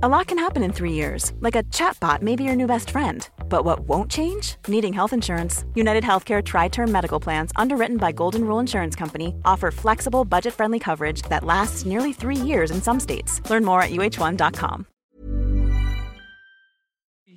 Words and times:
A 0.00 0.08
lot 0.08 0.28
can 0.28 0.38
happen 0.38 0.62
in 0.62 0.72
three 0.72 0.92
years, 0.92 1.32
like 1.40 1.56
a 1.56 1.64
chatbot 1.74 2.22
may 2.22 2.36
be 2.36 2.44
your 2.44 2.54
new 2.54 2.68
best 2.68 2.90
friend. 2.90 3.28
But 3.48 3.64
what 3.64 3.80
won't 3.88 4.08
change? 4.08 4.54
Needing 4.68 4.92
health 4.92 5.12
insurance. 5.12 5.64
United 5.74 6.04
Healthcare 6.04 6.40
Tri 6.40 6.68
Term 6.68 6.92
Medical 6.92 7.18
Plans, 7.18 7.50
underwritten 7.56 7.96
by 7.96 8.12
Golden 8.12 8.44
Rule 8.44 8.60
Insurance 8.60 8.94
Company, 8.94 9.34
offer 9.44 9.72
flexible, 9.72 10.24
budget 10.24 10.54
friendly 10.54 10.78
coverage 10.78 11.22
that 11.22 11.42
lasts 11.42 11.84
nearly 11.84 12.12
three 12.12 12.36
years 12.36 12.70
in 12.70 12.80
some 12.80 13.00
states. 13.00 13.40
Learn 13.50 13.64
more 13.64 13.82
at 13.82 13.90
uh1.com. 13.90 14.86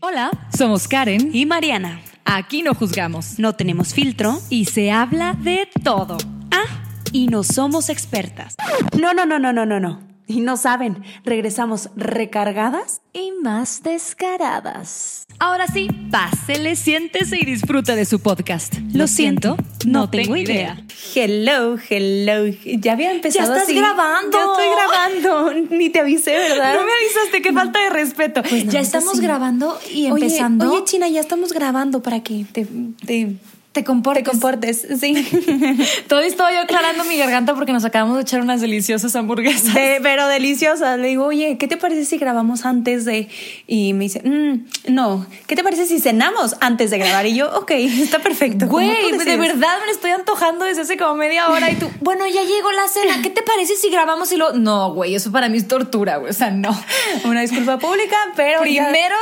Hola, 0.04 0.30
somos 0.56 0.88
Karen 0.88 1.32
y 1.34 1.46
Mariana. 1.46 2.00
Aquí 2.26 2.62
no 2.62 2.76
juzgamos, 2.76 3.40
no 3.40 3.54
tenemos 3.54 3.92
filtro 3.92 4.40
y 4.52 4.66
se 4.66 4.92
habla 4.92 5.34
de 5.34 5.68
todo. 5.84 6.18
Ah, 6.52 6.84
y 7.12 7.26
no 7.26 7.42
somos 7.42 7.90
expertas. 7.90 8.56
No, 9.00 9.14
no, 9.14 9.26
no, 9.26 9.40
no, 9.40 9.52
no, 9.52 9.66
no, 9.66 9.80
no. 9.80 10.11
Y 10.28 10.42
no 10.42 10.58
saben, 10.58 11.04
regresamos 11.26 11.90
recargadas 11.96 13.02
y 13.14 13.32
más 13.42 13.84
descaradas. 13.84 15.26
Ahora 15.40 15.68
sí, 15.68 15.88
pásele, 16.12 16.76
siéntese 16.76 17.38
y 17.40 17.46
disfruta 17.46 17.96
de 17.96 18.06
su 18.06 18.20
podcast. 18.20 18.76
Lo, 18.94 19.08
siento, 19.08 19.58
no, 19.86 20.10
tengo 20.10 20.36
idea. 20.36 20.86
Hello, 21.16 21.78
hello. 21.90 22.54
Ya 22.64 22.94
había 22.94 23.12
empezado. 23.12 23.56
Ya 23.56 23.62
estás 23.62 23.76
grabando. 23.76 24.38
Ya 24.38 24.46
estoy 24.46 24.66
grabando. 24.76 25.68
Ni 25.76 25.90
te 25.90 26.00
avisé, 26.00 26.32
¿verdad? 26.32 26.76
No 26.76 26.86
me 26.86 26.92
avisaste, 26.92 27.42
qué 27.42 27.52
falta 27.52 27.82
de 27.82 27.90
respeto. 27.90 28.44
Pues 28.44 28.68
ya 28.68 28.80
estamos 28.80 29.20
grabando 29.20 29.80
y 29.92 30.06
empezando. 30.06 30.72
Oye, 30.72 30.84
China, 30.86 31.10
ya 31.10 31.20
estamos 31.20 31.54
grabando 31.54 32.02
para 32.04 32.22
que 32.22 32.46
te, 32.52 32.68
te 33.06 33.36
te 33.72 33.86
comportes. 33.86 34.24
Te 34.24 34.30
comportes, 34.30 34.88
sí. 35.00 35.14
Todavía 36.08 36.30
estaba 36.30 36.52
yo 36.52 36.60
aclarando 36.60 37.06
mi 37.06 37.18
garganta 37.18 37.56
porque 37.56 37.72
nos 37.72 37.86
acabamos 37.86 38.18
de 38.18 38.24
echar 38.24 38.42
unas 38.42 38.60
deliciosas 38.60 39.16
hamburguesas. 39.16 39.74
pero 40.04 40.28
deliciosas. 40.28 41.00
Le 41.00 41.08
digo, 41.08 41.26
oye, 41.26 41.58
¿qué 41.58 41.70
te 41.70 41.78
parece 41.78 42.04
si 42.04 42.18
grabamos 42.18 42.66
antes 42.66 43.06
de...? 43.06 43.30
Y 43.68 43.94
me 43.94 44.06
dice, 44.06 44.22
mm, 44.26 44.94
no, 44.94 45.26
¿qué 45.48 45.56
te 45.56 45.64
parece 45.64 45.86
si 45.86 46.02
cenamos 46.02 46.58
antes 46.60 46.92
de 46.92 46.98
grabar? 46.98 47.26
Y 47.28 47.36
yo, 47.36 47.50
ok, 47.60 47.72
está 47.72 48.20
perfecto. 48.20 48.68
Güey, 48.68 48.90
de 49.18 49.38
verdad 49.38 49.78
me 49.86 49.92
estoy 49.92 50.12
antojando 50.12 50.66
desde 50.66 50.82
hace 50.82 50.98
como 50.98 51.16
media 51.16 51.48
hora 51.48 51.72
y 51.72 51.76
tú, 51.76 51.90
bueno, 52.02 52.28
ya 52.28 52.44
llegó 52.44 52.72
la 52.74 52.90
cena, 52.90 53.22
¿qué 53.22 53.30
te 53.30 53.42
parece 53.42 53.78
si 53.78 53.90
grabamos 53.90 54.34
y 54.34 54.38
lo...? 54.38 54.52
No, 54.52 54.94
güey, 54.94 55.16
eso 55.16 55.32
para 55.32 55.48
mí 55.48 55.58
es 55.58 55.70
tortura, 55.70 56.18
güey, 56.18 56.32
o 56.32 56.34
sea, 56.34 56.52
no. 56.52 56.78
Una 57.24 57.40
disculpa 57.40 57.80
pública, 57.80 58.18
pero... 58.36 58.60
Primero 58.60 59.16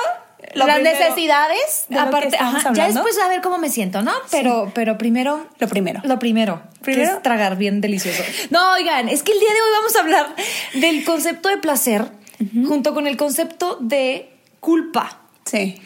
las 0.53 0.81
necesidades, 0.81 1.85
aparte, 1.97 2.37
ya 2.73 2.87
después 2.87 3.17
a 3.19 3.27
ver 3.27 3.41
cómo 3.41 3.57
me 3.57 3.69
siento, 3.69 4.01
¿no? 4.01 4.11
Pero, 4.31 4.71
pero 4.73 4.97
primero. 4.97 5.47
Lo 5.59 5.67
primero. 5.67 6.01
Lo 6.03 6.19
primero. 6.19 6.61
Primero. 6.81 7.13
es 7.13 7.23
tragar 7.23 7.57
bien 7.57 7.81
delicioso. 7.81 8.23
No, 8.49 8.73
oigan, 8.73 9.09
es 9.09 9.23
que 9.23 9.31
el 9.31 9.39
día 9.39 9.49
de 9.49 9.61
hoy 9.61 9.69
vamos 9.77 9.95
a 9.95 9.99
hablar 9.99 10.35
del 10.73 11.03
concepto 11.03 11.49
de 11.49 11.57
placer 11.57 12.05
junto 12.67 12.93
con 12.93 13.07
el 13.07 13.17
concepto 13.17 13.77
de 13.81 14.29
culpa. 14.59 15.19
Sí. 15.45 15.81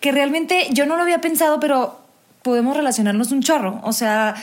Que 0.00 0.12
realmente 0.12 0.68
yo 0.70 0.86
no 0.86 0.96
lo 0.96 1.02
había 1.02 1.20
pensado, 1.20 1.60
pero 1.60 2.00
podemos 2.42 2.76
relacionarnos 2.76 3.32
un 3.32 3.42
chorro. 3.42 3.80
O 3.82 3.92
sea, 3.92 4.34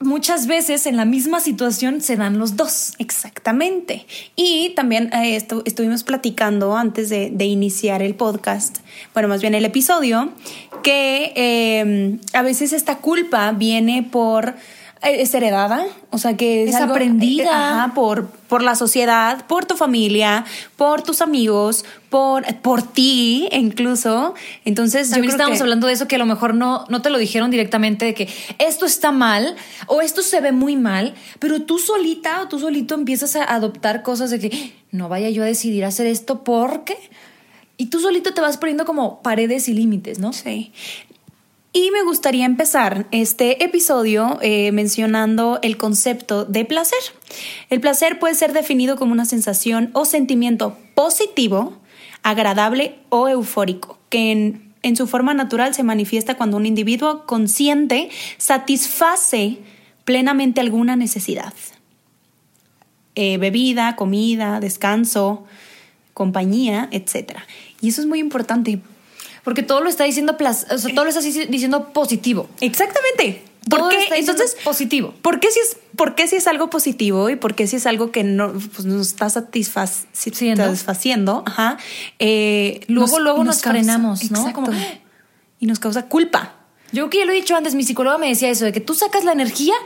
muchas 0.00 0.46
veces 0.46 0.86
en 0.86 0.96
la 0.96 1.04
misma 1.04 1.40
situación 1.40 2.00
se 2.00 2.16
dan 2.16 2.38
los 2.38 2.56
dos. 2.56 2.92
Exactamente. 2.98 4.06
Y 4.36 4.70
también 4.70 5.12
eh, 5.12 5.36
estuvimos 5.36 6.04
platicando 6.04 6.76
antes 6.76 7.08
de, 7.08 7.44
iniciar 7.44 8.02
el 8.02 8.14
podcast, 8.14 8.78
bueno, 9.14 9.28
más 9.28 9.40
bien 9.40 9.54
el 9.54 9.64
episodio, 9.64 10.30
que 10.82 11.32
eh, 11.34 12.18
a 12.32 12.42
veces 12.42 12.72
esta 12.72 12.98
culpa 12.98 13.52
viene 13.52 14.02
por 14.02 14.54
es 15.02 15.34
heredada, 15.34 15.86
o 16.10 16.18
sea 16.18 16.36
que 16.36 16.64
es, 16.64 16.74
aprendida 16.74 17.86
eh, 17.86 17.92
por, 17.94 18.26
por 18.26 18.62
la 18.62 18.74
sociedad, 18.74 19.46
por 19.46 19.64
tu 19.64 19.76
familia, 19.76 20.44
por 20.76 21.02
tus 21.02 21.20
amigos, 21.20 21.84
por, 22.10 22.44
por 22.60 22.82
ti 22.82 23.48
incluso. 23.52 24.34
Entonces, 24.64 25.10
también 25.10 25.30
estábamos 25.30 25.60
hablando 25.60 25.86
de 25.86 25.92
eso 25.92 26.08
que 26.08 26.16
a 26.16 26.18
lo 26.18 26.26
mejor 26.26 26.54
no, 26.54 26.84
no 26.88 27.02
te 27.02 27.10
lo 27.10 27.18
dijeron 27.18 27.50
directamente 27.50 28.06
de 28.06 28.14
que 28.14 28.28
esto 28.58 28.86
está 28.86 29.12
mal 29.12 29.56
o 29.86 30.00
esto 30.00 30.22
se 30.22 30.40
ve 30.40 30.52
muy 30.52 30.76
mal, 30.76 31.14
pero 31.38 31.62
tú 31.62 31.78
solita 31.78 32.42
o 32.42 32.48
tú 32.48 32.58
solito 32.58 32.94
empiezas 32.94 33.36
a 33.36 33.44
adoptar 33.44 34.02
cosas 34.02 34.30
de 34.30 34.40
que 34.40 34.72
no 34.90 35.08
vaya 35.08 35.30
yo 35.30 35.42
a 35.42 35.46
decidir 35.46 35.84
hacer 35.84 36.06
esto 36.06 36.42
porque 36.42 36.96
y 37.80 37.86
tú 37.86 38.00
solito 38.00 38.34
te 38.34 38.40
vas 38.40 38.58
poniendo 38.58 38.84
como 38.84 39.22
paredes 39.22 39.68
y 39.68 39.72
límites, 39.72 40.18
¿no? 40.18 40.32
Sí. 40.32 40.72
Y 41.80 41.92
me 41.92 42.02
gustaría 42.02 42.44
empezar 42.44 43.06
este 43.12 43.62
episodio 43.62 44.40
eh, 44.42 44.72
mencionando 44.72 45.60
el 45.62 45.76
concepto 45.76 46.44
de 46.44 46.64
placer. 46.64 46.98
El 47.70 47.80
placer 47.80 48.18
puede 48.18 48.34
ser 48.34 48.52
definido 48.52 48.96
como 48.96 49.12
una 49.12 49.24
sensación 49.24 49.90
o 49.92 50.04
sentimiento 50.04 50.76
positivo, 50.96 51.78
agradable 52.24 52.98
o 53.10 53.28
eufórico, 53.28 53.96
que 54.08 54.60
en, 54.82 54.96
su 54.96 55.06
forma 55.06 55.34
natural 55.34 55.72
se 55.72 55.84
manifiesta 55.84 56.36
cuando 56.36 56.56
un 56.56 56.66
individuo 56.66 57.26
consciente 57.26 58.08
satisface 58.38 59.58
plenamente 60.02 60.60
alguna 60.60 60.96
necesidad. 60.96 61.54
Eh, 63.14 63.38
bebida, 63.38 63.94
comida, 63.94 64.58
descanso, 64.58 65.44
compañía, 66.12 66.88
etc. 66.90 67.38
Y 67.80 67.90
eso 67.90 68.00
es 68.00 68.08
muy 68.08 68.18
importante 68.18 68.80
porque 69.48 69.62
todo 69.62 69.80
lo 69.80 69.88
está 69.88 70.04
diciendo, 70.04 70.36
o 70.38 70.78
sea, 70.78 70.94
todo 70.94 71.06
lo 71.06 71.10
está 71.10 71.22
diciendo 71.22 71.88
positivo. 71.94 72.50
Exactamente. 72.60 73.42
¿Por 73.70 73.88
qué? 73.88 73.96
Entonces, 74.16 74.58
positivo. 74.62 75.14
¿Por 75.22 75.40
qué 75.40 75.50
si 75.50 75.60
es, 75.60 75.78
por 75.96 76.14
qué 76.14 76.28
si 76.28 76.36
es 76.36 76.46
algo 76.46 76.68
positivo 76.68 77.30
y 77.30 77.36
por 77.36 77.54
qué 77.54 77.66
si 77.66 77.76
es 77.76 77.86
algo 77.86 78.12
que 78.12 78.24
no 78.24 78.52
pues, 78.52 78.84
nos 78.84 79.06
está 79.06 79.30
satisfaciendo? 79.30 81.44
Ajá. 81.46 81.78
Eh, 82.18 82.80
luego, 82.88 83.20
luego 83.20 83.42
nos, 83.42 83.62
frenamos, 83.62 84.30
¿no? 84.30 84.52
y 85.58 85.64
nos 85.64 85.78
causa 85.78 86.10
culpa. 86.10 86.56
Yo 86.92 87.04
creo 87.04 87.08
que 87.08 87.18
ya 87.20 87.24
lo 87.24 87.32
he 87.32 87.36
dicho 87.36 87.56
antes, 87.56 87.74
mi 87.74 87.84
psicóloga 87.84 88.18
me 88.18 88.28
decía 88.28 88.50
eso, 88.50 88.66
de 88.66 88.72
que 88.72 88.80
tú 88.80 88.92
sacas 88.92 89.24
la 89.24 89.32
energía 89.32 89.76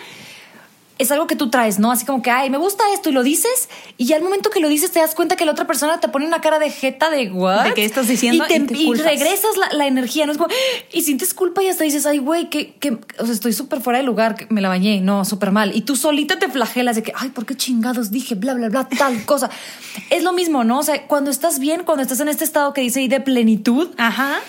es 0.99 1.11
algo 1.11 1.27
que 1.27 1.37
tú 1.37 1.51
traes, 1.51 1.79
¿no? 1.79 1.91
Así 1.91 2.05
como 2.05 2.23
que, 2.23 2.31
ay, 2.31 2.51
me 2.51 2.59
gusta 2.59 2.85
esto 2.95 3.09
y 3.09 3.13
lo 3.13 3.23
dices 3.23 3.69
y 3.97 4.07
ya 4.07 4.17
al 4.17 4.23
momento 4.23 4.51
que 4.51 4.61
lo 4.61 4.69
dices 4.69 4.91
te 4.93 5.01
das 5.01 5.15
cuenta 5.15 5.37
que 5.37 5.45
la 5.45 5.53
otra 5.53 5.67
persona 5.67 6.01
te 6.01 6.09
pone 6.09 6.27
una 6.27 6.41
cara 6.41 6.59
de 6.59 6.71
jeta 6.71 7.11
de 7.11 7.31
what? 7.31 7.65
¿De 7.65 7.75
qué 7.75 7.85
estás 7.85 8.09
diciendo? 8.09 8.45
Y, 8.49 8.95
regresas 8.95 9.53
la, 9.73 9.87
energía, 9.87 10.27
¿no? 10.27 10.33
Es 10.33 10.39
como, 10.39 10.53
y 10.93 11.03
sientes 11.03 11.35
culpa 11.35 11.63
y 11.63 11.69
hasta 11.69 11.85
dices, 11.85 12.07
ay, 12.07 12.19
güey, 12.19 12.51
que, 12.51 12.75
que, 12.75 12.99
o 13.19 13.25
sea, 13.25 13.35
estoy 13.35 13.53
súper 13.53 13.81
fuera 13.81 13.99
de 13.99 14.05
lugar, 14.05 14.47
me 14.49 14.61
la 14.61 14.69
bañé, 14.69 15.01
no, 15.01 15.25
súper 15.25 15.51
mal. 15.51 15.75
Y 15.75 15.83
tú 15.83 15.97
solita 15.97 16.39
te 16.39 16.49
flagelas 16.49 16.97
de 16.97 17.03
que, 17.03 17.13
ay, 17.17 17.31
¿por 17.31 17.47
qué 17.47 17.57
chingados 17.57 18.11
dije 18.11 18.35
bla, 18.35 18.55
bla, 18.55 18.69
bla, 18.69 18.89
tal 18.89 19.25
cosa? 19.25 19.51
es 20.11 20.23
lo 20.23 20.33
mismo, 20.33 20.65
¿no? 20.65 20.79
O 20.79 20.83
sea, 20.83 21.07
cuando 21.07 21.31
estás 21.31 21.59
bien, 21.59 21.85
cuando 21.85 22.03
estás 22.03 22.21
en 22.21 22.29
este 22.29 22.45
estado 22.45 22.73
que 22.73 22.81
dice 22.81 23.01
ahí 23.01 23.09
de 23.09 23.21
plenitud, 23.21 23.91
ajá. 23.99 24.41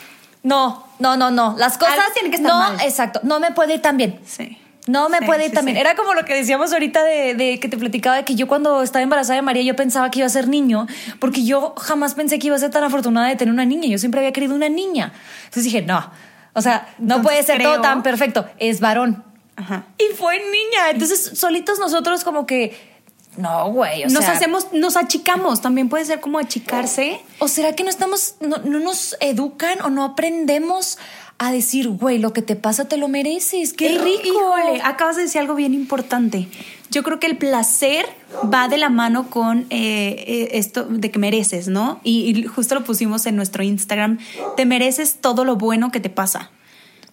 No, 0.44 0.86
no, 1.00 1.16
no, 1.16 1.32
no. 1.32 1.56
Las 1.58 1.78
cosas 1.78 2.14
tienen 2.14 2.32
que 2.32 2.38
estar 2.38 2.74
no, 2.74 2.80
exacto. 2.82 3.22
No 3.24 3.40
me 3.40 3.52
puede 3.52 3.76
ir 3.76 3.82
tan 3.82 3.96
bien. 3.96 4.20
Sí. 4.26 4.58
No 4.88 5.08
me 5.08 5.22
puede 5.22 5.46
ir 5.46 5.54
también. 5.54 5.78
Era 5.78 5.96
como 5.96 6.14
lo 6.14 6.26
que 6.26 6.34
decíamos 6.34 6.74
ahorita 6.74 7.04
de, 7.04 7.60
que 7.62 7.70
te 7.70 7.78
platicaba 7.78 8.18
de 8.18 8.26
que 8.26 8.36
yo 8.36 8.48
cuando 8.48 8.82
estaba 8.84 9.02
embarazada 9.02 9.36
de 9.36 9.42
María 9.42 9.64
yo 9.64 9.76
pensaba 9.76 10.12
que 10.12 10.20
iba 10.20 10.26
a 10.26 10.30
ser 10.30 10.48
niño, 10.48 10.88
porque 11.20 11.46
yo 11.46 11.74
jamás 11.78 12.16
pensé 12.16 12.38
que 12.40 12.48
iba 12.48 12.56
a 12.56 12.60
ser 12.60 12.72
tan 12.72 12.84
afortunada 12.84 13.28
de 13.28 13.36
tener 13.36 13.54
una 13.54 13.66
niña. 13.66 13.88
Yo 13.88 13.98
siempre 13.98 14.20
había 14.20 14.34
querido 14.34 14.56
una 14.56 14.70
niña. 14.70 15.14
Entonces 15.46 15.66
dije, 15.66 15.82
no, 15.84 16.12
o 16.54 16.62
sea, 16.62 16.94
no 17.00 17.22
puede 17.22 17.42
ser 17.44 17.62
todo 17.62 17.82
tan 17.82 18.04
perfecto. 18.04 18.46
Es 18.58 18.80
varón. 18.80 19.24
Ajá. 19.56 19.86
Y 19.98 20.16
fue 20.16 20.38
niña. 20.38 20.90
Entonces, 20.92 21.32
solitos 21.36 21.80
nosotros 21.80 22.24
como 22.24 22.46
que... 22.46 22.94
No, 23.36 23.72
güey. 23.72 24.06
nos 24.06 24.26
hacemos, 24.26 24.74
nos 24.74 24.96
achicamos. 24.96 25.62
También 25.62 25.90
puede 25.90 26.06
ser 26.06 26.20
como 26.20 26.38
achicarse. 26.38 27.20
¿O 27.40 27.48
será 27.48 27.74
que 27.74 27.84
no 27.84 27.90
estamos, 27.90 28.36
no, 28.42 28.58
no 28.58 28.80
nos 28.80 29.18
educan 29.20 29.82
o 29.82 29.90
no 29.90 30.04
aprendemos 30.04 31.00
a 31.48 31.52
decir, 31.52 31.90
güey, 31.90 32.20
lo 32.20 32.34
que 32.34 32.42
te 32.42 32.56
pasa 32.56 32.86
te 32.86 32.98
lo 32.98 33.08
mereces, 33.08 33.74
qué 33.74 33.98
rico. 33.98 34.22
Híjole, 34.24 34.82
acabas 34.84 35.16
de 35.16 35.24
decir 35.24 35.42
algo 35.42 35.56
bien 35.56 35.74
importante. 35.74 36.48
Yo 36.90 37.04
creo 37.04 37.20
que 37.20 37.28
el 37.28 37.38
placer 37.38 38.06
va 38.54 38.68
de 38.68 38.78
la 38.78 38.90
mano 38.90 39.30
con 39.30 39.62
eh, 39.70 40.16
eh, 40.28 40.50
esto 40.54 40.86
de 40.86 41.12
que 41.12 41.20
mereces, 41.20 41.68
¿no? 41.68 42.00
Y, 42.04 42.44
justo 42.44 42.76
lo 42.76 42.84
pusimos 42.84 43.26
en 43.26 43.36
nuestro 43.36 43.64
Instagram, 43.64 44.20
te 44.56 44.66
mereces 44.66 45.18
todo 45.20 45.44
lo 45.44 45.56
bueno 45.56 45.92
que 45.92 46.00
te 46.00 46.10
pasa. 46.10 46.52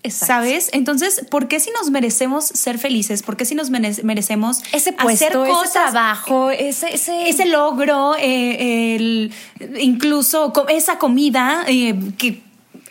¿Sabes? 0.09 0.71
Entonces, 0.73 1.27
¿por 1.31 1.47
qué 1.47 1.61
si 1.61 1.71
nos 1.73 1.91
merecemos 1.91 2.47
ser 2.47 2.79
felices? 2.79 3.23
¿Por 3.23 3.37
qué 3.37 3.45
si 3.45 3.55
nos 3.55 3.69
merecemos 3.69 4.63
ese 4.73 4.95
puesto, 4.95 5.27
hacer 5.27 5.37
cosas, 5.37 5.65
ese 5.65 5.73
trabajo, 5.73 6.51
ese, 6.51 6.95
ese... 6.95 7.29
ese 7.29 7.45
logro, 7.45 8.17
eh, 8.19 8.97
el, 8.97 9.33
incluso 9.79 10.55
esa 10.71 10.99
comida 10.99 11.67
que 11.67 12.41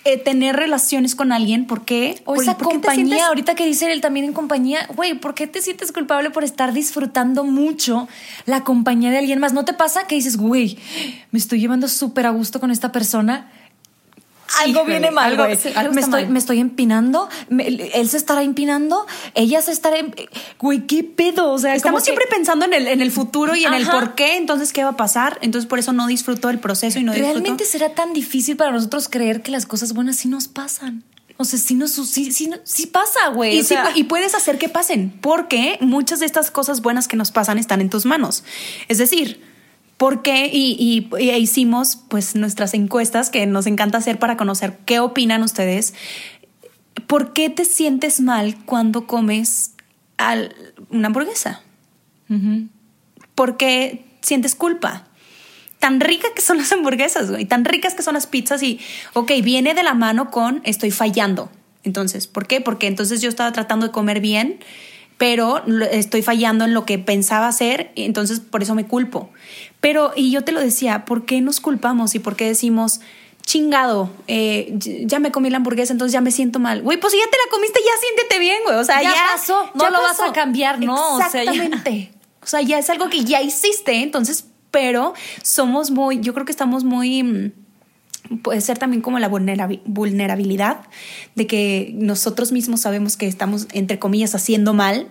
eh, 0.05 0.17
tener 0.17 0.55
relaciones 0.55 1.13
con 1.13 1.31
alguien, 1.31 1.67
¿por 1.67 1.83
qué? 1.83 2.21
O 2.25 2.41
esa 2.41 2.55
compañía, 2.55 3.27
ahorita 3.27 3.55
que 3.55 3.65
dice 3.65 3.91
él 3.91 3.99
también 3.99 4.25
en 4.25 4.33
compañía, 4.33 4.87
güey, 4.95 5.13
¿por 5.13 5.33
qué 5.35 5.45
te 5.45 5.61
sientes 5.61 5.91
culpable 5.91 6.29
por 6.29 6.43
estar 6.43 6.71
disfrutando 6.73 7.43
mucho 7.43 8.07
la 8.45 8.63
compañía 8.63 9.11
de 9.11 9.17
alguien 9.17 9.39
más? 9.39 9.51
¿No 9.51 9.65
te 9.65 9.73
pasa 9.73 10.07
que 10.07 10.15
dices, 10.15 10.37
güey, 10.37 10.77
me 11.31 11.39
estoy 11.39 11.59
llevando 11.59 11.87
súper 11.87 12.27
a 12.27 12.29
gusto 12.29 12.59
con 12.59 12.71
esta 12.71 12.91
persona? 12.91 13.51
Algo 14.59 14.79
Híjole, 14.79 14.89
viene 14.89 15.11
mal, 15.11 15.31
algo- 15.31 15.45
güey. 15.45 15.57
sí, 15.57 15.69
algo 15.75 15.93
me, 15.93 16.01
estoy, 16.01 16.23
mal. 16.23 16.31
me 16.31 16.39
estoy 16.39 16.59
empinando, 16.59 17.29
me- 17.49 17.67
él 17.67 18.09
se 18.09 18.17
estará 18.17 18.43
empinando, 18.43 19.05
ella 19.35 19.61
se 19.61 19.71
estará... 19.71 19.97
em- 19.97 20.11
Güey, 20.59 20.87
¿qué 20.87 21.03
pedo? 21.03 21.51
O 21.51 21.59
sea, 21.59 21.75
Estamos 21.75 22.03
siempre 22.03 22.25
que 22.29 22.35
pensando 22.35 22.65
en 22.65 22.73
el, 22.73 22.87
en 22.87 23.01
el 23.01 23.11
futuro 23.11 23.55
y 23.55 23.63
en 23.65 23.73
el 23.73 23.85
por 23.87 24.15
qué, 24.15 24.37
entonces 24.37 24.73
qué 24.73 24.83
va 24.83 24.91
a 24.91 24.97
pasar. 24.97 25.37
Entonces 25.41 25.67
por 25.69 25.79
eso 25.79 25.93
no 25.93 26.07
disfruto 26.07 26.47
del 26.49 26.59
proceso 26.59 26.99
y 26.99 27.03
no 27.03 27.11
disfruto. 27.13 27.33
¿Realmente 27.33 27.65
será 27.65 27.89
tan 27.93 28.13
difícil 28.13 28.57
para 28.57 28.71
nosotros 28.71 29.07
creer 29.09 29.41
que 29.41 29.51
las 29.51 29.65
cosas 29.65 29.93
buenas 29.93 30.15
sí 30.17 30.27
nos 30.27 30.47
pasan? 30.47 31.03
O 31.37 31.45
sea, 31.45 31.57
sí, 31.57 31.73
nos, 31.75 31.91
sí, 31.91 32.33
sí, 32.33 32.49
sí 32.65 32.87
pasa, 32.87 33.29
güey. 33.33 33.55
Y, 33.55 33.59
o 33.59 33.63
sí, 33.63 33.69
sea, 33.69 33.91
y 33.95 34.03
puedes 34.03 34.35
hacer 34.35 34.57
que 34.57 34.67
pasen, 34.67 35.17
porque 35.21 35.77
muchas 35.79 36.19
de 36.19 36.25
estas 36.25 36.51
cosas 36.51 36.81
buenas 36.81 37.07
que 37.07 37.15
nos 37.15 37.31
pasan 37.31 37.57
están 37.57 37.79
en 37.79 37.89
tus 37.89 38.05
manos. 38.05 38.43
Es 38.89 38.97
decir, 38.97 39.41
¿por 39.99 40.23
qué? 40.23 40.49
Y, 40.51 40.75
y- 40.79 41.23
y 41.23 41.29
hicimos 41.31 41.97
pues 42.09 42.33
nuestras 42.35 42.73
encuestas 42.73 43.29
que 43.29 43.45
nos 43.45 43.67
encanta 43.67 43.99
hacer 43.99 44.17
para 44.17 44.35
conocer 44.37 44.77
qué 44.85 44.99
opinan 44.99 45.43
ustedes. 45.43 45.93
¿Por 47.05 47.33
qué 47.33 47.49
te 47.51 47.65
sientes 47.65 48.19
mal 48.21 48.55
cuando 48.65 49.05
comes 49.05 49.73
al- 50.17 50.55
una 50.89 51.07
hamburguesa? 51.07 51.61
¿Por 53.35 53.57
qué 53.57 54.05
sientes 54.21 54.55
culpa? 54.55 55.05
Tan 55.79 55.99
rica 56.01 56.27
que 56.35 56.41
son 56.41 56.57
las 56.57 56.71
hamburguesas, 56.71 57.29
güey, 57.31 57.45
tan 57.45 57.63
ricas 57.65 57.93
que 57.93 58.01
son 58.03 58.13
las 58.13 58.27
pizzas 58.27 58.61
y, 58.63 58.79
ok, 59.13 59.31
viene 59.43 59.73
de 59.73 59.83
la 59.83 59.93
mano 59.93 60.29
con 60.31 60.61
estoy 60.65 60.91
fallando. 60.91 61.49
Entonces, 61.83 62.27
¿por 62.27 62.47
qué? 62.47 62.59
Porque 62.61 62.87
entonces 62.87 63.21
yo 63.21 63.29
estaba 63.29 63.51
tratando 63.53 63.87
de 63.87 63.91
comer 63.91 64.19
bien, 64.19 64.59
pero 65.17 65.63
estoy 65.91 66.21
fallando 66.21 66.65
en 66.65 66.73
lo 66.73 66.85
que 66.85 66.99
pensaba 66.99 67.47
hacer, 67.47 67.91
y 67.95 68.03
entonces 68.03 68.39
por 68.41 68.61
eso 68.61 68.75
me 68.75 68.85
culpo. 68.85 69.29
Pero, 69.81 70.11
y 70.15 70.31
yo 70.31 70.43
te 70.43 70.51
lo 70.51 70.59
decía, 70.59 71.05
¿por 71.05 71.25
qué 71.25 71.41
nos 71.41 71.59
culpamos 71.61 72.13
y 72.15 72.19
por 72.19 72.35
qué 72.35 72.45
decimos, 72.45 72.99
chingado, 73.45 74.11
eh, 74.27 74.73
ya 75.05 75.19
me 75.19 75.31
comí 75.31 75.49
la 75.49 75.57
hamburguesa, 75.57 75.93
entonces 75.93 76.13
ya 76.13 76.21
me 76.21 76.31
siento 76.31 76.59
mal? 76.59 76.81
Güey, 76.81 76.99
pues 76.99 77.13
si 77.13 77.19
ya 77.19 77.25
te 77.25 77.37
la 77.45 77.49
comiste, 77.51 77.79
ya 77.79 77.91
siéntete 78.01 78.39
bien, 78.39 78.57
güey. 78.65 78.75
O 78.77 78.83
sea, 78.83 79.01
Ya 79.01 79.09
ya, 79.13 79.15
pasó, 79.33 79.69
no 79.73 79.83
ya 79.85 79.89
lo 79.89 80.01
vas 80.01 80.19
a 80.19 80.33
cambiar, 80.33 80.79
¿no? 80.81 81.15
O 81.15 81.17
sea, 81.17 81.43
ya- 81.43 81.51
Exactamente. 81.51 82.11
O 82.43 82.45
sea, 82.47 82.61
ya 82.61 82.77
es 82.77 82.89
algo 82.89 83.09
que 83.09 83.23
ya 83.23 83.41
hiciste, 83.41 84.01
entonces, 84.03 84.45
pero 84.71 85.13
somos 85.43 85.91
muy, 85.91 86.19
yo 86.19 86.33
creo 86.33 86.45
que 86.45 86.51
estamos 86.51 86.83
muy, 86.83 87.23
mm, 87.23 87.51
puede 88.43 88.61
ser 88.61 88.77
también 88.77 89.01
como 89.01 89.17
la 89.19 89.29
vulnerabi- 89.29 89.81
vulnerabilidad 89.85 90.81
de 91.35 91.47
que 91.47 91.91
nosotros 91.95 92.51
mismos 92.51 92.81
sabemos 92.81 93.17
que 93.17 93.27
estamos, 93.27 93.67
entre 93.71 93.97
comillas, 93.97 94.35
haciendo 94.35 94.73
mal. 94.73 95.09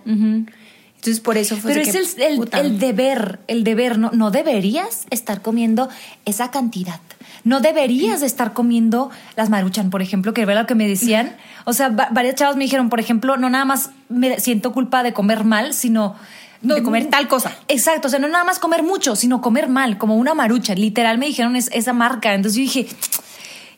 Entonces, 0.99 1.21
por 1.21 1.37
eso 1.37 1.55
fue 1.55 1.71
Pero 1.73 1.81
es 1.85 2.13
que, 2.15 2.23
el, 2.25 2.31
el- 2.33 2.37
puta. 2.39 2.59
el 2.59 2.77
deber, 2.77 3.39
el 3.47 3.63
deber, 3.63 3.97
no, 3.97 4.11
no 4.11 4.31
deberías 4.31 5.05
estar 5.11 5.41
comiendo 5.41 5.87
esa 6.25 6.51
cantidad. 6.51 6.99
No 7.45 7.61
deberías 7.61 8.19
de 8.19 8.25
estar 8.27 8.51
comiendo 8.51 9.09
las 9.37 9.49
maruchan, 9.49 9.91
por 9.91 10.01
ejemplo, 10.01 10.33
que 10.33 10.41
era 10.41 10.55
lo 10.55 10.67
que 10.67 10.75
me 10.75 10.87
decían. 10.87 11.35
O 11.65 11.73
sea, 11.73 11.89
va- 11.89 12.09
varias 12.11 12.35
chavas 12.35 12.55
me 12.57 12.63
dijeron, 12.63 12.89
por 12.89 12.99
ejemplo, 12.99 13.37
no 13.37 13.49
nada 13.49 13.63
más 13.63 13.91
me 14.09 14.39
siento 14.39 14.73
culpa 14.73 15.03
de 15.03 15.13
comer 15.13 15.43
mal, 15.45 15.73
sino... 15.73 16.15
no- 16.61 16.75
De 16.75 16.83
comer 16.83 17.05
tal 17.09 17.27
cosa. 17.27 17.55
Exacto, 17.67 18.07
o 18.07 18.09
sea, 18.11 18.19
no 18.19 18.27
nada 18.27 18.43
más 18.43 18.59
comer 18.59 18.81
mucho, 18.83 19.15
sino 19.15 19.39
comer 19.41 19.69
mal, 19.69 19.97
como 19.97 20.15
una 20.17 20.33
marucha. 20.33 20.73
Literal 20.75 21.17
me 21.17 21.27
dijeron 21.27 21.55
es- 21.55 21.69
esa 21.71 21.93
marca. 21.93 22.33
Entonces 22.33 22.57
yo 22.57 22.63
dije, 22.63 22.87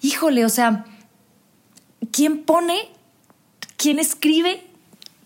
híjole, 0.02 0.44
o 0.46 0.50
sea, 0.50 0.86
¿quién 2.12 2.44
pone, 2.44 2.80
quién 3.78 4.00
escribe, 4.00 4.64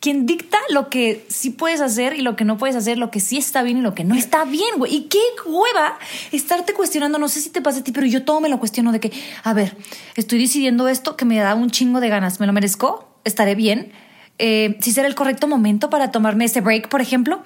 quién 0.05 0.27
dicta 0.27 0.59
lo 0.69 0.91
que 0.91 1.25
sí 1.29 1.49
puedes 1.49 1.81
hacer 1.81 2.13
y 2.13 2.21
lo 2.21 2.35
que 2.35 2.45
no 2.45 2.59
puedes 2.59 2.75
hacer, 2.75 2.99
lo 2.99 3.09
que 3.09 3.19
sí 3.19 3.37
está 3.37 3.63
bien 3.63 3.79
y 3.79 3.81
lo 3.81 3.95
que 3.95 4.03
no 4.03 4.13
está 4.13 4.45
bien, 4.45 4.77
güey? 4.77 4.93
Y 4.93 5.01
qué 5.05 5.17
hueva 5.47 5.97
estarte 6.31 6.73
cuestionando, 6.73 7.17
no 7.17 7.27
sé 7.27 7.41
si 7.41 7.49
te 7.49 7.59
pasa 7.59 7.79
a 7.79 7.83
ti, 7.83 7.91
pero 7.91 8.05
yo 8.05 8.23
todo 8.23 8.39
me 8.39 8.47
lo 8.47 8.59
cuestiono 8.59 8.91
de 8.91 8.99
que, 8.99 9.11
a 9.41 9.53
ver, 9.55 9.75
estoy 10.15 10.37
decidiendo 10.37 10.87
esto 10.89 11.17
que 11.17 11.25
me 11.25 11.39
da 11.39 11.55
un 11.55 11.71
chingo 11.71 12.01
de 12.01 12.09
ganas, 12.09 12.39
¿me 12.39 12.45
lo 12.45 12.53
merezco? 12.53 13.09
¿Estaré 13.23 13.55
bien? 13.55 13.93
Eh, 14.37 14.77
si 14.81 14.91
será 14.91 15.07
el 15.07 15.15
correcto 15.15 15.47
momento 15.47 15.89
para 15.89 16.11
tomarme 16.11 16.45
ese 16.45 16.59
break, 16.59 16.89
por 16.89 16.99
ejemplo. 17.01 17.41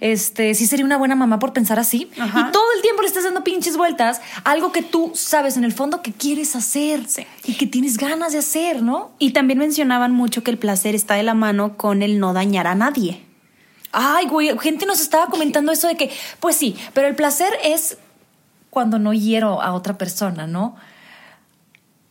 Este, 0.00 0.54
si 0.54 0.66
sería 0.66 0.84
una 0.84 0.98
buena 0.98 1.14
mamá 1.14 1.38
por 1.38 1.52
pensar 1.52 1.78
así. 1.78 2.10
Y 2.16 2.52
todo 2.52 2.72
el 2.76 2.82
tiempo 2.82 3.02
le 3.02 3.08
estás 3.08 3.24
dando 3.24 3.44
pinches 3.44 3.76
vueltas 3.76 4.20
a 4.44 4.50
algo 4.50 4.70
que 4.70 4.82
tú 4.82 5.12
sabes 5.14 5.56
en 5.56 5.64
el 5.64 5.72
fondo 5.72 6.02
que 6.02 6.12
quieres 6.12 6.54
hacer 6.54 7.00
y 7.44 7.54
que 7.54 7.66
tienes 7.66 7.96
ganas 7.96 8.32
de 8.32 8.38
hacer, 8.38 8.82
¿no? 8.82 9.10
Y 9.18 9.30
también 9.30 9.58
mencionaban 9.58 10.12
mucho 10.12 10.42
que 10.42 10.50
el 10.50 10.58
placer 10.58 10.94
está 10.94 11.14
de 11.14 11.22
la 11.22 11.34
mano 11.34 11.76
con 11.76 12.02
el 12.02 12.18
no 12.18 12.34
dañar 12.34 12.66
a 12.66 12.74
nadie. 12.74 13.22
Ay, 13.92 14.26
güey, 14.26 14.50
gente 14.58 14.84
nos 14.84 15.00
estaba 15.00 15.28
comentando 15.28 15.72
eso 15.72 15.88
de 15.88 15.96
que, 15.96 16.10
pues 16.40 16.56
sí, 16.56 16.76
pero 16.92 17.08
el 17.08 17.14
placer 17.14 17.52
es 17.64 17.96
cuando 18.68 18.98
no 18.98 19.14
hiero 19.14 19.62
a 19.62 19.72
otra 19.72 19.96
persona, 19.96 20.46
¿no? 20.46 20.76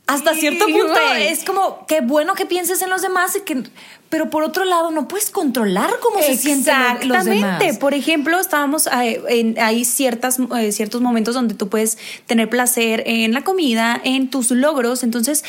Hasta 0.08 0.34
cierto 0.36 0.66
punto 0.66 1.00
es 1.18 1.44
como 1.44 1.86
qué 1.88 2.00
bueno 2.02 2.34
que 2.34 2.46
pienses 2.46 2.82
en 2.82 2.90
los 2.90 3.02
demás 3.02 3.36
y 3.36 3.42
que 3.42 3.64
pero 4.10 4.30
por 4.30 4.44
otro 4.44 4.64
lado 4.64 4.90
no 4.92 5.08
puedes 5.10 5.30
controlar 5.32 5.90
cómo 6.02 6.22
se 6.22 6.38
sienten 6.38 6.74
lo- 7.10 7.16
los 7.16 7.26
demás. 7.26 7.28
Exactamente. 7.28 7.80
Por 7.80 7.94
ejemplo, 7.94 8.40
estábamos 8.40 8.88
eh, 8.88 9.22
en, 9.28 9.60
hay 9.60 9.84
ciertas 9.84 10.38
eh, 10.58 10.72
ciertos 10.72 11.02
momentos 11.02 11.36
donde 11.36 11.56
tú 11.56 11.68
puedes 11.68 11.98
tener 12.26 12.50
placer 12.50 13.04
en 13.06 13.34
la 13.34 13.42
comida, 13.44 14.00
en 14.04 14.30
tus 14.30 14.52
logros, 14.52 15.04
entonces 15.04 15.44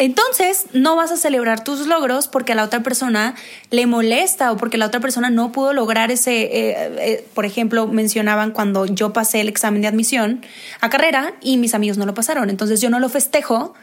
entonces 0.00 0.66
no 0.72 0.94
vas 0.94 1.10
a 1.10 1.16
celebrar 1.16 1.64
tus 1.64 1.86
logros 1.88 2.28
porque 2.28 2.52
a 2.52 2.54
la 2.54 2.62
otra 2.64 2.82
persona 2.84 3.34
le 3.70 3.86
molesta 3.86 4.52
o 4.52 4.56
porque 4.56 4.78
la 4.78 4.86
otra 4.86 5.00
persona 5.00 5.28
no 5.28 5.50
pudo 5.50 5.72
lograr 5.72 6.12
ese, 6.12 6.42
eh, 6.42 6.50
eh, 7.00 7.26
por 7.34 7.44
ejemplo, 7.44 7.88
mencionaban 7.88 8.52
cuando 8.52 8.86
yo 8.86 9.12
pasé 9.12 9.40
el 9.40 9.48
examen 9.48 9.82
de 9.82 9.88
admisión 9.88 10.40
a 10.80 10.88
carrera 10.88 11.34
y 11.40 11.56
mis 11.56 11.74
amigos 11.74 11.98
no 11.98 12.06
lo 12.06 12.14
pasaron, 12.14 12.48
entonces 12.48 12.80
yo 12.80 12.90
no 12.90 13.00
lo 13.00 13.08
festejo 13.08 13.74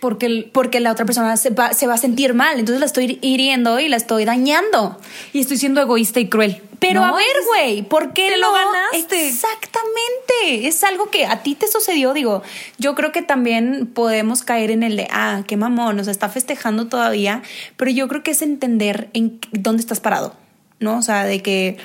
porque 0.00 0.26
el- 0.26 0.50
porque 0.52 0.80
la 0.80 0.92
otra 0.92 1.04
persona 1.04 1.36
se 1.36 1.50
va, 1.50 1.72
se 1.74 1.86
va 1.86 1.94
a 1.94 1.98
sentir 1.98 2.34
mal, 2.34 2.58
entonces 2.58 2.80
la 2.80 2.86
estoy 2.86 3.18
hiriendo 3.22 3.78
y 3.80 3.88
la 3.88 3.96
estoy 3.96 4.24
dañando. 4.24 4.98
y 5.32 5.40
estoy 5.40 5.56
siendo 5.58 5.80
egoísta 5.80 6.20
y 6.20 6.28
cruel. 6.28 6.62
Pero 6.80 7.00
¿no? 7.00 7.06
a 7.08 7.12
ver, 7.16 7.26
güey, 7.48 7.82
¿por 7.82 8.12
qué 8.12 8.28
Te 8.30 8.36
no? 8.38 8.46
lo 8.48 8.52
ganaste. 8.52 9.28
Exactamente. 9.28 10.68
Es 10.68 10.84
algo 10.84 11.10
que 11.10 11.26
a 11.26 11.42
ti 11.42 11.54
te 11.54 11.66
sucedió. 11.66 12.12
Digo, 12.12 12.42
yo 12.78 12.94
creo 12.94 13.10
que 13.12 13.22
también 13.22 13.86
podemos 13.92 14.42
caer 14.42 14.70
en 14.70 14.82
el 14.84 14.96
de, 14.96 15.08
ah, 15.10 15.42
qué 15.46 15.56
mamón, 15.56 15.96
nos 15.96 16.06
está 16.08 16.28
festejando 16.28 16.86
todavía. 16.86 17.42
Pero 17.76 17.90
yo 17.90 18.06
creo 18.08 18.22
que 18.22 18.30
es 18.30 18.42
entender 18.42 19.08
en 19.12 19.40
dónde 19.52 19.80
estás 19.80 19.98
parado, 20.00 20.34
¿no? 20.78 20.98
O 20.98 21.02
sea, 21.02 21.24
de 21.24 21.42
que 21.42 21.78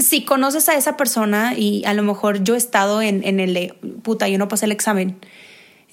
si 0.00 0.24
conoces 0.24 0.68
a 0.68 0.74
esa 0.74 0.96
persona 0.96 1.54
y 1.56 1.84
a 1.86 1.94
lo 1.94 2.02
mejor 2.02 2.44
yo 2.44 2.54
he 2.54 2.58
estado 2.58 3.00
en, 3.02 3.24
en 3.26 3.40
el 3.40 3.54
de, 3.54 3.74
puta, 4.02 4.28
yo 4.28 4.38
no 4.38 4.48
pasé 4.48 4.66
el 4.66 4.72
examen. 4.72 5.16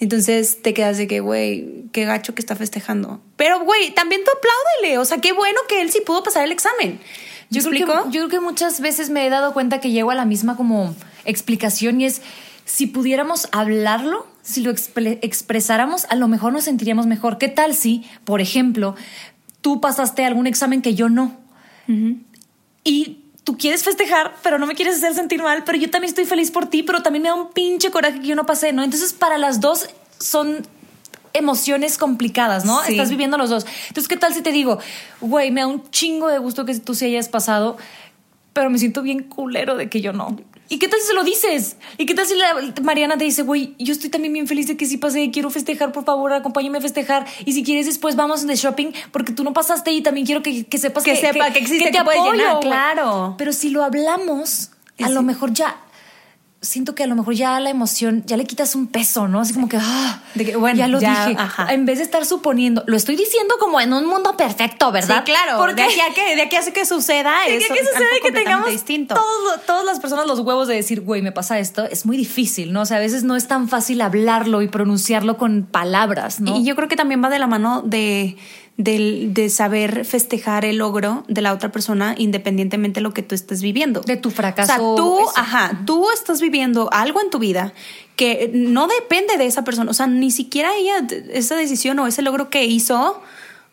Entonces 0.01 0.61
te 0.61 0.73
quedas 0.73 0.97
de 0.97 1.07
que, 1.07 1.21
güey, 1.21 1.85
qué 1.93 2.03
gacho 2.05 2.35
que 2.35 2.41
está 2.41 2.55
festejando. 2.57 3.21
Pero, 3.37 3.61
güey, 3.63 3.91
también 3.93 4.21
tú 4.25 4.31
apláudele. 4.35 4.97
O 4.97 5.05
sea, 5.05 5.19
qué 5.19 5.31
bueno 5.31 5.59
que 5.69 5.79
él 5.81 5.91
sí 5.91 6.01
pudo 6.05 6.23
pasar 6.23 6.43
el 6.43 6.51
examen. 6.51 6.99
¿Me 6.99 7.59
Yo 7.59 7.61
creo, 7.69 7.73
explico? 7.83 8.03
que, 8.05 8.11
yo 8.17 8.27
creo 8.27 8.29
que 8.29 8.39
muchas 8.39 8.81
veces 8.81 9.09
me 9.09 9.25
he 9.25 9.29
dado 9.29 9.53
cuenta 9.53 9.79
que 9.79 9.91
llego 9.91 10.11
a 10.11 10.15
la 10.15 10.25
misma 10.25 10.57
como 10.57 10.93
explicación 11.25 12.01
y 12.01 12.05
es 12.05 12.21
si 12.65 12.87
pudiéramos 12.87 13.47
hablarlo, 13.51 14.25
si 14.41 14.61
lo 14.61 14.71
expre- 14.71 15.19
expresáramos, 15.21 16.05
a 16.09 16.15
lo 16.15 16.27
mejor 16.27 16.51
nos 16.53 16.63
sentiríamos 16.63 17.05
mejor. 17.05 17.37
¿Qué 17.37 17.47
tal 17.49 17.75
si, 17.75 18.03
por 18.23 18.41
ejemplo, 18.41 18.95
tú 19.61 19.81
pasaste 19.81 20.25
algún 20.25 20.47
examen 20.47 20.81
que 20.81 20.95
yo 20.95 21.09
no? 21.09 21.37
Y 22.83 23.17
tú 23.43 23.57
quieres 23.57 23.83
festejar, 23.83 24.35
pero 24.43 24.57
no 24.57 24.65
me 24.65 24.75
quieres 24.75 24.95
hacer 24.97 25.13
sentir 25.13 25.41
mal, 25.43 25.63
pero 25.65 25.77
yo 25.77 25.89
también 25.89 26.09
estoy 26.09 26.25
feliz 26.25 26.51
por 26.51 26.67
ti, 26.69 26.83
pero 26.83 27.03
también 27.03 27.23
me 27.23 27.29
da 27.29 27.35
un 27.35 27.51
pinche 27.51 27.91
coraje 27.91 28.21
que 28.21 28.27
yo 28.27 28.35
no 28.35 28.45
pasé, 28.45 28.71
¿no? 28.71 28.83
Entonces, 28.83 29.13
para 29.13 29.37
las 29.37 29.59
dos 29.59 29.87
son 30.21 30.65
emociones 31.33 31.97
complicadas, 31.97 32.65
¿no? 32.65 32.81
Sí. 32.83 32.93
Estás 32.93 33.09
viviendo 33.09 33.37
los 33.37 33.49
dos. 33.49 33.65
Entonces, 33.87 34.07
¿qué 34.07 34.17
tal 34.17 34.33
si 34.33 34.41
te 34.41 34.51
digo, 34.51 34.79
güey, 35.21 35.51
me 35.51 35.61
da 35.61 35.67
un 35.67 35.89
chingo 35.91 36.27
de 36.27 36.37
gusto 36.39 36.65
que 36.65 36.77
tú 36.79 36.93
sí 36.93 37.05
hayas 37.05 37.29
pasado, 37.29 37.77
pero 38.53 38.69
me 38.69 38.77
siento 38.77 39.01
bien 39.01 39.23
culero 39.23 39.77
de 39.77 39.89
que 39.89 40.01
yo 40.01 40.13
no? 40.13 40.37
¿Y 40.67 40.79
qué 40.79 40.87
tal 40.87 41.01
si 41.01 41.07
se 41.07 41.13
lo 41.13 41.23
dices? 41.25 41.75
¿Y 41.97 42.05
qué 42.05 42.13
tal 42.15 42.25
si 42.25 42.33
la, 42.35 42.55
Mariana 42.81 43.17
te 43.17 43.25
dice, 43.25 43.41
güey, 43.43 43.75
yo 43.77 43.91
estoy 43.91 44.09
también 44.09 44.31
bien 44.33 44.47
feliz 44.47 44.67
de 44.67 44.77
que 44.77 44.85
sí 44.85 44.97
pasé, 44.97 45.29
quiero 45.29 45.49
festejar, 45.49 45.91
por 45.91 46.05
favor, 46.05 46.31
acompáñame 46.31 46.77
a 46.77 46.81
festejar. 46.81 47.25
Y 47.45 47.51
si 47.51 47.63
quieres, 47.63 47.87
después 47.87 48.15
vamos 48.15 48.47
de 48.47 48.55
shopping, 48.55 48.91
porque 49.11 49.33
tú 49.33 49.43
no 49.43 49.51
pasaste 49.51 49.91
y 49.91 50.01
también 50.01 50.25
quiero 50.25 50.41
que, 50.41 50.65
que 50.65 50.77
sepas 50.77 51.03
Que 51.03 51.17
sepa 51.17 51.51
que 51.51 51.59
existe, 51.59 51.91
te 51.91 51.97
que 51.97 52.03
puedes 52.05 52.21
apoyo, 52.21 52.37
llenar, 52.37 52.59
claro. 52.61 53.35
Pero 53.37 53.51
si 53.51 53.69
lo 53.69 53.83
hablamos, 53.83 54.69
a 55.01 55.07
Sí. 55.07 55.13
lo 55.13 55.23
mejor 55.23 55.51
ya 55.53 55.75
siento 56.63 56.93
que 56.93 57.03
a 57.03 57.07
lo 57.07 57.15
mejor 57.15 57.33
ya 57.33 57.59
la 57.59 57.71
emoción, 57.71 58.23
ya 58.27 58.37
le 58.37 58.45
quitas 58.45 58.75
un 58.75 58.85
peso, 58.85 59.27
¿no? 59.27 59.39
Así 59.41 59.51
como 59.53 59.67
que, 59.67 59.77
ah, 59.81 60.21
De 60.35 60.45
que, 60.45 60.55
bueno, 60.57 60.77
ya 60.77 60.87
lo 60.87 60.99
ya, 61.01 61.25
dije. 61.27 61.41
ajá. 61.41 61.73
En 61.73 61.87
vez 61.87 61.97
de 61.97 62.03
estar 62.03 62.23
suponiendo, 62.25 62.83
lo 62.85 62.95
estoy 62.95 63.15
diciendo 63.15 63.55
como 63.59 63.81
en 63.81 63.91
un 63.93 64.05
mundo 64.05 64.37
perfecto, 64.37 64.91
¿verdad? 64.91 65.23
Sí, 65.25 65.31
claro. 65.31 65.57
Porque 65.57 65.81
de 65.81 65.89
aquí 65.89 65.99
a 65.99 66.13
que, 66.13 66.35
de 66.35 66.41
aquí 66.43 66.55
a 66.55 66.61
que 66.71 66.85
suceda, 66.85 67.33
de 67.47 67.57
es 67.57 67.67
que, 67.67 67.79
sucede 67.79 68.21
que 68.21 68.31
tengamos 68.31 68.69
distinto. 68.69 69.15
todos- 69.15 69.65
todas 69.65 69.83
las 69.85 69.99
personas 69.99 70.27
los 70.27 70.39
huevos 70.41 70.67
de 70.67 70.75
decir, 70.75 71.01
güey, 71.01 71.23
me 71.23 71.31
pasa 71.31 71.57
esto, 71.57 71.83
es 71.85 72.05
muy 72.05 72.15
difícil, 72.15 72.71
¿no? 72.73 72.81
O 72.81 72.85
sea, 72.85 72.97
a 72.97 72.99
veces 72.99 73.23
no 73.23 73.35
es 73.35 73.47
tan 73.47 73.67
fácil 73.67 73.99
hablarlo 74.01 74.61
y 74.61 74.67
pronunciarlo 74.67 75.37
con 75.37 75.63
palabras, 75.63 76.39
¿no? 76.41 76.55
Y 76.57 76.63
yo 76.63 76.75
creo 76.75 76.87
que 76.87 76.95
también 76.95 77.23
va 77.23 77.29
de 77.29 77.39
la 77.39 77.47
mano 77.47 77.81
de, 77.83 78.37
del- 78.77 79.33
de 79.33 79.49
saber 79.49 80.05
festejar 80.05 80.65
el 80.65 80.77
logro 80.77 81.23
de 81.27 81.41
la 81.41 81.53
otra 81.53 81.71
persona 81.71 82.15
independientemente 82.17 82.99
de 82.99 83.03
lo 83.03 83.13
que 83.13 83.21
tú 83.21 83.35
estés 83.35 83.61
viviendo. 83.61 84.01
De 84.01 84.17
tu 84.17 84.31
fracaso, 84.31 84.73
O 84.73 84.75
sea, 84.75 85.03
tú, 85.03 85.19
eso. 85.19 85.31
ajá, 85.35 85.81
tú 85.85 86.05
estás 86.13 86.41
viviendo 86.41 86.89
algo 86.91 87.21
en 87.21 87.29
tu 87.29 87.37
vida 87.39 87.73
que 88.15 88.49
no 88.53 88.87
depende 88.87 89.37
de 89.37 89.45
esa 89.45 89.63
persona. 89.63 89.91
O 89.91 89.93
sea, 89.93 90.07
ni 90.07 90.31
siquiera 90.31 90.75
ella, 90.75 91.05
esa 91.31 91.55
decisión 91.55 91.99
o 91.99 92.07
ese 92.07 92.21
logro 92.21 92.49
que 92.49 92.65
hizo 92.65 93.21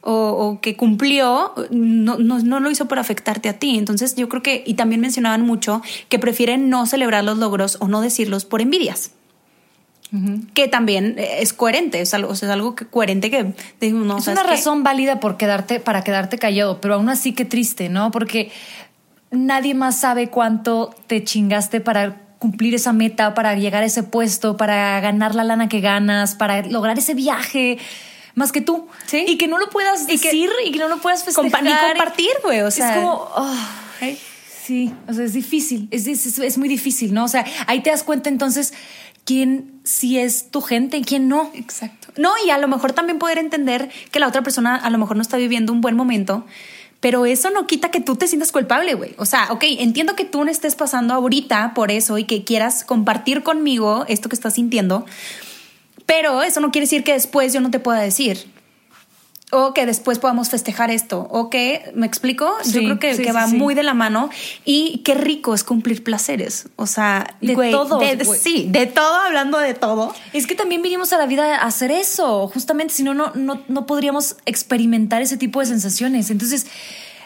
o, 0.01 0.13
o 0.13 0.61
que 0.61 0.77
cumplió, 0.77 1.53
no, 1.71 2.19
no, 2.19 2.39
no 2.39 2.61
lo 2.61 2.71
hizo 2.71 2.87
por 2.87 2.99
afectarte 2.99 3.49
a 3.49 3.59
ti. 3.59 3.79
Entonces 3.79 4.15
yo 4.15 4.29
creo 4.29 4.43
que, 4.43 4.63
y 4.67 4.75
también 4.75 5.01
mencionaban 5.01 5.43
mucho 5.43 5.83
que 6.09 6.19
prefieren 6.19 6.71
no 6.71 6.87
celebrar 6.87 7.25
los 7.25 7.39
logros 7.39 7.79
o 7.81 7.89
no 7.89 8.01
decirlos 8.01 8.45
por 8.45 8.61
envidias. 8.61 9.11
Que 10.55 10.69
también 10.69 11.17
es 11.19 11.53
coherente, 11.53 12.01
es 12.01 12.15
algo, 12.15 12.31
o 12.31 12.35
sea, 12.35 12.49
es 12.49 12.53
algo 12.55 12.75
que, 12.75 12.87
coherente 12.87 13.31
que 13.31 13.43
no, 13.91 14.19
es 14.19 14.25
¿sabes 14.25 14.39
una 14.41 14.43
qué? 14.49 14.57
razón 14.57 14.83
válida 14.83 15.21
por 15.21 15.37
quedarte, 15.37 15.81
para 15.81 16.03
quedarte 16.03 16.39
callado, 16.39 16.81
pero 16.81 16.95
aún 16.95 17.11
así 17.11 17.33
qué 17.35 17.45
triste, 17.45 17.91
¿no? 17.91 18.11
Porque 18.11 18.51
nadie 19.31 19.75
más 19.75 20.01
sabe 20.01 20.29
cuánto 20.31 20.95
te 21.07 21.23
chingaste 21.25 21.83
para 21.83 22.23
cumplir 22.39 22.75
esa 22.75 22.93
meta, 22.95 23.35
para 23.35 23.55
llegar 23.57 23.83
a 23.83 23.87
ese 23.87 24.03
puesto, 24.03 24.57
para 24.57 24.99
ganar 25.01 25.35
la 25.35 25.45
lana 25.45 25.69
que 25.69 25.81
ganas, 25.81 26.35
para 26.37 26.63
lograr 26.63 26.97
ese 26.99 27.13
viaje, 27.13 27.77
más 28.35 28.51
que 28.53 28.61
tú. 28.63 28.87
Sí. 29.07 29.25
Y 29.29 29.37
que 29.37 29.47
no 29.49 29.59
lo 29.59 29.69
puedas 29.69 30.05
Y 30.09 30.19
que- 30.19 30.29
decir 30.29 30.49
y 30.65 30.71
que 30.73 30.79
no 30.79 30.89
lo 30.89 30.99
puedas 30.99 31.23
Compa- 31.27 31.59
festejar. 31.59 31.65
ni 31.65 31.73
compartir, 31.99 32.31
güey, 32.43 32.61
o 32.63 32.71
sea, 32.71 32.95
es 32.95 32.97
como... 33.01 33.29
ah, 33.37 33.69
Sí, 34.69 34.93
o 35.09 35.15
sea, 35.15 35.25
es 35.25 35.33
difícil, 35.33 35.89
es, 35.91 36.07
es, 36.07 36.39
es 36.39 36.59
muy 36.59 36.69
difícil, 36.69 37.15
¿no? 37.15 37.25
O 37.25 37.29
sea, 37.29 37.47
ahí 37.67 37.81
te 37.81 37.89
das 37.89 38.03
cuenta 38.03 38.29
entonces 38.29 38.75
quién 39.25 39.81
sí 39.83 40.19
es 40.19 40.51
tu 40.51 40.61
gente 40.61 40.99
y 40.99 41.05
quién 41.05 41.27
no. 41.27 41.51
Exacto. 41.55 42.09
No, 42.19 42.33
y 42.47 42.51
a 42.51 42.59
lo 42.59 42.69
mejor 42.69 42.93
también 42.93 43.19
poder 43.19 43.39
entender 43.39 43.89
que 44.11 44.21
la 44.21 44.29
otra 44.29 44.43
persona 44.43 44.77
a 44.77 44.91
lo 44.91 44.99
mejor 44.99 45.17
no 45.17 45.23
está 45.23 45.39
viviendo 45.39 45.73
un 45.73 45.81
buen 45.81 45.97
momento, 45.97 46.45
pero 47.01 47.25
eso 47.25 47.49
no 47.49 47.67
quita 47.67 47.91
que 47.91 48.01
tú 48.01 48.17
te 48.17 48.29
sientas 48.29 48.53
culpable, 48.53 48.93
güey. 48.93 49.15
O 49.17 49.25
sea, 49.25 49.51
ok, 49.53 49.65
entiendo 49.79 50.15
que 50.15 50.27
tú 50.27 50.45
no 50.45 50.51
estés 50.51 50.75
pasando 50.75 51.15
ahorita 51.15 51.73
por 51.73 51.91
eso 51.91 52.19
y 52.19 52.25
que 52.25 52.45
quieras 52.45 52.85
compartir 52.85 53.43
conmigo 53.43 54.05
esto 54.07 54.29
que 54.29 54.37
estás 54.37 54.53
sintiendo, 54.53 55.07
pero 56.05 56.43
eso 56.43 56.61
no 56.61 56.73
quiere 56.73 56.85
decir 56.85 57.05
que 57.05 57.15
después 57.15 57.55
yo 57.55 57.63
no 57.63 57.71
te 57.71 57.81
pueda 57.81 58.01
decir. 58.01 58.45
O 59.51 59.73
que 59.73 59.87
después 59.87 60.19
podamos 60.19 60.51
festejar 60.51 60.91
esto. 60.91 61.27
O 61.31 61.49
que, 61.49 61.91
¿me 61.95 62.07
explico? 62.07 62.53
Sí, 62.63 62.73
yo 62.73 62.81
creo 62.81 62.99
que, 62.99 63.15
sí, 63.15 63.23
que 63.23 63.31
sí, 63.31 63.35
va 63.35 63.47
sí. 63.49 63.57
muy 63.57 63.75
de 63.75 63.83
la 63.83 63.95
mano. 63.95 64.29
Y 64.67 64.99
qué 65.07 65.15
rico 65.15 65.55
es 65.55 65.65
cumplir 65.65 66.05
placeres. 66.05 66.69
O 66.77 66.87
sea, 66.87 67.35
De 67.41 67.55
güey, 67.55 67.71
todos, 67.71 67.99
de- 67.99 68.25
güey. 68.25 68.39
sí, 68.39 68.67
de 68.69 68.85
todo, 68.85 69.15
hablando 69.15 69.57
de 69.59 69.73
todo. 69.73 70.15
Es 70.35 70.47
que 70.47 70.55
también 70.55 70.83
vinimos 70.83 71.15
a 71.15 71.19
la 71.19 71.25
vida 71.25 71.57
a 71.57 71.67
hacer 71.67 71.91
eso, 71.91 72.49
justamente, 72.49 72.93
si 72.93 73.03
no, 73.03 73.15
no, 73.15 73.33
no, 73.35 73.63
no 73.69 73.87
podríamos 73.87 74.37
experimentar 74.45 75.23
ese 75.23 75.39
tipo 75.39 75.61
de 75.61 75.67
sensaciones. 75.67 76.31
Entonces, 76.31 76.67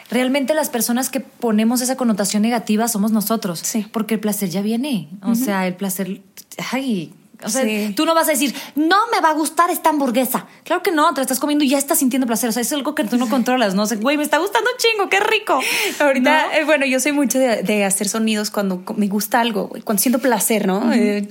realmente 0.09 0.53
las 0.53 0.69
personas 0.69 1.09
que 1.09 1.19
ponemos 1.19 1.81
esa 1.81 1.97
connotación 1.97 2.41
negativa 2.43 2.87
somos 2.87 3.11
nosotros, 3.11 3.59
Sí. 3.59 3.85
porque 3.91 4.13
el 4.13 4.19
placer 4.21 4.49
ya 4.49 4.61
viene, 4.61 5.09
o 5.23 5.35
sea, 5.35 5.67
el 5.67 5.75
placer, 5.75 6.21
ay, 6.71 7.11
o 7.45 7.49
sea, 7.49 7.63
Sí. 7.63 7.93
tú 7.95 8.05
no 8.05 8.13
vas 8.15 8.27
a 8.27 8.31
decir, 8.31 8.53
no 8.75 8.97
me 9.11 9.21
va 9.21 9.29
a 9.29 9.33
gustar 9.33 9.69
esta 9.69 9.89
hamburguesa. 9.89 10.47
Claro 10.63 10.81
que 10.83 10.91
no, 10.91 11.09
te 11.13 11.17
la 11.17 11.23
estás 11.23 11.39
comiendo 11.39 11.63
y 11.65 11.69
ya 11.69 11.77
estás 11.77 11.99
sintiendo 11.99 12.25
placer, 12.27 12.49
o 12.49 12.51
sea, 12.51 12.61
es 12.61 12.71
algo 12.73 12.95
que 12.95 13.03
tú 13.03 13.17
no 13.17 13.29
controlas, 13.29 13.75
¿no? 13.75 13.83
O 13.83 13.85
sea, 13.85 13.97
güey, 13.97 14.17
me 14.17 14.23
está 14.23 14.37
gustando 14.37 14.69
un 14.71 14.77
chingo, 14.77 15.09
qué 15.09 15.19
rico. 15.19 15.59
Ahorita, 15.99 16.47
¿No? 16.47 16.51
eh, 16.53 16.63
bueno, 16.65 16.85
yo 16.85 16.99
soy 16.99 17.11
mucho 17.11 17.39
de, 17.39 17.63
de 17.63 17.85
hacer 17.85 18.07
sonidos 18.09 18.49
cuando 18.51 18.83
me 18.95 19.07
gusta 19.07 19.39
algo, 19.41 19.69
cuando 19.83 20.01
siento 20.01 20.19
placer, 20.19 20.67
¿no? 20.67 20.91
Eh, 20.93 21.27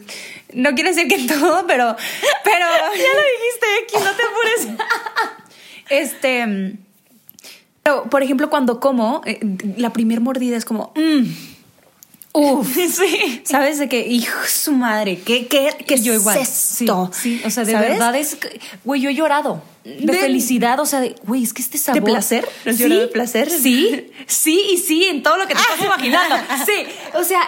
no 0.53 0.75
quiero 0.75 0.91
decir 0.91 1.09
que 1.09 1.15
en 1.15 1.27
todo, 1.27 1.67
pero, 1.67 1.97
pero 2.45 2.67
ya 2.97 3.15
lo 3.15 3.23
dijiste, 3.33 3.67
aquí 3.85 4.05
no 4.05 4.11
te 4.17 4.23
apures. 4.23 4.83
este, 5.91 6.77
pero, 7.83 8.05
por 8.05 8.23
ejemplo, 8.23 8.49
cuando 8.51 8.79
como, 8.81 9.23
eh, 9.25 9.41
la 9.77 9.93
primer 9.93 10.21
mordida 10.21 10.57
es 10.57 10.65
como, 10.65 10.93
mm, 10.95 11.25
Uf, 12.35 12.75
Sí. 12.91 13.43
¿sabes? 13.45 13.79
De 13.79 13.89
que, 13.89 14.07
hijo 14.07 14.41
de 14.41 14.49
su 14.49 14.73
madre, 14.73 15.21
¿qué, 15.21 15.47
qué, 15.49 15.71
qué 15.87 16.01
yo 16.01 16.15
es 16.15 16.21
igual. 16.21 16.39
esto? 16.39 17.11
Sí, 17.13 17.39
sí, 17.39 17.43
o 17.45 17.51
sea, 17.51 17.65
de 17.65 17.73
¿Sabes? 17.73 17.89
verdad 17.91 18.15
es, 18.17 18.39
güey, 18.85 19.01
yo 19.03 19.11
he 19.11 19.15
llorado 19.15 19.63
de, 19.85 19.97
De- 19.97 20.13
felicidad, 20.19 20.81
o 20.81 20.87
sea, 20.87 21.01
de, 21.01 21.15
güey, 21.27 21.43
es 21.43 21.53
que 21.53 21.61
este 21.61 21.77
sabor. 21.77 22.05
placer? 22.05 22.49
¿Has 22.67 22.77
Sí, 22.77 22.83
llorado 22.85 23.01
de 23.03 23.09
placer? 23.09 23.51
Sí, 23.51 24.11
sí 24.27 24.63
y 24.73 24.79
sí, 24.79 25.05
en 25.05 25.23
todo 25.23 25.37
lo 25.37 25.47
que 25.47 25.55
te 25.55 25.61
estás 25.61 25.81
imaginando. 25.85 26.37
Sí, 26.65 26.73
o 27.15 27.23
sea, 27.25 27.43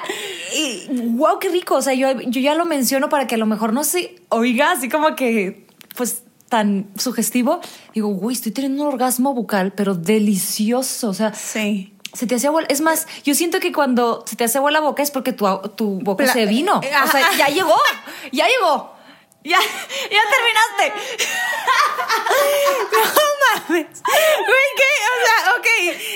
y, 0.55 0.87
wow, 1.13 1.39
qué 1.39 1.49
rico. 1.49 1.77
O 1.77 1.83
sea, 1.83 1.95
yo, 1.95 2.21
yo 2.21 2.41
ya 2.41 2.55
lo 2.55 2.67
menciono 2.67 3.09
para 3.09 3.27
que 3.27 3.37
a 3.37 3.39
lo 3.39 3.47
mejor 3.47 3.73
no 3.73 3.85
se 3.85 4.17
oiga 4.29 4.73
así 4.73 4.89
como 4.91 5.15
que, 5.17 5.67
pues, 5.97 6.25
tan 6.51 6.91
sugestivo. 6.99 7.61
Digo, 7.95 8.09
güey, 8.09 8.37
estoy 8.37 8.53
teniendo 8.53 8.83
un 8.83 8.89
orgasmo 8.93 9.33
bucal, 9.33 9.73
pero 9.73 9.95
delicioso. 9.95 11.09
O 11.09 11.15
sea, 11.15 11.33
Sí. 11.33 11.94
Se 12.15 12.27
te 12.27 12.37
hace 12.37 12.47
agua. 12.47 12.63
Es 12.69 12.81
más, 12.81 13.07
yo 13.25 13.35
siento 13.35 13.61
que 13.61 13.73
cuando 13.73 14.25
se 14.27 14.37
te 14.37 14.45
hace 14.45 14.59
agua 14.59 14.71
la 14.71 14.81
boca 14.81 15.03
es 15.03 15.11
porque 15.11 15.33
tu, 15.33 15.47
tu 15.77 16.01
boca 16.01 16.25
Pla- 16.25 16.33
se 16.33 16.47
vino. 16.47 16.81
eh, 16.83 16.91
O 17.05 17.11
sea, 17.11 17.31
ya 17.37 17.49
llegó, 17.49 17.77
ya 18.33 18.47
llegó. 18.49 18.95
Ya, 19.45 19.59
ya 19.61 20.21
terminaste. 20.33 20.93
mames. 23.69 23.87
Güey, 24.03 24.69
¿qué? 24.77 24.91
O 25.13 25.17
sea, 25.27 25.55
ok. 25.59 25.67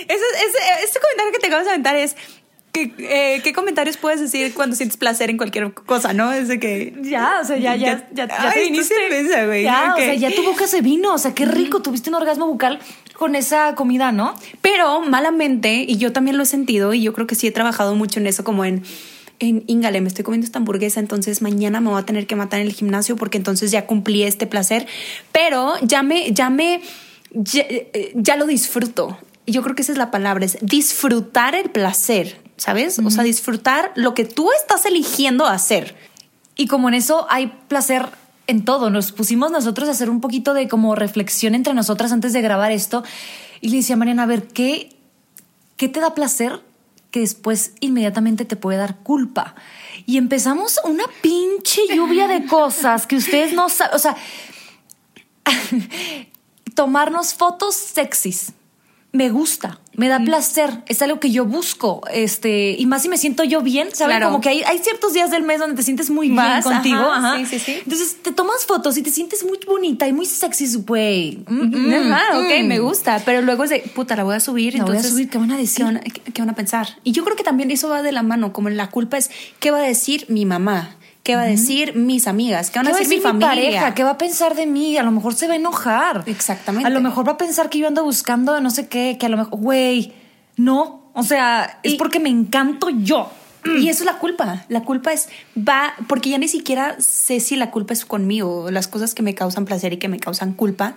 Ese, 0.08 0.24
ese, 0.46 0.58
este 0.84 1.00
comentario 1.00 1.32
que 1.32 1.38
te 1.38 1.46
acabas 1.48 1.64
de 1.66 1.70
aventar 1.72 1.96
es. 1.96 2.16
que, 2.72 2.92
eh, 2.98 3.40
¿Qué 3.42 3.52
comentarios 3.52 3.96
puedes 3.96 4.20
decir 4.20 4.54
cuando 4.54 4.76
sientes 4.76 4.96
placer 4.96 5.30
en 5.30 5.36
cualquier 5.36 5.72
cosa, 5.74 6.12
no? 6.14 6.32
Es 6.32 6.48
de 6.48 6.58
que. 6.58 6.94
Ya, 7.02 7.38
o 7.42 7.44
sea, 7.44 7.56
ya, 7.58 7.76
ya, 7.76 8.08
ya, 8.12 8.26
ya, 8.28 8.36
Ay, 8.38 8.52
te 8.54 8.60
viniste. 8.62 8.94
piensas, 9.08 9.46
güey, 9.46 9.64
Ya, 9.64 9.90
ok. 9.92 9.98
o 10.00 10.04
sea, 10.04 10.14
ya 10.14 10.34
tu 10.34 10.42
boca 10.44 10.66
se 10.66 10.80
vino. 10.80 11.12
O 11.14 11.18
sea, 11.18 11.34
qué 11.34 11.44
rico. 11.44 11.82
Tuviste 11.82 12.08
un 12.10 12.16
orgasmo 12.16 12.46
bucal 12.46 12.80
con 13.18 13.34
esa 13.34 13.74
comida, 13.74 14.12
¿no? 14.12 14.34
Pero 14.62 15.00
malamente, 15.00 15.84
y 15.86 15.96
yo 15.96 16.12
también 16.12 16.36
lo 16.36 16.44
he 16.44 16.46
sentido, 16.46 16.94
y 16.94 17.02
yo 17.02 17.12
creo 17.12 17.26
que 17.26 17.34
sí 17.34 17.48
he 17.48 17.50
trabajado 17.50 17.94
mucho 17.96 18.20
en 18.20 18.28
eso, 18.28 18.44
como 18.44 18.64
en. 18.64 18.82
En 19.40 19.62
Ingale, 19.68 20.00
me 20.00 20.08
estoy 20.08 20.24
comiendo 20.24 20.46
esta 20.46 20.58
hamburguesa, 20.58 20.98
entonces 20.98 21.42
mañana 21.42 21.80
me 21.80 21.90
voy 21.90 22.00
a 22.00 22.04
tener 22.04 22.26
que 22.26 22.34
matar 22.34 22.58
en 22.58 22.66
el 22.66 22.72
gimnasio 22.72 23.14
porque 23.14 23.38
entonces 23.38 23.70
ya 23.70 23.86
cumplí 23.86 24.24
este 24.24 24.48
placer. 24.48 24.88
Pero 25.30 25.74
ya 25.80 26.02
me, 26.02 26.32
ya 26.32 26.50
me, 26.50 26.80
ya, 27.30 27.62
eh, 27.68 28.12
ya 28.16 28.34
lo 28.34 28.46
disfruto. 28.48 29.16
Yo 29.46 29.62
creo 29.62 29.76
que 29.76 29.82
esa 29.82 29.92
es 29.92 29.98
la 29.98 30.10
palabra, 30.10 30.44
es 30.44 30.58
disfrutar 30.60 31.54
el 31.54 31.70
placer, 31.70 32.40
¿sabes? 32.56 32.98
O 32.98 33.10
sea, 33.10 33.22
disfrutar 33.22 33.92
lo 33.94 34.12
que 34.12 34.24
tú 34.24 34.50
estás 34.60 34.86
eligiendo 34.86 35.46
hacer. 35.46 35.94
Y 36.56 36.66
como 36.66 36.88
en 36.88 36.94
eso 36.94 37.24
hay 37.30 37.52
placer 37.68 38.08
en 38.48 38.64
todo, 38.64 38.88
nos 38.88 39.12
pusimos 39.12 39.52
nosotros 39.52 39.88
a 39.88 39.92
hacer 39.92 40.08
un 40.08 40.20
poquito 40.20 40.54
de 40.54 40.68
como 40.68 40.94
reflexión 40.94 41.54
entre 41.54 41.74
nosotras 41.74 42.12
antes 42.12 42.32
de 42.32 42.40
grabar 42.40 42.72
esto. 42.72 43.04
Y 43.60 43.68
le 43.68 43.76
decía 43.76 43.94
a 43.94 43.98
Mariana, 43.98 44.22
a 44.22 44.26
ver, 44.26 44.48
¿qué, 44.48 44.96
qué 45.76 45.88
te 45.88 46.00
da 46.00 46.14
placer 46.14 46.62
que 47.10 47.20
después 47.20 47.72
inmediatamente 47.80 48.46
te 48.46 48.56
puede 48.56 48.78
dar 48.78 48.96
culpa? 49.00 49.54
Y 50.06 50.16
empezamos 50.16 50.80
una 50.84 51.04
pinche 51.20 51.82
lluvia 51.94 52.26
de 52.26 52.46
cosas 52.46 53.06
que 53.06 53.16
ustedes 53.16 53.52
no 53.52 53.68
saben. 53.68 53.94
O 53.94 53.98
sea, 53.98 54.16
tomarnos 56.74 57.34
fotos 57.34 57.74
sexys. 57.74 58.52
Me 59.10 59.30
gusta, 59.30 59.80
me 59.94 60.06
da 60.08 60.20
placer, 60.20 60.82
es 60.86 61.00
algo 61.00 61.18
que 61.18 61.30
yo 61.30 61.46
busco, 61.46 62.02
este, 62.12 62.76
y 62.78 62.84
más 62.84 63.00
si 63.00 63.08
me 63.08 63.16
siento 63.16 63.42
yo 63.42 63.62
bien, 63.62 63.88
¿saben? 63.94 64.18
Claro. 64.18 64.30
Como 64.30 64.42
que 64.42 64.50
hay, 64.50 64.62
hay 64.64 64.78
ciertos 64.80 65.14
días 65.14 65.30
del 65.30 65.44
mes 65.44 65.60
donde 65.60 65.76
te 65.76 65.82
sientes 65.82 66.10
muy 66.10 66.28
Más, 66.28 66.62
bien 66.62 66.74
contigo, 66.74 67.00
ajá, 67.00 67.32
ajá. 67.32 67.38
sí, 67.38 67.46
sí, 67.46 67.58
sí. 67.58 67.78
Entonces 67.84 68.18
te 68.22 68.32
tomas 68.32 68.66
fotos 68.66 68.98
y 68.98 69.02
te 69.02 69.10
sientes 69.10 69.42
muy 69.44 69.58
bonita 69.66 70.06
y 70.06 70.12
muy 70.12 70.26
sexy, 70.26 70.66
güey. 70.86 71.42
Mm, 71.48 71.88
mm, 71.88 72.12
Ajá, 72.12 72.38
ok, 72.38 72.64
me 72.66 72.80
gusta, 72.80 73.22
pero 73.24 73.40
luego 73.40 73.64
es 73.64 73.70
de, 73.70 73.80
puta, 73.94 74.14
la 74.14 74.24
voy 74.24 74.34
a 74.34 74.40
subir, 74.40 74.74
La 74.74 74.84
voy 74.84 74.90
a 74.90 74.96
entonces... 74.96 75.12
subir, 75.12 75.30
¿qué 75.30 75.38
van 75.38 75.52
a 75.52 75.56
decir? 75.56 75.78
¿Qué 75.78 75.84
van 75.84 75.96
a, 75.96 76.00
qué- 76.00 76.20
qué 76.32 76.42
van 76.42 76.50
a 76.50 76.54
pensar? 76.54 76.88
Y 77.02 77.12
yo 77.12 77.24
creo 77.24 77.34
que 77.34 77.44
también 77.44 77.70
eso 77.70 77.88
va 77.88 78.02
de 78.02 78.12
la 78.12 78.22
mano, 78.22 78.52
como 78.52 78.68
la 78.68 78.90
culpa 78.90 79.16
es, 79.16 79.30
¿qué 79.58 79.70
va 79.70 79.78
a 79.78 79.82
decir 79.82 80.26
mi 80.28 80.44
mamá? 80.44 80.96
¿Qué 81.28 81.36
va 81.36 81.42
a 81.42 81.46
decir 81.46 81.94
mis 81.94 82.26
amigas? 82.26 82.70
¿Qué 82.70 82.78
van 82.78 82.86
¿Qué 82.86 82.92
a 82.92 82.96
decir, 82.96 83.22
mi 83.22 83.38
pareja? 83.38 83.94
¿Qué 83.94 84.02
va 84.02 84.12
a 84.12 84.16
pensar 84.16 84.54
de 84.54 84.64
mí? 84.64 84.96
A 84.96 85.02
lo 85.02 85.10
mejor 85.10 85.34
se 85.34 85.46
va 85.46 85.52
a 85.52 85.56
enojar. 85.56 86.22
Exactamente. 86.24 86.86
A 86.86 86.90
lo 86.90 87.02
mejor 87.02 87.28
va 87.28 87.32
a 87.32 87.36
pensar 87.36 87.68
que 87.68 87.76
yo 87.78 87.86
ando 87.86 88.02
buscando 88.02 88.58
no 88.62 88.70
sé 88.70 88.88
qué, 88.88 89.18
que 89.20 89.26
a 89.26 89.28
lo 89.28 89.36
mejor, 89.36 89.60
güey, 89.60 90.14
no. 90.56 91.10
O 91.12 91.22
sea, 91.22 91.80
es 91.82 91.92
Y- 91.92 91.96
porque 91.98 92.18
me 92.18 92.30
encanto 92.30 92.88
yo. 92.88 93.30
Y 93.78 93.90
eso 93.90 94.04
es 94.04 94.06
la 94.06 94.18
culpa. 94.18 94.64
La 94.70 94.84
culpa 94.84 95.12
es, 95.12 95.28
va, 95.54 95.92
porque 96.08 96.30
ya 96.30 96.38
ni 96.38 96.48
siquiera 96.48 96.96
sé 96.98 97.40
si 97.40 97.56
la 97.56 97.70
culpa 97.70 97.92
es 97.92 98.06
conmigo, 98.06 98.70
las 98.70 98.88
cosas 98.88 99.14
que 99.14 99.22
me 99.22 99.34
causan 99.34 99.66
placer 99.66 99.92
y 99.92 99.98
que 99.98 100.08
me 100.08 100.18
causan 100.18 100.54
culpa, 100.54 100.96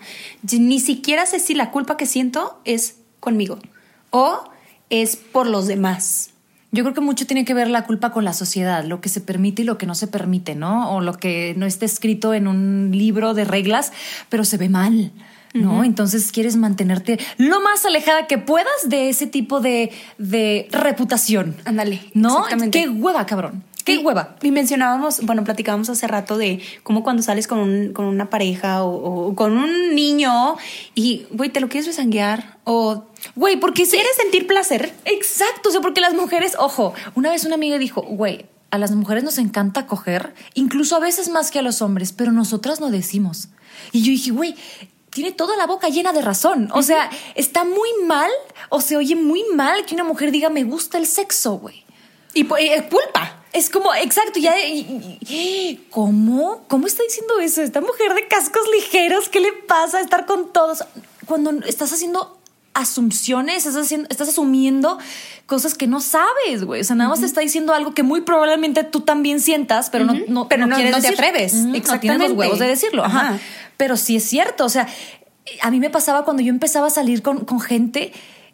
ni 0.49 0.79
siquiera 0.79 1.25
sé 1.25 1.39
si 1.39 1.55
la 1.55 1.71
culpa 1.71 1.97
que 1.97 2.05
siento 2.05 2.57
es 2.63 2.95
conmigo 3.19 3.59
o 4.11 4.45
es 4.89 5.17
por 5.17 5.47
los 5.47 5.67
demás. 5.67 6.30
Yo 6.71 6.83
creo 6.83 6.93
que 6.93 7.01
mucho 7.01 7.25
tiene 7.27 7.43
que 7.45 7.53
ver 7.53 7.69
la 7.69 7.85
culpa 7.85 8.11
con 8.11 8.23
la 8.23 8.33
sociedad, 8.33 8.83
lo 8.85 9.01
que 9.01 9.09
se 9.09 9.19
permite 9.21 9.63
y 9.63 9.65
lo 9.65 9.77
que 9.77 9.85
no 9.85 9.93
se 9.95 10.07
permite, 10.07 10.55
¿no? 10.55 10.93
O 10.95 11.01
lo 11.01 11.13
que 11.13 11.53
no 11.57 11.65
está 11.65 11.85
escrito 11.85 12.33
en 12.33 12.47
un 12.47 12.91
libro 12.93 13.33
de 13.33 13.43
reglas, 13.43 13.91
pero 14.29 14.45
se 14.45 14.57
ve 14.57 14.69
mal, 14.69 15.11
¿no? 15.53 15.83
Entonces 15.83 16.31
quieres 16.31 16.55
mantenerte 16.55 17.19
lo 17.37 17.59
más 17.59 17.85
alejada 17.85 18.25
que 18.27 18.37
puedas 18.37 18.71
de 18.85 19.09
ese 19.09 19.27
tipo 19.27 19.59
de, 19.59 19.91
de 20.17 20.69
reputación. 20.71 21.55
Ándale, 21.65 22.01
¿No? 22.13 22.37
exactamente. 22.37 22.81
Qué 22.83 22.89
hueva, 22.89 23.25
cabrón. 23.25 23.63
Qué 23.83 23.95
Y- 23.95 23.97
hueva. 23.97 24.35
Y 24.43 24.51
mencionábamos, 24.51 25.21
bueno, 25.25 25.43
platicábamos 25.43 25.89
hace 25.89 26.07
rato 26.07 26.37
de 26.37 26.61
cómo 26.83 27.03
cuando 27.03 27.23
sales 27.23 27.47
con, 27.47 27.59
un- 27.59 27.91
con 27.93 28.05
una 28.05 28.29
pareja 28.29 28.83
o, 28.83 29.27
o 29.29 29.35
con 29.35 29.57
un 29.57 29.95
niño 29.95 30.55
y, 30.95 31.25
güey, 31.31 31.49
¿te 31.49 31.59
lo 31.59 31.67
quieres 31.67 31.87
besanguear? 31.87 32.59
O, 32.63 33.05
Güey, 33.35 33.57
porque 33.59 33.85
si 33.85 33.91
¿quieres 33.97 34.15
sentir 34.15 34.47
placer? 34.47 34.93
Exacto, 35.05 35.69
o 35.69 35.71
sea, 35.71 35.81
porque 35.81 36.01
las 36.01 36.13
mujeres, 36.13 36.53
ojo, 36.57 36.93
una 37.15 37.29
vez 37.29 37.45
una 37.45 37.55
amiga 37.55 37.77
dijo, 37.77 38.01
güey, 38.01 38.45
a 38.71 38.77
las 38.77 38.91
mujeres 38.91 39.23
nos 39.23 39.37
encanta 39.37 39.85
coger, 39.85 40.33
incluso 40.53 40.95
a 40.95 40.99
veces 40.99 41.29
más 41.29 41.51
que 41.51 41.59
a 41.59 41.61
los 41.61 41.81
hombres, 41.81 42.13
pero 42.13 42.31
nosotras 42.31 42.79
no 42.79 42.89
decimos. 42.89 43.49
Y 43.91 44.01
yo 44.03 44.11
dije, 44.11 44.31
güey, 44.31 44.55
tiene 45.09 45.31
toda 45.33 45.57
la 45.57 45.67
boca 45.67 45.89
llena 45.89 46.13
de 46.13 46.21
razón. 46.21 46.69
O 46.73 46.81
sea, 46.81 47.09
está 47.35 47.63
muy 47.65 47.89
mal 48.05 48.31
o 48.69 48.79
se 48.81 48.95
oye 48.95 49.15
muy 49.15 49.43
mal 49.53 49.85
que 49.85 49.93
una 49.93 50.03
mujer 50.05 50.31
diga, 50.31 50.49
me 50.49 50.63
gusta 50.63 50.97
el 50.97 51.05
sexo, 51.05 51.57
güey. 51.57 51.83
Y 52.33 52.45
po- 52.45 52.57
eh, 52.57 52.87
culpa. 52.89 53.43
Es 53.51 53.69
como, 53.69 53.93
exacto, 53.93 54.39
ya. 54.39 54.57
y- 54.65 55.17
y- 55.27 55.85
¿Cómo? 55.89 56.63
¿Cómo 56.69 56.87
está 56.87 57.03
diciendo 57.03 57.39
eso? 57.41 57.61
Esta 57.61 57.81
mujer 57.81 58.13
de 58.13 58.25
cascos 58.29 58.63
ligeros, 58.73 59.27
¿qué 59.27 59.41
le 59.41 59.51
pasa 59.51 59.97
a 59.97 60.01
estar 60.01 60.25
con 60.25 60.53
todos? 60.53 60.85
Cuando 61.25 61.51
estás 61.65 61.91
haciendo 61.91 62.40
asunciones, 62.73 63.65
estás, 63.65 63.85
haciendo, 63.85 64.07
estás 64.09 64.29
asumiendo 64.29 64.97
cosas 65.45 65.73
que 65.75 65.87
no 65.87 65.99
sabes, 66.01 66.63
güey. 66.63 66.81
O 66.81 66.83
sea, 66.83 66.95
nada 66.95 67.09
más 67.09 67.19
te 67.19 67.25
está 67.25 67.41
diciendo 67.41 67.73
algo 67.73 67.93
que 67.93 68.03
muy 68.03 68.21
probablemente 68.21 68.83
tú 68.83 69.01
también 69.01 69.39
sientas, 69.41 69.89
pero 69.89 70.05
no, 70.05 70.13
no, 70.27 70.47
Pero 70.47 70.67
no- 70.67 70.75
quieres 70.75 70.93
no 70.95 71.01
te 71.01 71.07
atreves. 71.09 71.53
No 71.53 71.99
tienes 71.99 72.19
los 72.19 72.31
huevos 72.37 72.59
de 72.59 72.67
decirlo. 72.67 73.03
Ajá. 73.03 73.19
Ajá. 73.31 73.39
Pero 73.77 73.97
sí 73.97 74.15
es 74.15 74.23
cierto. 74.23 74.65
O 74.65 74.69
sea, 74.69 74.87
a 75.61 75.71
mí 75.71 75.79
me 75.79 75.89
pasaba 75.89 76.23
cuando 76.23 76.43
yo 76.43 76.49
empezaba 76.49 76.87
a 76.87 76.91
salir 76.91 77.21
con, 77.21 77.45
con 77.45 77.59
gente. 77.59 78.13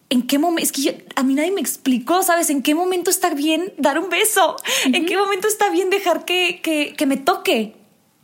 ¿En 0.09 0.21
qué 0.25 0.39
momento? 0.39 0.63
Es 0.63 0.71
que 0.71 0.81
yo- 0.81 0.91
a 1.15 1.24
mí 1.24 1.33
nadie 1.36 1.51
me 1.51 1.62
explicó, 1.62 2.24
¿sabes? 2.24 2.50
¿En 2.50 2.63
qué 2.63 2.74
momento 2.74 3.09
está 3.12 3.29
bien 3.31 3.74
dar 3.77 4.00
un 4.00 4.09
beso? 4.09 4.55
¿En 4.86 5.05
qué 5.05 5.17
momento 5.17 5.47
está 5.47 5.69
bien 5.69 5.89
dejar 5.89 6.25
que, 6.25 6.62
que, 6.63 6.95
que 6.97 7.05
me 7.05 7.17
toque? 7.17 7.75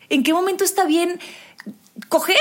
¿En 0.10 0.24
qué 0.24 0.34
momento 0.34 0.64
está 0.64 0.86
bien 0.86 1.20
coger? 2.14 2.38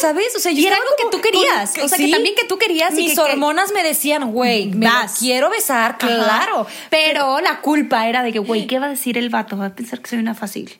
¿Sabes? 0.00 0.36
O 0.36 0.38
sea, 0.38 0.52
Y 0.52 0.66
era 0.66 0.76
algo 0.76 0.88
que 0.98 1.04
tú 1.10 1.20
querías. 1.22 1.72
O 1.82 1.88
sea, 1.88 1.96
que 1.98 2.08
también 2.08 2.34
que 2.34 2.44
tú 2.44 2.58
querías 2.58 2.92
Mis 2.92 3.14
que- 3.14 3.20
hormonas 3.20 3.72
me 3.72 3.82
decían, 3.82 4.30
güey, 4.32 4.66
me 4.66 4.86
lo 4.86 4.92
quiero 5.18 5.48
besar, 5.50 5.96
claro. 5.98 6.66
Pero 6.90 7.40
la 7.40 7.60
culpa 7.62 8.06
era 8.08 8.22
de 8.22 8.32
que, 8.32 8.38
güey, 8.38 8.66
¿qué 8.66 8.78
va 8.78 8.86
a 8.86 8.90
decir 8.90 9.16
el 9.16 9.30
vato? 9.30 9.56
Va 9.56 9.66
a 9.66 9.74
pensar 9.74 10.00
que 10.00 10.10
soy 10.10 10.18
una 10.18 10.34
fácil. 10.34 10.78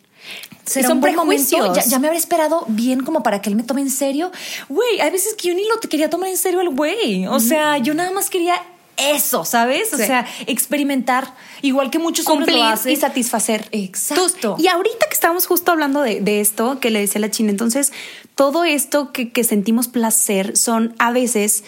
será 0.67 0.89
son 0.89 0.99
un 0.99 1.01
buen 1.01 1.17
momento. 1.17 1.49
prejuicios. 1.57 1.85
Ya, 1.87 1.91
ya 1.93 1.99
me 1.99 2.07
habré 2.09 2.19
esperado 2.19 2.65
bien 2.69 3.01
como 3.03 3.23
para 3.23 3.41
que 3.41 3.49
él 3.49 3.57
me 3.57 3.63
tome 3.63 3.81
en 3.81 3.91
serio. 3.91 4.31
Güey, 4.69 5.01
hay 5.01 5.11
veces 5.11 5.35
que 5.35 5.49
yo 5.49 5.55
ni 5.55 5.65
lo 5.67 5.81
quería 5.81 6.11
tomar 6.11 6.29
en 6.29 6.37
serio 6.37 6.61
el 6.61 6.69
güey. 6.69 7.27
O 7.27 7.41
sea, 7.41 7.79
yo 7.79 7.95
nada 7.95 8.11
más 8.13 8.29
quería 8.31 8.55
eso, 9.01 9.45
¿sabes? 9.45 9.93
O 9.93 9.97
Sí. 9.97 10.05
sea, 10.07 10.27
experimentar. 10.47 11.35
Igual 11.63 11.91
que 11.91 11.99
muchos 11.99 12.27
hombres 12.29 12.47
Cumplir 12.49 12.65
lo 12.65 12.71
hacen. 12.71 12.93
y 12.93 12.97
satisfacer. 12.97 13.69
Exacto. 13.73 14.57
Y 14.59 14.69
ahorita 14.69 15.07
que 15.09 15.15
estábamos 15.15 15.47
justo 15.47 15.73
hablando 15.73 16.03
de, 16.03 16.21
de 16.21 16.41
esto 16.41 16.79
que 16.81 16.91
le 16.91 17.01
decía 17.01 17.19
a 17.19 17.23
la 17.23 17.31
China, 17.31 17.51
entonces 17.51 17.93
todo 18.35 18.65
esto 18.65 19.13
que, 19.13 19.31
que 19.33 19.45
sentimos 19.45 19.89
placer 19.89 20.57
son 20.57 20.95
a 20.99 21.11
veces 21.13 21.65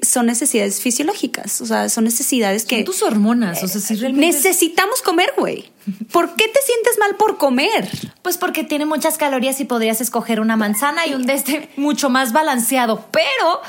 son 0.00 0.24
necesidades 0.24 0.80
fisiológicas, 0.80 1.60
o 1.60 1.66
sea, 1.66 1.90
son 1.90 2.04
necesidades 2.04 2.64
que 2.64 2.76
Son 2.76 2.84
tus 2.86 3.02
hormonas. 3.02 3.62
O 3.62 3.68
sea, 3.68 3.78
si 3.78 3.94
realmente. 3.96 4.26
necesitamos 4.28 5.02
comer, 5.02 5.34
güey. 5.36 5.70
¿Por 6.10 6.34
qué 6.34 6.48
te 6.48 6.60
sientes 6.64 6.96
mal 6.98 7.16
por 7.16 7.36
comer? 7.36 7.90
Pues 8.22 8.38
porque 8.38 8.64
tiene 8.64 8.86
muchas 8.86 9.18
calorías 9.18 9.60
y 9.60 9.66
podrías 9.66 10.00
escoger 10.00 10.40
una 10.40 10.56
manzana 10.56 11.06
y 11.06 11.12
un 11.12 11.26
de 11.26 11.34
este 11.34 11.68
mucho 11.76 12.08
más 12.08 12.32
balanceado. 12.32 13.04
Pero 13.12 13.60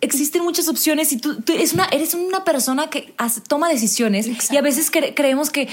existen 0.00 0.42
muchas 0.42 0.68
opciones 0.68 1.12
y 1.12 1.18
tú, 1.18 1.40
tú 1.42 1.52
eres, 1.52 1.72
una, 1.72 1.86
eres 1.92 2.14
una 2.14 2.44
persona 2.44 2.88
que 2.90 3.14
hace- 3.18 3.40
toma 3.40 3.68
decisiones 3.68 4.26
y 4.52 4.56
a 4.56 4.62
veces 4.62 4.92
cre- 4.92 5.12
creemos 5.14 5.50
que 5.50 5.68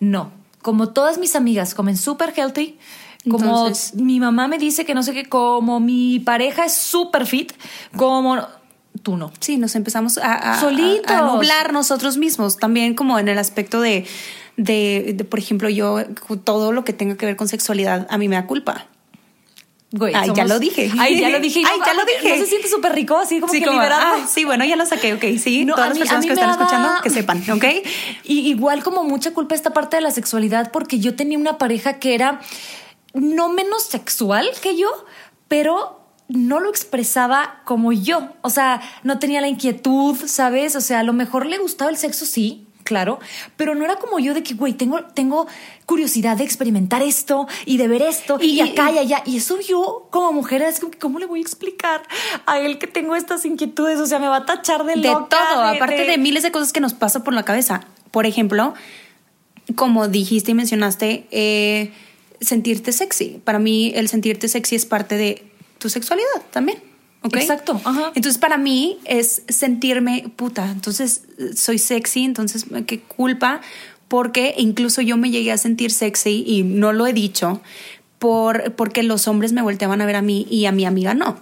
no. 0.00 0.32
Como 0.62 0.90
todas 0.90 1.18
mis 1.18 1.36
amigas 1.36 1.74
comen 1.74 1.96
súper 1.96 2.32
healthy, 2.36 2.78
como 3.30 3.44
Entonces- 3.44 3.94
mi 3.94 4.20
mamá 4.20 4.48
me 4.48 4.58
dice 4.58 4.84
que 4.84 4.94
no 4.94 5.02
sé 5.02 5.12
qué, 5.12 5.24
como 5.28 5.80
mi 5.80 6.20
pareja 6.20 6.64
es 6.64 6.74
súper 6.74 7.26
fit, 7.26 7.52
como 7.96 8.46
tú 9.02 9.16
no. 9.16 9.32
Sí, 9.40 9.56
nos 9.56 9.74
empezamos 9.76 10.18
a, 10.18 10.32
a- 10.34 10.52
a- 10.54 10.60
Solitos. 10.60 11.10
a 11.10 11.22
nublar 11.22 11.72
nosotros 11.72 12.16
mismos, 12.18 12.56
también 12.58 12.94
como 12.94 13.18
en 13.18 13.28
el 13.28 13.38
aspecto 13.38 13.80
de, 13.80 14.04
de, 14.56 15.14
de, 15.16 15.24
por 15.24 15.38
ejemplo, 15.38 15.68
yo, 15.70 16.04
todo 16.44 16.72
lo 16.72 16.84
que 16.84 16.92
tenga 16.92 17.16
que 17.16 17.24
ver 17.24 17.36
con 17.36 17.48
sexualidad, 17.48 18.06
a 18.10 18.18
mí 18.18 18.28
me 18.28 18.36
da 18.36 18.46
culpa. 18.46 18.86
Güey, 19.92 20.14
Ay, 20.14 20.30
ya 20.36 20.44
lo 20.44 20.60
dije. 20.60 20.88
Ay, 21.00 21.20
ya 21.20 21.30
lo 21.30 21.40
dije. 21.40 21.62
Ay, 21.66 21.78
ya 21.84 21.94
lo 21.94 22.04
dije. 22.04 22.36
No 22.38 22.44
se 22.44 22.46
siente 22.46 22.68
súper 22.68 22.92
rico, 22.94 23.16
así 23.18 23.40
como 23.40 23.52
sí, 23.52 23.58
que 23.58 23.66
como, 23.66 23.78
liberado. 23.78 24.02
ah, 24.22 24.26
sí, 24.32 24.44
bueno, 24.44 24.64
ya 24.64 24.76
lo 24.76 24.86
saqué, 24.86 25.14
ok, 25.14 25.24
sí. 25.42 25.64
No, 25.64 25.74
Todas 25.74 25.90
las 25.90 25.98
personas 25.98 26.26
que 26.26 26.32
están 26.32 26.50
daba- 26.50 26.62
escuchando, 26.62 26.88
que 27.02 27.10
sepan, 27.10 27.42
¿ok? 27.50 27.64
Y 28.22 28.48
igual 28.50 28.84
como 28.84 29.02
mucha 29.02 29.32
culpa 29.32 29.56
esta 29.56 29.72
parte 29.72 29.96
de 29.96 30.02
la 30.02 30.12
sexualidad, 30.12 30.70
porque 30.70 31.00
yo 31.00 31.16
tenía 31.16 31.38
una 31.38 31.58
pareja 31.58 31.98
que 31.98 32.14
era 32.14 32.40
no 33.14 33.48
menos 33.48 33.82
sexual 33.82 34.48
que 34.62 34.76
yo, 34.76 34.88
pero 35.48 36.00
no 36.28 36.60
lo 36.60 36.70
expresaba 36.70 37.60
como 37.64 37.90
yo. 37.90 38.28
O 38.42 38.50
sea, 38.50 38.80
no 39.02 39.18
tenía 39.18 39.40
la 39.40 39.48
inquietud, 39.48 40.16
¿sabes? 40.26 40.76
O 40.76 40.80
sea, 40.80 41.00
a 41.00 41.02
lo 41.02 41.12
mejor 41.12 41.46
le 41.46 41.58
gustaba 41.58 41.90
el 41.90 41.96
sexo, 41.96 42.24
sí. 42.26 42.68
Claro, 42.90 43.20
pero 43.56 43.76
no 43.76 43.84
era 43.84 43.94
como 44.00 44.18
yo 44.18 44.34
de 44.34 44.42
que, 44.42 44.54
güey, 44.54 44.72
tengo, 44.72 45.04
tengo 45.14 45.46
curiosidad 45.86 46.36
de 46.36 46.42
experimentar 46.42 47.02
esto 47.02 47.46
y 47.64 47.76
de 47.76 47.86
ver 47.86 48.02
esto 48.02 48.36
y, 48.40 48.46
Y- 48.46 48.60
acá 48.62 48.90
y 48.90 48.98
allá. 48.98 49.22
Y 49.24 49.36
eso 49.36 49.60
yo, 49.60 50.08
como 50.10 50.32
mujer, 50.32 50.60
es 50.62 50.80
como 50.80 50.90
que, 50.90 50.98
¿cómo 50.98 51.20
le 51.20 51.26
voy 51.26 51.38
a 51.38 51.42
explicar 51.42 52.02
a 52.46 52.58
él 52.58 52.78
que 52.78 52.88
tengo 52.88 53.14
estas 53.14 53.44
inquietudes? 53.44 54.00
O 54.00 54.06
sea, 54.06 54.18
me 54.18 54.26
va 54.26 54.38
a 54.38 54.44
tachar 54.44 54.82
de 54.84 54.96
De 54.96 55.06
loca. 55.06 55.36
todo, 55.36 55.62
aparte 55.62 56.04
de... 56.04 56.18
miles 56.18 56.42
de 56.42 56.50
cosas 56.50 56.72
que 56.72 56.80
nos 56.80 56.94
pasa 56.94 57.22
por 57.22 57.32
la 57.32 57.44
cabeza. 57.44 57.82
Por 58.10 58.26
ejemplo, 58.26 58.74
como 59.76 60.08
dijiste 60.08 60.50
y 60.50 60.54
mencionaste, 60.54 61.28
eh, 61.30 61.92
sentirte 62.40 62.90
sexy. 62.90 63.40
Para 63.44 63.60
mí, 63.60 63.92
el 63.94 64.08
sentirte 64.08 64.48
sexy 64.48 64.74
es 64.74 64.84
parte 64.84 65.16
de 65.16 65.44
tu 65.78 65.88
sexualidad 65.88 66.42
también. 66.50 66.82
Exacto, 67.22 67.80
ajá. 67.84 68.12
Entonces, 68.14 68.38
para 68.38 68.56
mí 68.56 68.98
es 69.04 69.42
sentirme 69.48 70.32
puta. 70.36 70.70
Entonces, 70.70 71.24
soy 71.54 71.78
sexy, 71.78 72.24
entonces, 72.24 72.66
qué 72.86 73.00
culpa. 73.00 73.60
Porque 74.08 74.54
incluso 74.58 75.02
yo 75.02 75.16
me 75.16 75.30
llegué 75.30 75.52
a 75.52 75.58
sentir 75.58 75.92
sexy 75.92 76.42
y 76.44 76.64
no 76.64 76.92
lo 76.92 77.06
he 77.06 77.12
dicho 77.12 77.60
por, 78.18 78.72
porque 78.74 79.02
los 79.02 79.28
hombres 79.28 79.52
me 79.52 79.62
volteaban 79.62 80.00
a 80.00 80.06
ver 80.06 80.16
a 80.16 80.22
mí 80.22 80.46
y 80.50 80.66
a 80.66 80.72
mi 80.72 80.84
amiga 80.84 81.14
no. 81.14 81.38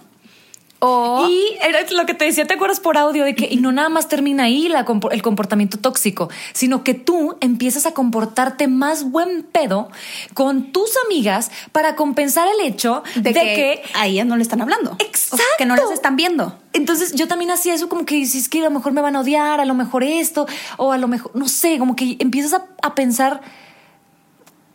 O 0.79 1.27
Y 1.29 1.57
era 1.61 1.79
lo 1.91 2.05
que 2.05 2.13
te 2.13 2.25
decía, 2.25 2.45
¿te 2.45 2.53
acuerdas 2.53 2.79
por 2.79 2.97
audio? 2.97 3.25
De 3.25 3.35
que 3.35 3.47
y 3.51 3.57
no 3.57 3.71
nada 3.71 3.89
más 3.89 4.07
termina 4.07 4.43
ahí 4.43 4.69
la 4.69 4.85
el 5.11 5.21
comportamiento 5.21 5.77
tóxico, 5.77 6.29
sino 6.53 6.83
que 6.83 6.93
tú 6.93 7.37
empiezas 7.41 7.85
a 7.85 7.93
comportarte 7.93 8.67
más 8.67 9.11
buen 9.11 9.43
pedo 9.43 9.89
con 10.33 10.71
tus 10.71 10.91
amigas 11.05 11.51
para 11.73 11.95
compensar 11.95 12.47
el 12.47 12.65
hecho 12.65 13.03
de, 13.15 13.33
que, 13.33 13.83
a 13.93 14.07
ellas 14.07 14.25
no 14.25 14.37
le 14.37 14.41
están 14.41 14.61
hablando. 14.61 14.95
Exacto. 14.99 15.43
O 15.43 15.57
que 15.57 15.65
no 15.65 15.75
las 15.75 15.91
están 15.91 16.15
viendo. 16.15 16.57
Entonces 16.71 17.13
yo 17.13 17.27
también 17.27 17.51
hacía 17.51 17.73
eso 17.73 17.89
como 17.89 18.05
que 18.05 18.25
si 18.25 18.37
es 18.37 18.47
que 18.47 18.59
a 18.59 18.63
lo 18.63 18.71
mejor 18.71 18.93
me 18.93 19.01
van 19.01 19.15
a 19.15 19.21
odiar, 19.21 19.59
a 19.59 19.65
lo 19.65 19.73
mejor 19.73 20.03
esto, 20.03 20.47
o 20.77 20.93
a 20.93 20.97
lo 20.97 21.07
mejor, 21.07 21.35
no 21.35 21.49
sé, 21.49 21.77
como 21.77 21.95
que 21.95 22.15
empiezas 22.19 22.53
a, 22.53 22.65
a 22.81 22.95
pensar 22.95 23.41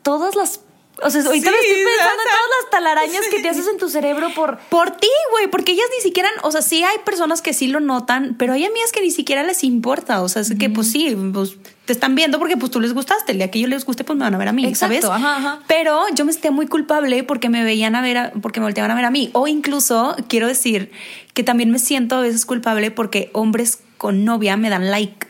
todas 0.02 0.36
las... 0.36 0.60
O 1.02 1.10
sea, 1.10 1.22
ahorita 1.22 1.50
me 1.50 1.56
Sí, 1.58 1.66
estoy 1.66 1.84
pensando 1.84 2.22
en 2.22 2.28
todas 2.28 2.50
las 2.62 2.70
talarañas 2.70 3.26
que 3.30 3.40
te 3.40 3.48
haces 3.48 3.66
en 3.66 3.78
tu 3.78 3.88
cerebro 3.88 4.28
por... 4.34 4.58
Por 4.70 4.90
ti, 4.92 5.08
güey, 5.32 5.48
porque 5.48 5.72
ellas 5.72 5.86
ni 5.96 6.02
siquiera, 6.02 6.28
o 6.42 6.50
sea, 6.52 6.62
sí 6.62 6.84
hay 6.84 6.98
personas 7.04 7.42
que 7.42 7.52
sí 7.52 7.66
lo 7.66 7.80
notan, 7.80 8.36
pero 8.38 8.52
hay 8.52 8.64
amigas 8.64 8.92
que 8.92 9.00
ni 9.00 9.10
siquiera 9.10 9.42
les 9.42 9.64
importa, 9.64 10.22
o 10.22 10.28
sea, 10.28 10.42
es 10.42 10.52
que 10.58 10.70
pues 10.70 10.90
sí, 10.92 11.16
pues 11.32 11.56
te 11.84 11.92
están 11.92 12.14
viendo 12.14 12.38
porque 12.38 12.56
pues 12.56 12.70
tú 12.70 12.80
les 12.80 12.94
gustaste, 12.94 13.32
el 13.32 13.38
día 13.38 13.50
que 13.50 13.58
yo 13.60 13.66
les 13.66 13.84
guste 13.84 14.04
pues 14.04 14.16
me 14.16 14.24
van 14.24 14.34
a 14.34 14.38
ver 14.38 14.48
a 14.48 14.52
mí, 14.52 14.64
Exacto, 14.66 15.08
¿sabes? 15.08 15.24
ajá, 15.24 15.36
ajá. 15.36 15.60
Pero 15.66 16.04
yo 16.14 16.24
me 16.24 16.32
sentía 16.32 16.50
muy 16.52 16.66
culpable 16.68 17.24
porque 17.24 17.48
me 17.48 17.64
veían 17.64 17.96
a 17.96 18.00
ver, 18.00 18.16
a- 18.16 18.32
porque 18.40 18.60
me 18.60 18.66
volteaban 18.66 18.90
a 18.90 18.94
ver 18.94 19.04
a 19.04 19.10
mí, 19.10 19.30
o 19.34 19.48
incluso 19.48 20.16
quiero 20.28 20.46
decir 20.46 20.92
que 21.34 21.42
también 21.42 21.70
me 21.72 21.78
siento 21.80 22.14
a 22.16 22.20
veces 22.20 22.46
culpable 22.46 22.90
porque 22.92 23.30
hombres 23.32 23.80
con 23.98 24.24
novia 24.24 24.56
me 24.56 24.70
dan 24.70 24.90
like. 24.90 25.26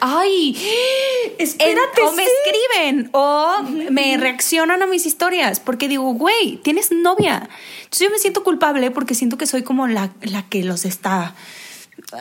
Ay, 0.00 0.56
En- 0.56 1.32
espérate. 1.38 2.02
o 2.02 2.12
me 2.12 2.24
sí. 2.24 2.30
escriben 2.44 3.08
o 3.12 3.62
me 3.90 4.16
reaccionan 4.16 4.82
a 4.82 4.86
mis 4.86 5.06
historias 5.06 5.60
porque 5.60 5.88
digo, 5.88 6.12
güey, 6.14 6.56
tienes 6.62 6.92
novia. 6.92 7.48
Entonces 7.84 8.06
yo 8.08 8.10
me 8.10 8.18
siento 8.18 8.44
culpable 8.44 8.90
porque 8.90 9.14
siento 9.14 9.38
que 9.38 9.46
soy 9.46 9.62
como 9.62 9.86
la, 9.86 10.10
la 10.22 10.42
que 10.48 10.62
los 10.64 10.84
está 10.84 11.34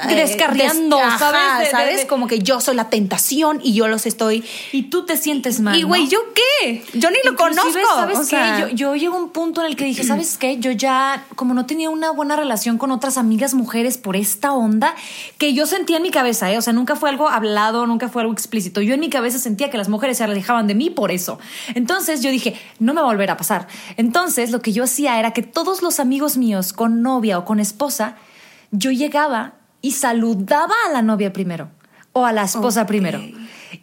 Descarriando, 0.08 0.98
des- 0.98 1.06
¿sabes? 1.20 1.40
ajá, 1.42 1.60
De- 1.60 1.66
de- 1.66 1.72
¿sabes? 1.72 1.98
de- 2.02 2.08
Como 2.08 2.28
que 2.28 2.40
yo 2.40 2.60
soy 2.62 2.76
la 2.76 2.90
tentación 2.90 3.60
y 3.64 3.74
yo 3.74 3.88
los 3.88 4.06
estoy. 4.06 4.44
Y 4.72 4.84
tú 4.84 5.06
te 5.06 5.18
sientes 5.18 5.60
mal. 5.60 5.78
y 5.78 5.84
güey, 5.84 6.04
¿no? 6.06 6.10
¿yo 6.10 6.20
qué? 6.34 6.84
Yo 6.94 7.10
ni 7.12 7.18
lo 7.24 7.36
conozco. 7.36 7.70
¿Sabes 7.96 8.18
o 8.18 8.22
qué? 8.22 8.26
sea, 8.28 8.60
Yo, 8.60 8.68
yo 8.70 8.96
llego 8.96 9.16
a 9.16 9.20
un 9.20 9.30
punto 9.30 9.62
en 9.62 9.68
el 9.68 9.76
que 9.76 9.86
dije, 9.86 10.04
¿sabes 10.08 10.38
qué? 10.38 10.58
Yo 10.58 10.72
ya, 10.72 11.26
como 11.36 11.54
no 11.54 11.66
tenía 11.66 11.90
una 11.90 12.12
buena 12.12 12.36
relación 12.36 12.78
con 12.78 12.92
otras 12.92 13.18
amigas 13.18 13.54
mujeres 13.54 13.98
por 13.98 14.16
esta 14.16 14.54
onda, 14.54 14.96
que 15.38 15.54
yo 15.54 15.66
sentía 15.66 15.98
en 15.98 16.04
mi 16.04 16.12
cabeza, 16.12 16.52
¿eh? 16.52 16.58
O 16.58 16.62
sea, 16.62 16.74
nunca 16.74 16.96
fue 16.96 17.10
algo 17.10 17.28
hablado, 17.30 17.86
nunca 17.88 18.10
fue 18.10 18.22
algo 18.22 18.34
explícito. 18.34 18.82
Yo 18.82 18.94
en 18.94 19.00
mi 19.00 19.10
cabeza 19.10 19.40
sentía 19.40 19.70
que 19.70 19.78
las 19.78 19.90
mujeres 19.90 20.18
se 20.18 20.24
alejaban 20.24 20.68
de 20.68 20.76
mí 20.76 20.90
por 20.90 21.12
eso. 21.12 21.40
Entonces 21.74 22.22
yo 22.22 22.30
dije, 22.30 22.60
no 22.80 22.94
me 22.94 23.02
va 23.02 23.08
a 23.08 23.12
volver 23.12 23.30
a 23.32 23.38
pasar. 23.38 23.68
Entonces 23.98 24.52
lo 24.52 24.62
que 24.62 24.72
yo 24.74 24.84
hacía 24.84 25.20
era 25.20 25.32
que 25.32 25.42
todos 25.44 25.82
los 25.82 26.00
amigos 26.00 26.38
míos 26.38 26.74
con 26.74 27.02
novia 27.02 27.38
o 27.38 27.46
con 27.46 27.60
esposa, 27.60 28.16
yo 28.72 28.92
llegaba 28.92 29.54
y 29.86 29.92
saludaba 29.92 30.74
a 30.88 30.92
la 30.92 31.04
novia 31.04 31.32
primero 31.32 31.70
o 32.12 32.26
a 32.26 32.32
la 32.32 32.46
esposa 32.46 32.88
primero. 32.88 33.22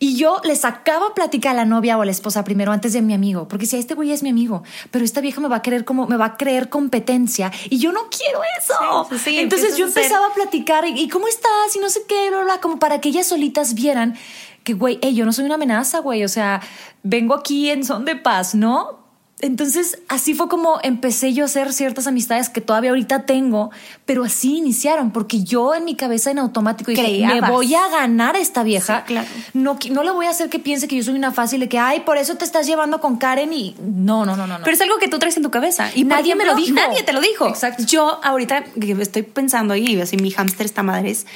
Y 0.00 0.16
yo 0.16 0.40
le 0.42 0.56
sacaba 0.56 1.14
plática 1.14 1.52
a 1.52 1.54
la 1.54 1.64
novia 1.64 1.96
o 1.96 2.02
a 2.02 2.04
la 2.04 2.10
esposa 2.10 2.42
primero 2.42 2.72
antes 2.72 2.92
de 2.92 3.02
mi 3.02 3.14
amigo, 3.14 3.46
porque 3.46 3.66
si 3.66 3.76
este 3.76 3.94
güey 3.94 4.10
es 4.10 4.24
mi 4.24 4.30
amigo, 4.30 4.64
pero 4.90 5.04
esta 5.04 5.20
vieja 5.20 5.40
me 5.40 5.46
va 5.46 5.56
a 5.56 5.62
querer 5.62 5.84
como, 5.84 6.08
me 6.08 6.16
va 6.16 6.24
a 6.24 6.36
creer 6.36 6.70
competencia 6.70 7.52
y 7.70 7.78
yo 7.78 7.92
no 7.92 8.08
quiero 8.10 8.40
eso. 8.58 9.06
Sí, 9.10 9.16
sí, 9.16 9.24
sí, 9.30 9.38
Entonces 9.38 9.76
yo 9.76 9.84
a 9.84 9.88
empezaba 9.88 10.26
a 10.26 10.34
platicar 10.34 10.84
y, 10.88 10.98
y 10.98 11.08
cómo 11.08 11.28
estás 11.28 11.76
y 11.76 11.78
no 11.78 11.88
sé 11.88 12.00
qué, 12.08 12.30
bla, 12.30 12.42
bla, 12.42 12.60
como 12.60 12.80
para 12.80 13.00
que 13.00 13.10
ellas 13.10 13.28
solitas 13.28 13.74
vieran 13.74 14.16
que, 14.64 14.72
güey, 14.72 14.98
hey, 15.02 15.14
yo 15.14 15.24
no 15.24 15.32
soy 15.32 15.44
una 15.44 15.54
amenaza, 15.54 16.00
güey, 16.00 16.24
o 16.24 16.28
sea, 16.28 16.62
vengo 17.04 17.34
aquí 17.34 17.70
en 17.70 17.84
son 17.84 18.04
de 18.04 18.16
paz, 18.16 18.56
¿no? 18.56 19.01
Entonces, 19.42 19.98
así 20.08 20.34
fue 20.34 20.48
como 20.48 20.78
empecé 20.84 21.32
yo 21.32 21.42
a 21.42 21.46
hacer 21.46 21.72
ciertas 21.72 22.06
amistades 22.06 22.48
que 22.48 22.60
todavía 22.60 22.90
ahorita 22.90 23.26
tengo, 23.26 23.72
pero 24.06 24.22
así 24.22 24.56
iniciaron, 24.56 25.10
porque 25.10 25.42
yo 25.42 25.74
en 25.74 25.84
mi 25.84 25.96
cabeza 25.96 26.30
en 26.30 26.38
automático 26.38 26.92
dije, 26.92 27.02
Creíabas. 27.02 27.42
me 27.42 27.50
voy 27.50 27.74
a 27.74 27.88
ganar 27.88 28.36
a 28.36 28.38
esta 28.38 28.62
vieja. 28.62 29.00
Sí, 29.00 29.06
claro. 29.06 29.28
no, 29.52 29.76
no 29.90 30.04
le 30.04 30.12
voy 30.12 30.26
a 30.26 30.30
hacer 30.30 30.48
que 30.48 30.60
piense 30.60 30.86
que 30.86 30.94
yo 30.94 31.02
soy 31.02 31.14
una 31.14 31.32
fácil 31.32 31.58
de 31.58 31.68
que, 31.68 31.80
ay, 31.80 32.00
por 32.00 32.18
eso 32.18 32.36
te 32.36 32.44
estás 32.44 32.68
llevando 32.68 33.00
con 33.00 33.16
Karen 33.16 33.52
y 33.52 33.74
no, 33.80 34.24
no, 34.24 34.36
no, 34.36 34.46
no. 34.46 34.58
no. 34.58 34.64
Pero 34.64 34.74
es 34.74 34.80
algo 34.80 34.98
que 34.98 35.08
tú 35.08 35.18
traes 35.18 35.36
en 35.36 35.42
tu 35.42 35.50
cabeza. 35.50 35.90
Y 35.92 36.04
Nadie 36.04 36.36
me 36.36 36.44
lo 36.44 36.54
dijo. 36.54 36.74
Nadie 36.76 37.02
te 37.02 37.12
lo 37.12 37.20
dijo. 37.20 37.48
Exacto. 37.48 37.82
Yo 37.82 38.20
ahorita 38.22 38.62
que 38.62 38.92
estoy 38.92 39.22
pensando 39.22 39.74
ahí, 39.74 40.00
así 40.00 40.16
mi 40.18 40.30
hámster 40.30 40.66
está 40.66 40.84
madres. 40.84 41.26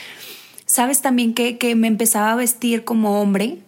¿Sabes 0.65 1.03
también 1.03 1.35
que, 1.35 1.59
que 1.59 1.75
me 1.75 1.89
empezaba 1.89 2.31
a 2.31 2.37
vestir 2.37 2.85
como 2.85 3.21
hombre? 3.21 3.59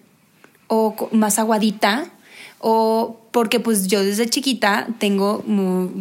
O 0.69 1.09
más 1.11 1.41
aguadita. 1.41 2.07
O 2.61 3.19
porque 3.39 3.61
pues 3.61 3.87
yo 3.87 4.03
desde 4.03 4.29
chiquita 4.29 4.89
tengo 4.99 5.45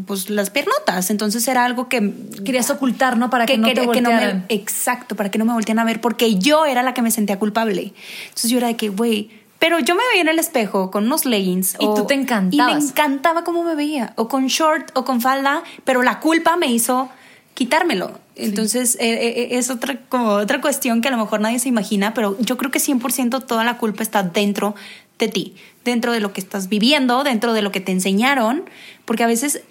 pues 0.07 0.31
las 0.31 0.49
piernotas. 0.49 1.11
Entonces 1.11 1.47
era 1.47 1.65
algo 1.65 1.87
que 1.87 2.11
Querías 2.43 2.71
ocultar, 2.71 3.15
¿no? 3.15 3.29
Para 3.29 3.45
que, 3.45 3.59
no 3.59 3.67
te 3.67 3.75
quería- 3.75 3.91
que 3.91 4.01
no 4.01 4.09
me- 4.09 4.15
voltearan. 4.15 4.45
exacto, 4.49 5.15
para 5.15 5.29
que 5.29 5.37
no 5.37 5.45
me 5.45 5.53
voltean 5.53 5.77
a 5.77 5.83
ver, 5.83 6.01
porque 6.01 6.39
yo 6.39 6.65
era 6.65 6.81
la 6.81 6.95
que 6.95 7.03
me 7.03 7.11
sentía 7.11 7.37
culpable. 7.37 7.93
Entonces 8.23 8.49
yo 8.49 8.57
era 8.57 8.65
de 8.69 8.75
que, 8.75 8.89
güey, 8.89 9.29
pero 9.59 9.77
yo 9.77 9.93
me 9.93 10.01
veía 10.09 10.21
en 10.23 10.29
el 10.29 10.39
espejo 10.39 10.89
con 10.89 11.05
unos 11.05 11.25
leggings. 11.25 11.75
Y 11.79 11.85
tú 11.85 12.05
te 12.07 12.15
encantabas. 12.15 12.71
Y 12.73 12.77
me 12.79 12.89
encantaba 12.89 13.43
cómo 13.43 13.63
me 13.63 13.75
veía, 13.75 14.13
o 14.15 14.27
con 14.27 14.47
short 14.47 14.89
o 14.95 15.05
con 15.05 15.21
falda, 15.21 15.61
pero 15.83 16.01
la 16.01 16.19
culpa 16.19 16.57
me 16.57 16.71
hizo 16.71 17.09
quitármelo. 17.53 18.19
Entonces 18.35 18.95
eh, 18.99 19.13
eh, 19.27 19.47
es 19.57 19.69
otra, 19.69 19.99
como 20.09 20.29
otra 20.29 20.59
cuestión 20.61 21.01
que 21.01 21.07
a 21.07 21.11
lo 21.11 21.17
mejor 21.17 21.39
nadie 21.39 21.59
se 21.59 21.69
imagina, 21.69 22.13
pero 22.15 22.35
yo 22.39 22.57
creo 22.57 22.71
que 22.71 22.79
100% 22.79 23.45
toda 23.45 23.63
la 23.63 23.77
culpa 23.77 24.01
está 24.01 24.23
dentro 24.23 24.73
de 25.19 25.27
ti, 25.27 25.55
dentro 25.83 26.11
de 26.11 26.19
lo 26.19 26.33
que 26.33 26.41
estás 26.41 26.69
viviendo, 26.69 27.23
dentro 27.23 27.53
de 27.53 27.61
lo 27.61 27.71
que 27.71 27.79
te 27.79 27.91
enseñaron, 27.91 28.63
porque 29.05 29.23
a 29.23 29.27
veces, 29.27 29.61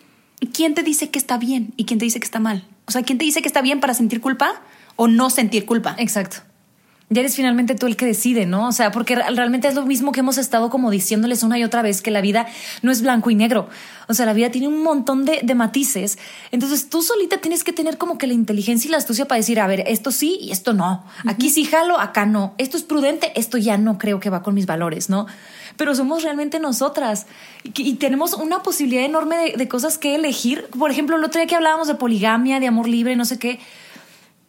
¿quién 0.52 0.74
te 0.74 0.82
dice 0.82 1.10
que 1.10 1.18
está 1.18 1.38
bien 1.38 1.72
y 1.76 1.84
quién 1.84 1.98
te 1.98 2.04
dice 2.04 2.20
que 2.20 2.24
está 2.24 2.40
mal? 2.40 2.66
O 2.86 2.92
sea, 2.92 3.02
¿quién 3.02 3.18
te 3.18 3.24
dice 3.24 3.42
que 3.42 3.48
está 3.48 3.62
bien 3.62 3.80
para 3.80 3.94
sentir 3.94 4.20
culpa 4.20 4.62
o 4.96 5.08
no 5.08 5.30
sentir 5.30 5.66
culpa? 5.66 5.94
Exacto. 5.98 6.38
Ya 7.08 7.20
eres 7.20 7.36
finalmente 7.36 7.76
tú 7.76 7.86
el 7.86 7.94
que 7.96 8.04
decide, 8.04 8.46
¿no? 8.46 8.66
O 8.66 8.72
sea, 8.72 8.90
porque 8.90 9.14
re- 9.14 9.22
realmente 9.30 9.68
es 9.68 9.76
lo 9.76 9.86
mismo 9.86 10.10
que 10.10 10.20
hemos 10.20 10.38
estado 10.38 10.70
como 10.70 10.90
diciéndoles 10.90 11.44
una 11.44 11.56
y 11.56 11.62
otra 11.62 11.80
vez, 11.80 12.02
que 12.02 12.10
la 12.10 12.20
vida 12.20 12.48
no 12.82 12.90
es 12.90 13.00
blanco 13.00 13.30
y 13.30 13.36
negro. 13.36 13.68
O 14.08 14.14
sea, 14.14 14.26
la 14.26 14.32
vida 14.32 14.50
tiene 14.50 14.66
un 14.66 14.82
montón 14.82 15.24
de, 15.24 15.38
de 15.44 15.54
matices. 15.54 16.18
Entonces 16.50 16.88
tú 16.88 17.02
solita 17.02 17.38
tienes 17.38 17.62
que 17.62 17.72
tener 17.72 17.96
como 17.96 18.18
que 18.18 18.26
la 18.26 18.32
inteligencia 18.34 18.88
y 18.88 18.90
la 18.90 18.96
astucia 18.98 19.28
para 19.28 19.36
decir, 19.36 19.60
a 19.60 19.68
ver, 19.68 19.84
esto 19.86 20.10
sí 20.10 20.38
y 20.40 20.50
esto 20.50 20.72
no. 20.72 21.04
Aquí 21.28 21.48
sí 21.48 21.64
jalo, 21.64 22.00
acá 22.00 22.26
no. 22.26 22.54
Esto 22.58 22.76
es 22.76 22.82
prudente, 22.82 23.30
esto 23.36 23.56
ya 23.56 23.78
no 23.78 23.98
creo 23.98 24.18
que 24.18 24.28
va 24.28 24.42
con 24.42 24.54
mis 24.54 24.66
valores, 24.66 25.08
¿no? 25.08 25.26
Pero 25.76 25.94
somos 25.94 26.24
realmente 26.24 26.58
nosotras 26.58 27.26
y 27.62 27.94
tenemos 27.94 28.34
una 28.34 28.64
posibilidad 28.64 29.04
enorme 29.04 29.36
de, 29.36 29.52
de 29.56 29.68
cosas 29.68 29.96
que 29.96 30.16
elegir. 30.16 30.66
Por 30.76 30.90
ejemplo, 30.90 31.14
el 31.16 31.22
otro 31.22 31.38
día 31.40 31.46
que 31.46 31.54
hablábamos 31.54 31.86
de 31.86 31.94
poligamia, 31.94 32.58
de 32.58 32.66
amor 32.66 32.88
libre, 32.88 33.14
no 33.14 33.24
sé 33.24 33.38
qué 33.38 33.60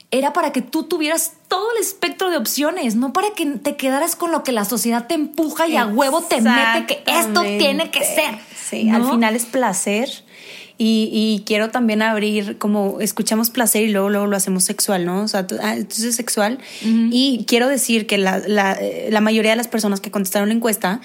era 0.10 0.32
para 0.34 0.52
que 0.54 0.62
tú 0.62 0.84
tuvieras 0.84 1.34
todo 1.50 1.67
el 1.76 1.82
espectro 1.82 2.30
de 2.30 2.38
opciones, 2.38 2.96
no 2.96 3.12
para 3.13 3.32
que 3.36 3.46
te 3.46 3.76
quedaras 3.76 4.15
con 4.15 4.32
lo 4.32 4.43
que 4.43 4.52
la 4.54 4.63
sociedad 4.65 5.08
te 5.08 5.15
empuja 5.15 5.67
y 5.67 5.76
a 5.76 5.86
huevo 5.88 6.22
te 6.22 6.39
mete 6.41 6.86
que 6.88 7.04
esto 7.12 7.41
tiene 7.41 7.91
que 7.91 8.00
ser. 8.04 8.36
Sí, 8.70 8.86
¿no? 8.86 8.96
al 8.98 9.10
final 9.12 9.36
es 9.36 9.46
placer. 9.46 10.10
Y, 10.80 11.10
y 11.12 11.43
quiero 11.46 11.72
también 11.72 12.04
abrir, 12.04 12.60
como 12.60 13.02
escuchamos 13.02 13.50
placer 13.50 13.82
y 13.84 13.89
luego, 13.89 14.10
luego 14.10 14.28
lo 14.28 14.38
hacemos 14.38 14.63
sexual, 14.63 15.06
¿no? 15.06 15.24
O 15.24 15.28
sea, 15.28 15.48
tú- 15.48 15.58
ah, 15.62 15.74
entonces 15.76 16.06
es 16.06 16.15
sexual. 16.15 16.60
Y 16.84 17.46
quiero 17.48 17.67
decir 17.67 18.06
que 18.06 18.20
la, 18.20 18.38
la, 18.46 18.74
eh, 18.74 19.08
la 19.12 19.20
mayoría 19.20 19.52
de 19.52 19.58
las 19.58 19.67
personas 19.67 20.02
que 20.02 20.12
contestaron 20.12 20.50
la 20.50 20.54
encuesta, 20.56 21.02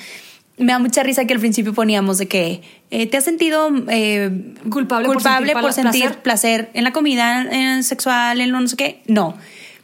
me 0.59 0.73
da 0.73 0.79
mucha 0.79 1.03
risa 1.03 1.25
que 1.25 1.33
al 1.35 1.41
principio 1.41 1.73
poníamos 1.75 2.19
de 2.19 2.29
que 2.29 2.63
eh, 2.91 3.07
te 3.07 3.17
has 3.17 3.25
sentido 3.25 3.71
eh, 3.89 4.31
Culpable 4.71 5.07
por 5.07 5.17
culpable 5.17 5.47
sentir 5.49 5.63
por 5.63 5.73
sentir 5.73 6.03
placer. 6.03 6.23
placer 6.23 6.71
en 6.75 6.85
la 6.85 6.93
comida, 6.93 7.43
en 7.43 7.53
el 7.79 7.85
sexual, 7.85 8.41
en 8.41 8.53
lo 8.53 8.61
no 8.61 8.69
sé 8.69 8.77
qué. 8.77 9.03
No. 9.07 9.37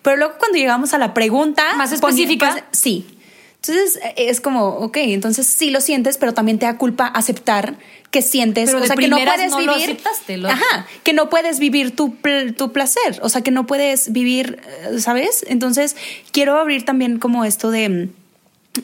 Pero 0.02 0.16
luego 0.16 0.34
cuando 0.38 0.58
llegamos 0.58 0.94
a 0.94 0.98
la 0.98 1.14
pregunta 1.14 1.74
Más 1.76 1.92
específica. 1.92 2.50
pues, 2.52 2.64
sí. 2.72 3.06
Entonces 3.56 3.96
eh, 4.04 4.14
es 4.28 4.40
como, 4.40 4.66
ok, 4.68 4.98
entonces 4.98 5.46
sí 5.46 5.70
lo 5.70 5.80
sientes, 5.80 6.16
pero 6.18 6.32
también 6.32 6.58
te 6.60 6.66
da 6.66 6.76
culpa 6.78 7.06
aceptar 7.06 7.74
que 8.12 8.22
sientes, 8.22 8.70
Pero 8.70 8.82
o 8.82 8.86
sea, 8.86 8.94
que 8.94 9.08
no 9.08 9.18
puedes 9.18 9.50
no 9.50 9.60
lo 9.60 9.74
vivir, 9.74 9.90
aceptaste, 9.90 10.36
lo- 10.36 10.48
ajá, 10.48 10.86
que 11.02 11.12
no 11.12 11.28
puedes 11.28 11.58
vivir 11.58 11.94
tu, 11.94 12.16
tu 12.56 12.72
placer, 12.72 13.18
o 13.20 13.28
sea, 13.28 13.42
que 13.42 13.50
no 13.50 13.66
puedes 13.66 14.12
vivir, 14.12 14.60
eh, 14.94 15.00
¿sabes? 15.00 15.44
Entonces 15.48 15.96
quiero 16.30 16.56
abrir 16.58 16.84
también 16.84 17.18
como 17.18 17.44
esto 17.44 17.70
de, 17.72 18.08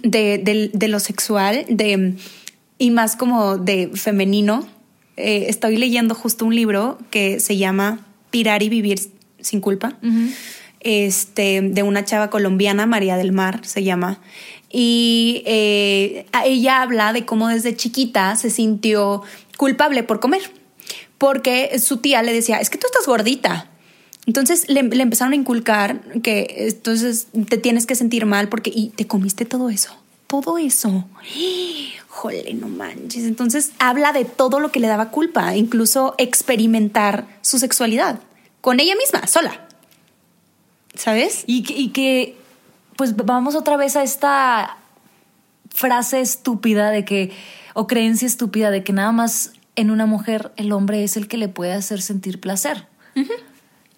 de, 0.03 0.39
de- 0.39 0.71
de 0.73 0.89
lo 0.89 1.01
sexual, 1.01 1.65
de 1.69 2.15
y 2.79 2.91
más 2.91 3.17
como 3.17 3.57
de 3.59 3.91
femenino. 3.95 4.67
Eh, 5.17 5.47
estoy 5.49 5.77
leyendo 5.77 6.15
justo 6.15 6.45
un 6.45 6.55
libro 6.57 6.99
que 7.11 7.39
se 7.41 7.57
llama 7.57 8.05
Tirar 8.31 8.63
y 8.63 8.69
vivir 8.69 8.99
sin 9.41 9.61
culpa. 9.61 9.97
Este, 10.81 11.61
de 11.63 11.83
una 11.83 12.05
chava 12.05 12.29
colombiana, 12.31 12.85
María 12.87 13.17
del 13.17 13.33
Mar 13.33 13.61
se 13.65 13.85
llama. 13.85 14.21
Y 14.71 15.43
eh, 15.47 16.27
ella 16.45 16.83
habla 16.83 17.13
de 17.13 17.25
cómo 17.25 17.49
desde 17.49 17.77
chiquita 17.77 18.35
se 18.37 18.51
sintió 18.51 19.23
culpable 19.57 20.03
por 20.03 20.21
comer. 20.21 20.43
Porque 21.17 21.79
su 21.79 21.99
tía 21.99 22.23
le 22.23 22.33
decía, 22.33 22.57
es 22.59 22.69
que 22.71 22.77
tú 22.79 22.87
estás 22.87 23.07
gordita. 23.07 23.71
Entonces 24.27 24.69
le, 24.69 24.83
le 24.83 25.03
empezaron 25.03 25.33
a 25.33 25.37
inculcar 25.37 26.01
que 26.23 26.69
entonces 26.69 27.29
te 27.49 27.59
tienes 27.59 27.87
que 27.87 27.95
sentir 27.95 28.25
mal 28.27 28.49
porque 28.49 28.73
y 28.75 28.89
te 28.91 29.07
comiste 29.07 29.45
todo 29.45 29.69
eso, 29.69 29.95
todo 30.27 30.59
eso. 30.59 31.05
Jole, 32.09 32.55
no 32.55 32.69
manches. 32.69 33.25
Entonces 33.25 33.73
habla 33.79 34.13
de 34.13 34.25
todo 34.25 34.61
lo 34.61 34.71
que 34.71 34.81
le 34.81 34.87
daba 34.87 35.11
culpa, 35.11 35.57
incluso 35.57 36.15
experimentar 36.17 37.27
su 37.43 37.59
sexualidad 37.59 38.21
con 38.65 38.81
ella 38.81 38.95
misma, 38.97 39.27
sola. 39.27 39.61
¿Sabes? 40.95 41.45
Y 41.47 41.65
que, 41.65 41.75
y 41.75 41.89
que, 41.91 42.39
pues 42.97 43.15
vamos 43.15 43.57
otra 43.57 43.77
vez 43.77 43.95
a 43.95 44.03
esta 44.03 44.79
frase 45.69 46.23
estúpida 46.23 46.91
de 46.91 47.05
que, 47.05 47.31
o 47.75 47.87
creencia 47.87 48.27
estúpida 48.27 48.71
de 48.71 48.83
que 48.83 48.95
nada 48.95 49.13
más 49.13 49.53
en 49.77 49.91
una 49.91 50.07
mujer 50.07 50.53
el 50.57 50.73
hombre 50.73 51.05
es 51.05 51.19
el 51.19 51.29
que 51.29 51.37
le 51.37 51.49
puede 51.49 51.75
hacer 51.75 52.01
sentir 52.01 52.41
placer. 52.41 52.87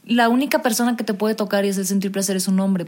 La 0.07 0.29
única 0.29 0.63
persona 0.63 0.97
que 0.97 1.03
te 1.03 1.15
puede 1.15 1.35
tocar 1.35 1.65
y 1.65 1.71
hacer 1.71 1.85
sentir 1.85 2.13
placer 2.13 2.37
es 2.37 2.47
un 2.47 2.61
hombre. 2.61 2.87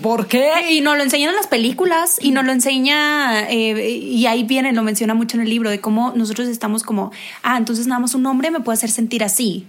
¿Por 0.00 0.28
qué? 0.28 0.70
Y 0.70 0.80
nos 0.80 0.96
lo 0.96 1.02
enseñan 1.02 1.30
en 1.30 1.36
las 1.36 1.48
películas 1.48 2.18
y 2.20 2.30
nos 2.30 2.44
lo 2.44 2.52
enseña, 2.52 3.50
eh, 3.50 3.98
y 3.98 4.26
ahí 4.26 4.44
viene, 4.44 4.72
lo 4.72 4.84
menciona 4.84 5.14
mucho 5.14 5.36
en 5.36 5.42
el 5.42 5.50
libro, 5.50 5.70
de 5.70 5.80
cómo 5.80 6.12
nosotros 6.14 6.46
estamos 6.46 6.84
como, 6.84 7.10
ah, 7.42 7.56
entonces 7.56 7.88
nada 7.88 7.98
más 7.98 8.14
un 8.14 8.24
hombre 8.26 8.52
me 8.52 8.60
puede 8.60 8.76
hacer 8.76 8.90
sentir 8.90 9.24
así. 9.24 9.66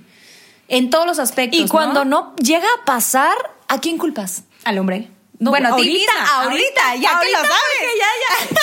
En 0.67 0.91
todos 0.91 1.07
los 1.07 1.17
aspectos. 1.17 1.59
Y 1.59 1.67
cuando 1.67 2.05
no 2.05 2.35
llega 2.35 2.67
a 2.79 2.85
pasar, 2.85 3.35
¿a 3.67 3.79
quién 3.79 3.97
culpas? 3.97 4.43
Al 4.63 4.77
hombre. 4.77 5.09
No, 5.41 5.49
bueno, 5.49 5.69
ahorita, 5.69 6.11
ahorita, 6.35 6.95
ya 6.97 7.19
que 7.19 7.31
lo 7.31 7.37
ahorita, 7.39 7.41
sabes. 7.41 7.91
ya, 7.99 8.09
ya, 8.21 8.49
ya, 8.51 8.55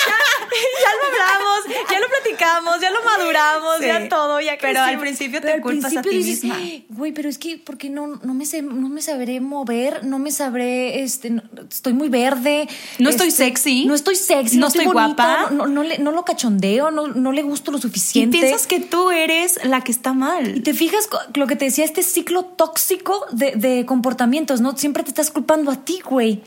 ya 0.83 0.91
lo 0.95 1.07
hablamos, 1.11 1.89
ya 1.91 1.99
lo 1.99 2.07
platicamos, 2.07 2.81
ya 2.81 2.89
lo 2.89 3.03
maduramos, 3.03 3.77
Sí. 3.79 3.85
ya 3.87 4.07
todo, 4.07 4.39
ya 4.39 4.57
Pero 4.59 4.81
al 4.81 4.97
principio 4.97 5.41
te 5.41 5.51
al 5.51 5.61
culpas 5.61 5.95
a 5.97 6.01
ti 6.01 6.09
dices, 6.09 6.43
misma. 6.45 6.57
Güey, 6.87 7.11
pero 7.11 7.27
es 7.27 7.37
que, 7.37 7.57
porque 7.57 7.89
no, 7.89 8.07
no 8.07 8.33
me 8.33 8.45
sé, 8.45 8.61
no 8.61 8.87
me 8.87 9.01
sabré 9.01 9.41
mover, 9.41 10.05
no 10.05 10.19
me 10.19 10.31
sabré, 10.31 11.03
este, 11.03 11.31
no- 11.31 11.43
estoy 11.69 11.91
muy 11.91 12.07
verde. 12.07 12.67
No 12.97 13.09
estoy 13.09 13.27
este, 13.27 13.43
sexy. 13.45 13.85
No 13.85 13.93
estoy 13.93 14.15
sexy, 14.15 14.55
No 14.55 14.61
no, 14.61 14.67
estoy, 14.67 14.85
estoy 14.85 14.93
bonita, 15.01 15.23
guapa. 15.37 15.51
No, 15.51 15.67
no, 15.67 15.83
le- 15.83 15.97
no 15.97 16.11
lo 16.11 16.23
cachondeo, 16.23 16.91
no, 16.91 17.07
no 17.07 17.33
le 17.33 17.41
gusto 17.41 17.71
lo 17.71 17.77
Y 17.77 17.81
suficiente. 17.81 18.37
piensas 18.37 18.67
que 18.67 18.79
tú 18.79 19.11
eres 19.11 19.59
la 19.65 19.81
que 19.81 19.91
está 19.91 20.11
Y 20.11 20.15
mal. 20.15 20.63
te 20.63 20.73
fijas 20.73 21.09
lo 21.35 21.45
que 21.45 21.57
te 21.57 21.65
decía, 21.65 21.83
este 21.83 22.03
ciclo 22.03 22.45
tóxico 22.45 23.25
de, 23.31 23.51
de 23.57 23.85
comportamientos, 23.85 24.61
¿no? 24.61 24.77
Siempre 24.77 25.03
te 25.03 25.09
estás 25.09 25.29
culpando 25.29 25.71
a 25.71 25.83
ti, 25.83 25.99
güey. 26.05 26.41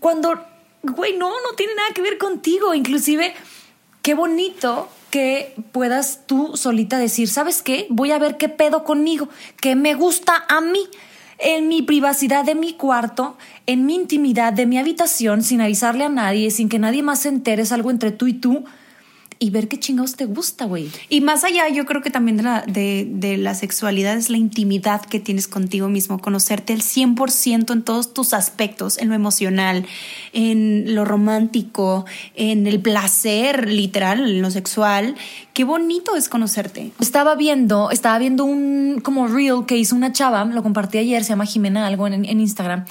Cuando, 0.00 0.44
güey, 0.82 1.16
no, 1.16 1.28
no 1.28 1.56
tiene 1.56 1.74
nada 1.74 1.88
que 1.94 2.02
ver 2.02 2.18
contigo. 2.18 2.74
Inclusive, 2.74 3.34
qué 4.02 4.14
bonito 4.14 4.88
que 5.10 5.54
puedas 5.72 6.26
tú 6.26 6.56
solita 6.56 6.98
decir, 6.98 7.28
¿sabes 7.28 7.62
qué? 7.62 7.86
Voy 7.88 8.10
a 8.10 8.18
ver 8.18 8.36
qué 8.36 8.48
pedo 8.48 8.82
conmigo, 8.84 9.28
qué 9.60 9.76
me 9.76 9.94
gusta 9.94 10.44
a 10.48 10.60
mí. 10.60 10.88
En 11.38 11.68
mi 11.68 11.82
privacidad 11.82 12.44
de 12.44 12.54
mi 12.54 12.74
cuarto, 12.74 13.36
en 13.66 13.86
mi 13.86 13.94
intimidad 13.94 14.52
de 14.52 14.66
mi 14.66 14.78
habitación, 14.78 15.42
sin 15.42 15.60
avisarle 15.60 16.04
a 16.04 16.08
nadie, 16.08 16.50
sin 16.50 16.68
que 16.68 16.78
nadie 16.78 17.02
más 17.02 17.20
se 17.20 17.28
entere, 17.28 17.62
es 17.62 17.72
algo 17.72 17.90
entre 17.90 18.12
tú 18.12 18.26
y 18.26 18.34
tú. 18.34 18.64
Y 19.44 19.50
ver 19.50 19.68
qué 19.68 19.78
chingados 19.78 20.16
te 20.16 20.24
gusta, 20.24 20.64
güey. 20.64 20.90
Y 21.10 21.20
más 21.20 21.44
allá, 21.44 21.68
yo 21.68 21.84
creo 21.84 22.00
que 22.00 22.08
también 22.08 22.38
de 22.38 22.44
la, 22.44 22.62
de, 22.62 23.06
de 23.06 23.36
la 23.36 23.54
sexualidad 23.54 24.16
es 24.16 24.30
la 24.30 24.38
intimidad 24.38 25.02
que 25.02 25.20
tienes 25.20 25.48
contigo 25.48 25.88
mismo, 25.88 26.18
conocerte 26.18 26.72
el 26.72 26.80
100% 26.80 27.70
en 27.70 27.82
todos 27.82 28.14
tus 28.14 28.32
aspectos, 28.32 28.96
en 28.96 29.10
lo 29.10 29.14
emocional, 29.14 29.84
en 30.32 30.94
lo 30.94 31.04
romántico, 31.04 32.06
en 32.34 32.66
el 32.66 32.80
placer 32.80 33.68
literal, 33.68 34.20
en 34.20 34.40
lo 34.40 34.50
sexual. 34.50 35.14
Qué 35.52 35.64
bonito 35.64 36.16
es 36.16 36.30
conocerte. 36.30 36.92
Estaba 36.98 37.34
viendo, 37.34 37.90
estaba 37.90 38.18
viendo 38.18 38.46
un 38.46 39.02
como 39.04 39.28
reel 39.28 39.66
que 39.66 39.76
hizo 39.76 39.94
una 39.94 40.10
chava, 40.12 40.42
lo 40.46 40.62
compartí 40.62 40.96
ayer, 40.96 41.22
se 41.22 41.28
llama 41.28 41.44
Jimena 41.44 41.86
algo 41.86 42.06
en, 42.06 42.24
en 42.24 42.40
Instagram, 42.40 42.86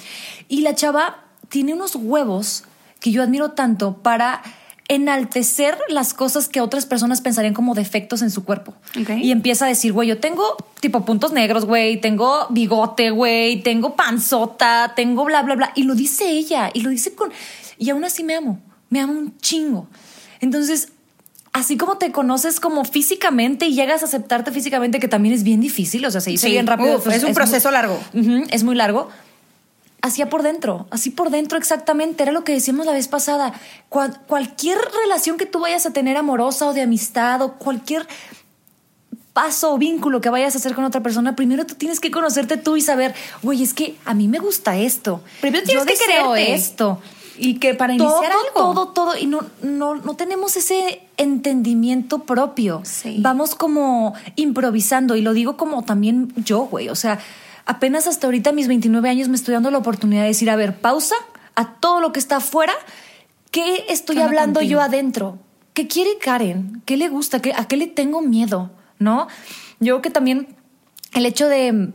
y 0.49 0.61
la 0.61 0.75
chava 0.75 1.23
tiene 1.49 1.73
unos 1.73 1.95
huevos 1.95 2.65
que 2.99 3.09
yo 3.09 3.23
admiro 3.23 3.53
tanto 3.53 3.97
para 4.03 4.43
enaltecer 4.89 5.77
las 5.89 6.13
cosas 6.13 6.49
que 6.49 6.61
otras 6.61 6.85
personas 6.85 7.21
pensarían 7.21 7.53
como 7.53 7.73
defectos 7.73 8.21
en 8.21 8.29
su 8.31 8.43
cuerpo. 8.43 8.73
Y 9.21 9.31
empieza 9.31 9.65
a 9.65 9.67
decir, 9.67 9.93
güey, 9.93 10.09
yo 10.09 10.19
tengo 10.19 10.57
tipo 10.81 11.05
puntos 11.05 11.31
negros, 11.31 11.65
güey, 11.65 11.99
tengo 12.01 12.47
bigote, 12.49 13.09
güey, 13.09 13.61
tengo 13.61 13.95
panzota, 13.95 14.93
tengo 14.95 15.23
bla, 15.25 15.41
bla, 15.41 15.55
bla. 15.55 15.71
Y 15.75 15.83
lo 15.83 15.95
dice 15.95 16.29
ella, 16.29 16.69
y 16.73 16.81
lo 16.81 16.89
dice 16.89 17.15
con... 17.15 17.31
Y 17.77 17.89
aún 17.89 18.03
así 18.03 18.23
me 18.23 18.35
amo, 18.35 18.59
me 18.89 18.99
amo 18.99 19.13
un 19.13 19.37
chingo. 19.39 19.87
Entonces, 20.41 20.89
así 21.53 21.77
como 21.77 21.97
te 21.97 22.11
conoces 22.11 22.59
como 22.59 22.83
físicamente 22.85 23.65
y 23.67 23.73
llegas 23.75 24.01
a 24.03 24.05
aceptarte 24.05 24.51
físicamente, 24.51 24.99
que 24.99 25.07
también 25.07 25.33
es 25.33 25.43
bien 25.43 25.61
difícil, 25.61 26.05
o 26.05 26.11
sea, 26.11 26.19
se 26.21 26.29
dice 26.31 26.47
Sí, 26.47 26.51
bien 26.53 26.67
rápido. 26.67 26.97
uf, 26.97 27.07
es 27.07 27.23
un 27.23 27.33
proceso 27.33 27.69
muy- 27.69 27.73
largo. 27.73 27.99
Es 28.51 28.63
muy 28.63 28.75
largo. 28.75 29.09
Hacía 30.05 30.29
por 30.29 30.43
dentro, 30.43 30.85
así 30.91 31.11
por 31.11 31.29
dentro 31.29 31.57
exactamente. 31.57 32.23
Era 32.23 32.33
lo 32.33 32.43
que 32.43 32.51
decíamos 32.51 32.85
la 32.85 32.91
vez 32.91 33.07
pasada. 33.07 33.53
Cual- 33.89 34.19
cualquier 34.27 34.77
relación 35.01 35.37
que 35.37 35.45
tú 35.45 35.61
vayas 35.61 35.85
a 35.85 35.93
tener 35.93 36.17
amorosa 36.17 36.67
o 36.67 36.73
de 36.73 36.81
amistad 36.81 37.41
o 37.41 37.53
cualquier 37.53 38.05
paso 39.31 39.73
o 39.73 39.77
vínculo 39.77 40.19
que 40.21 40.29
vayas 40.29 40.55
a 40.55 40.57
hacer 40.57 40.75
con 40.75 40.83
otra 40.83 41.01
persona, 41.01 41.35
primero 41.37 41.65
tú 41.65 41.75
tienes 41.75 41.99
que 42.01 42.11
conocerte 42.11 42.57
tú 42.57 42.75
y 42.75 42.81
saber, 42.81 43.15
güey, 43.41 43.63
es 43.63 43.73
que 43.73 43.95
a 44.05 44.13
mí 44.13 44.27
me 44.27 44.39
gusta 44.39 44.77
esto. 44.77 45.21
Primero 45.41 45.63
Yo 45.63 45.83
tienes 45.85 45.85
que 45.99 46.05
quererte. 46.05 46.53
esto. 46.53 46.99
Y 47.37 47.55
que 47.59 47.73
para 47.73 47.97
Todo, 47.97 48.09
iniciar 48.21 48.31
algo. 48.33 48.73
todo, 48.73 48.87
todo. 48.89 49.17
Y 49.17 49.25
no, 49.25 49.39
no, 49.63 49.95
no 49.95 50.15
tenemos 50.15 50.55
ese 50.55 51.01
entendimiento 51.17 52.19
propio. 52.25 52.81
Sí. 52.83 53.15
Vamos 53.21 53.55
como 53.55 54.13
improvisando. 54.35 55.15
Y 55.15 55.21
lo 55.21 55.33
digo 55.33 55.57
como 55.57 55.83
también 55.83 56.31
yo, 56.35 56.59
güey. 56.65 56.89
O 56.89 56.95
sea, 56.95 57.19
apenas 57.65 58.07
hasta 58.07 58.27
ahorita, 58.27 58.51
a 58.51 58.53
mis 58.53 58.67
29 58.67 59.09
años, 59.09 59.27
me 59.29 59.35
estoy 59.35 59.53
dando 59.53 59.71
la 59.71 59.77
oportunidad 59.77 60.21
de 60.23 60.27
decir, 60.29 60.49
a 60.49 60.55
ver, 60.55 60.79
pausa 60.79 61.15
a 61.55 61.73
todo 61.75 61.99
lo 62.01 62.11
que 62.13 62.19
está 62.19 62.37
afuera. 62.37 62.73
¿Qué 63.51 63.85
estoy 63.89 64.17
Habla 64.17 64.25
hablando 64.41 64.59
contigo. 64.59 64.79
yo 64.79 64.81
adentro? 64.81 65.39
¿Qué 65.73 65.87
quiere 65.87 66.17
Karen? 66.21 66.81
¿Qué 66.85 66.97
le 66.97 67.09
gusta? 67.09 67.41
¿Qué- 67.41 67.53
¿A 67.55 67.67
qué 67.67 67.77
le 67.77 67.87
tengo 67.87 68.21
miedo? 68.21 68.71
¿No? 68.99 69.27
Yo 69.79 69.95
creo 69.95 70.01
que 70.01 70.09
también 70.09 70.47
el 71.13 71.25
hecho 71.25 71.47
de 71.47 71.91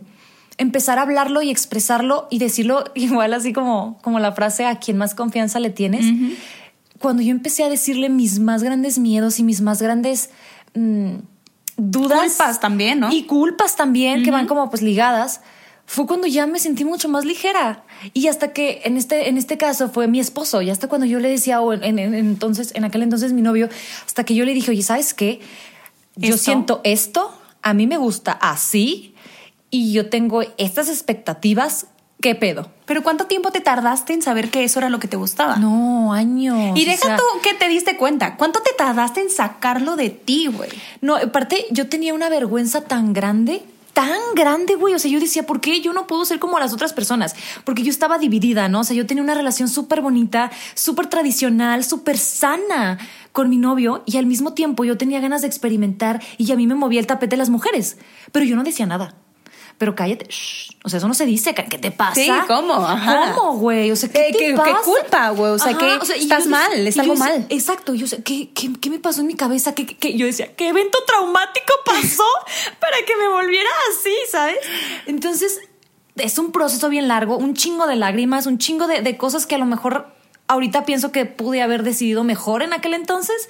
empezar 0.58 0.98
a 0.98 1.02
hablarlo 1.02 1.42
y 1.42 1.50
expresarlo 1.50 2.26
y 2.30 2.38
decirlo 2.38 2.84
igual 2.94 3.32
así 3.34 3.52
como, 3.52 3.98
como 4.02 4.18
la 4.18 4.32
frase 4.32 4.66
a 4.66 4.78
quien 4.78 4.96
más 4.98 5.14
confianza 5.14 5.60
le 5.60 5.70
tienes. 5.70 6.06
Cuando 6.98 7.22
yo 7.22 7.30
empecé 7.30 7.62
a 7.62 7.68
decirle 7.68 8.08
mis 8.08 8.40
más 8.40 8.62
grandes 8.64 8.98
miedos 8.98 9.38
y 9.38 9.44
mis 9.44 9.60
más 9.60 9.80
grandes 9.80 10.30
mm, 10.74 11.14
dudas. 11.78 12.20
Culpas 12.36 12.60
también, 12.60 13.00
¿no? 13.00 13.10
Y 13.10 13.22
culpas 13.24 13.74
también 13.76 14.22
que 14.22 14.30
van 14.30 14.46
como 14.46 14.68
pues 14.68 14.82
ligadas. 14.82 15.40
Fue 15.86 16.06
cuando 16.06 16.26
ya 16.26 16.46
me 16.46 16.58
sentí 16.58 16.84
mucho 16.84 17.08
más 17.08 17.24
ligera. 17.24 17.82
Y 18.12 18.26
hasta 18.28 18.52
que 18.52 18.82
en 18.84 18.98
este, 18.98 19.30
en 19.30 19.38
este 19.38 19.56
caso 19.56 19.88
fue 19.88 20.06
mi 20.06 20.20
esposo. 20.20 20.60
Y 20.60 20.68
hasta 20.68 20.86
cuando 20.86 21.06
yo 21.06 21.18
le 21.18 21.30
decía, 21.30 21.62
o 21.62 21.72
en, 21.72 21.82
en- 21.82 21.98
en 21.98 22.14
entonces, 22.14 22.72
en 22.74 22.84
aquel 22.84 23.02
entonces 23.02 23.32
mi 23.32 23.40
novio, 23.40 23.70
hasta 24.04 24.24
que 24.24 24.34
yo 24.34 24.44
le 24.44 24.52
dije, 24.52 24.70
oye, 24.70 24.82
¿sabes 24.82 25.14
qué? 25.14 25.40
Yo 26.16 26.34
Esto. 26.34 26.44
siento 26.44 26.80
esto, 26.84 27.32
a 27.62 27.72
mí 27.72 27.86
me 27.86 27.96
gusta 27.96 28.32
así, 28.32 29.14
y 29.70 29.92
yo 29.92 30.10
tengo 30.10 30.42
estas 30.58 30.88
expectativas, 30.90 31.86
¿qué 32.20 32.34
pedo? 32.34 32.70
Pero 32.84 33.02
¿cuánto 33.02 33.26
tiempo 33.26 33.50
te 33.50 33.60
tardaste 33.60 34.12
en 34.12 34.22
saber 34.22 34.50
que 34.50 34.64
eso 34.64 34.78
era 34.78 34.88
lo 34.88 34.98
que 34.98 35.08
te 35.08 35.16
gustaba? 35.16 35.56
No, 35.56 36.12
años. 36.12 36.76
Y 36.76 36.82
o 36.82 36.86
deja 36.86 37.06
sea, 37.06 37.16
tú 37.16 37.22
que 37.42 37.54
te 37.54 37.68
diste 37.68 37.96
cuenta. 37.96 38.36
¿Cuánto 38.36 38.60
te 38.60 38.72
tardaste 38.72 39.20
en 39.20 39.30
sacarlo 39.30 39.96
de 39.96 40.10
ti, 40.10 40.46
güey? 40.46 40.70
No, 41.00 41.16
aparte, 41.16 41.66
yo 41.70 41.88
tenía 41.88 42.14
una 42.14 42.28
vergüenza 42.28 42.82
tan 42.82 43.12
grande, 43.12 43.62
tan 43.92 44.18
grande, 44.34 44.74
güey. 44.74 44.94
O 44.94 44.98
sea, 44.98 45.10
yo 45.10 45.20
decía, 45.20 45.44
¿por 45.44 45.60
qué 45.60 45.80
yo 45.80 45.92
no 45.92 46.06
puedo 46.06 46.24
ser 46.24 46.38
como 46.38 46.58
las 46.58 46.72
otras 46.72 46.92
personas? 46.92 47.34
Porque 47.64 47.82
yo 47.82 47.90
estaba 47.90 48.18
dividida, 48.18 48.68
¿no? 48.68 48.80
O 48.80 48.84
sea, 48.84 48.96
yo 48.96 49.06
tenía 49.06 49.22
una 49.22 49.34
relación 49.34 49.68
súper 49.68 50.00
bonita, 50.00 50.50
súper 50.74 51.08
tradicional, 51.08 51.84
súper 51.84 52.16
sana 52.16 52.98
con 53.32 53.50
mi 53.50 53.56
novio 53.58 54.02
y 54.06 54.16
al 54.16 54.26
mismo 54.26 54.54
tiempo 54.54 54.84
yo 54.84 54.96
tenía 54.96 55.20
ganas 55.20 55.42
de 55.42 55.48
experimentar 55.48 56.22
y 56.38 56.50
a 56.50 56.56
mí 56.56 56.66
me 56.66 56.74
movía 56.74 57.00
el 57.00 57.06
tapete 57.06 57.30
de 57.30 57.36
las 57.36 57.50
mujeres, 57.50 57.98
pero 58.32 58.44
yo 58.44 58.56
no 58.56 58.64
decía 58.64 58.86
nada. 58.86 59.14
Pero 59.78 59.94
cállate, 59.94 60.26
shh. 60.28 60.70
o 60.84 60.88
sea, 60.88 60.98
eso 60.98 61.06
no 61.06 61.14
se 61.14 61.24
dice, 61.24 61.54
¿qué 61.54 61.78
te 61.78 61.92
pasa? 61.92 62.14
Sí, 62.16 62.28
¿cómo? 62.48 62.74
Ajá. 62.74 63.32
¿Cómo, 63.36 63.58
güey? 63.58 63.92
O 63.92 63.96
sea, 63.96 64.08
¿qué, 64.08 64.30
¿Qué- 64.32 64.52
te 64.52 64.54
qué- 64.54 64.74
culpa, 64.84 65.30
güey? 65.30 65.52
O 65.52 65.58
sea, 65.58 65.78
que 65.78 65.94
estás 66.16 66.44
yo 66.44 66.50
mal, 66.50 66.70
decía- 66.72 66.88
es 66.88 66.96
y 66.96 67.00
algo 67.00 67.14
mal. 67.14 67.46
Exacto, 67.48 67.94
yo 67.94 68.08
sé, 68.08 68.22
¿qué, 68.24 68.50
qué, 68.52 68.72
qué 68.80 68.90
me 68.90 68.98
pasó 68.98 69.20
en 69.20 69.28
mi 69.28 69.34
cabeza? 69.34 69.76
¿Qué, 69.76 69.86
qué-? 69.86 70.16
Yo 70.16 70.26
decía, 70.26 70.52
¿qué 70.56 70.68
evento 70.68 70.98
traumático 71.06 71.72
pasó 71.84 72.24
para 72.80 72.96
que 73.06 73.16
me 73.16 73.28
volviera 73.28 73.70
así, 73.92 74.12
sabes? 74.32 74.58
Entonces, 75.06 75.60
es 76.16 76.38
un 76.38 76.50
proceso 76.50 76.88
bien 76.88 77.06
largo, 77.06 77.36
un 77.36 77.54
chingo 77.54 77.86
de 77.86 77.94
lágrimas, 77.94 78.46
un 78.46 78.58
chingo 78.58 78.88
de, 78.88 79.00
de 79.02 79.16
cosas 79.16 79.46
que 79.46 79.54
a 79.54 79.58
lo 79.58 79.66
mejor 79.66 80.08
ahorita 80.48 80.84
pienso 80.86 81.12
que 81.12 81.24
pude 81.24 81.62
haber 81.62 81.84
decidido 81.84 82.24
mejor 82.24 82.62
en 82.64 82.72
aquel 82.72 82.94
entonces. 82.94 83.48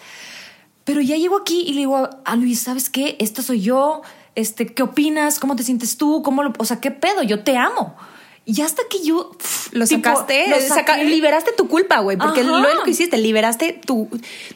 Pero 0.85 1.01
ya 1.01 1.17
llego 1.17 1.39
aquí 1.39 1.63
y 1.67 1.73
le 1.73 1.79
digo 1.81 1.97
a, 1.97 2.11
a 2.27 2.37
Luis, 2.37 2.61
¿sabes 2.61 2.91
qué? 2.91 3.17
Esto 3.19 3.41
soy 3.41 3.63
yo. 3.63 4.03
Este, 4.39 4.67
¿qué 4.67 4.83
opinas? 4.83 5.39
¿Cómo 5.41 5.57
te 5.57 5.63
sientes 5.65 5.97
tú? 5.97 6.23
¿Cómo 6.23 6.43
lo, 6.43 6.53
o 6.59 6.65
sea, 6.65 6.81
qué 6.81 6.91
pedo? 6.91 7.23
Yo 7.23 7.43
te 7.43 7.57
amo. 7.57 7.97
Y 8.45 8.63
hasta 8.63 8.83
que 8.89 9.03
yo 9.05 9.33
Lo 9.73 9.87
tipo, 9.87 10.09
sacaste, 10.09 10.49
lo 10.49 10.57
saca- 10.61 10.95
saqué. 10.95 11.05
liberaste 11.05 11.51
tu 11.57 11.69
culpa, 11.69 11.99
güey, 12.01 12.17
porque 12.17 12.41
Ajá. 12.41 12.51
lo 12.75 12.83
que 12.83 12.93
hiciste, 12.93 13.19
liberaste 13.19 13.79
tu, 13.85 14.09